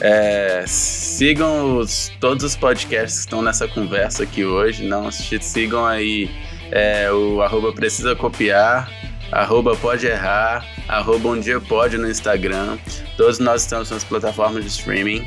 é, 0.00 0.64
sigam 0.66 1.76
os, 1.76 2.10
todos 2.20 2.44
os 2.44 2.56
podcasts 2.56 3.20
que 3.20 3.20
estão 3.26 3.42
nessa 3.42 3.68
conversa 3.68 4.22
aqui 4.22 4.44
hoje. 4.44 4.84
Não 4.84 5.10
sigam 5.10 5.84
aí 5.84 6.30
é, 6.70 7.10
o 7.12 7.42
arroba 7.42 7.72
precisa 7.72 8.14
copiar, 8.14 8.90
arroba 9.30 9.76
pode 9.76 10.06
errar, 10.06 10.64
arroba 10.88 11.28
um 11.28 11.40
dia 11.40 11.60
pode 11.60 11.98
no 11.98 12.08
Instagram. 12.08 12.78
Todos 13.16 13.38
nós 13.38 13.62
estamos 13.62 13.90
nas 13.90 14.04
plataformas 14.04 14.64
de 14.64 14.70
streaming. 14.70 15.26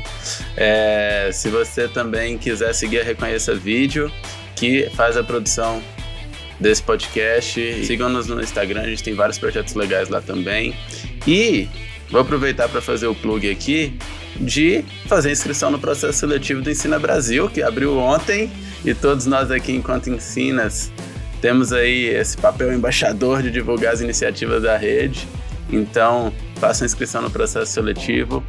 É, 0.56 1.30
se 1.32 1.48
você 1.48 1.86
também 1.86 2.36
quiser 2.36 2.72
seguir 2.74 3.00
a 3.00 3.04
Reconheça 3.04 3.54
Vídeo, 3.54 4.10
que 4.56 4.90
faz 4.94 5.16
a 5.16 5.22
produção 5.22 5.82
desse 6.58 6.82
podcast, 6.82 7.84
sigam-nos 7.84 8.26
no 8.26 8.40
Instagram, 8.40 8.82
a 8.82 8.88
gente 8.88 9.02
tem 9.02 9.14
vários 9.14 9.38
projetos 9.38 9.74
legais 9.74 10.08
lá 10.08 10.20
também. 10.20 10.74
E 11.26 11.68
vou 12.14 12.20
aproveitar 12.20 12.68
para 12.68 12.80
fazer 12.80 13.08
o 13.08 13.14
plug 13.14 13.50
aqui 13.50 13.98
de 14.36 14.84
fazer 15.08 15.32
inscrição 15.32 15.68
no 15.68 15.80
processo 15.80 16.20
seletivo 16.20 16.62
do 16.62 16.70
Ensina 16.70 16.96
Brasil, 16.96 17.50
que 17.50 17.60
abriu 17.60 17.98
ontem, 17.98 18.52
e 18.84 18.94
todos 18.94 19.26
nós 19.26 19.50
aqui, 19.50 19.72
enquanto 19.72 20.10
ensinas, 20.10 20.92
temos 21.40 21.72
aí 21.72 22.04
esse 22.04 22.36
papel 22.36 22.72
embaixador 22.72 23.42
de 23.42 23.50
divulgar 23.50 23.92
as 23.92 24.00
iniciativas 24.00 24.62
da 24.62 24.76
rede. 24.76 25.26
Então, 25.68 26.32
faça 26.60 26.84
a 26.84 26.86
inscrição 26.86 27.20
no 27.20 27.32
processo 27.32 27.72
seletivo. 27.72 28.44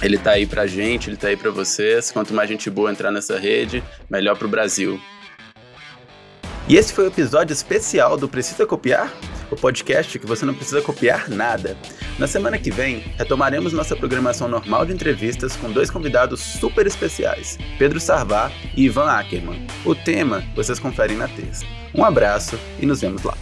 Ele 0.00 0.14
está 0.14 0.30
aí 0.30 0.46
pra 0.46 0.64
gente, 0.64 1.08
ele 1.08 1.16
está 1.16 1.26
aí 1.26 1.36
para 1.36 1.50
vocês. 1.50 2.12
Quanto 2.12 2.32
mais 2.32 2.48
gente 2.48 2.70
boa 2.70 2.92
entrar 2.92 3.10
nessa 3.10 3.36
rede, 3.40 3.82
melhor 4.08 4.38
para 4.38 4.46
o 4.46 4.50
Brasil. 4.50 5.00
E 6.68 6.76
esse 6.76 6.92
foi 6.92 7.06
o 7.06 7.08
episódio 7.08 7.52
especial 7.52 8.16
do 8.16 8.28
Precisa 8.28 8.64
Copiar? 8.64 9.12
O 9.54 9.56
podcast 9.56 10.18
que 10.18 10.26
você 10.26 10.44
não 10.44 10.52
precisa 10.52 10.82
copiar 10.82 11.30
nada. 11.30 11.76
Na 12.18 12.26
semana 12.26 12.58
que 12.58 12.72
vem, 12.72 12.98
retomaremos 13.16 13.72
nossa 13.72 13.94
programação 13.94 14.48
normal 14.48 14.84
de 14.84 14.92
entrevistas 14.92 15.54
com 15.54 15.70
dois 15.70 15.88
convidados 15.88 16.40
super 16.40 16.88
especiais, 16.88 17.56
Pedro 17.78 18.00
Sarvá 18.00 18.50
e 18.76 18.86
Ivan 18.86 19.08
Ackerman. 19.08 19.64
O 19.84 19.94
tema 19.94 20.42
vocês 20.56 20.80
conferem 20.80 21.16
na 21.16 21.28
terça. 21.28 21.64
Um 21.94 22.04
abraço 22.04 22.58
e 22.80 22.84
nos 22.84 23.00
vemos 23.00 23.22
lá. 23.22 23.38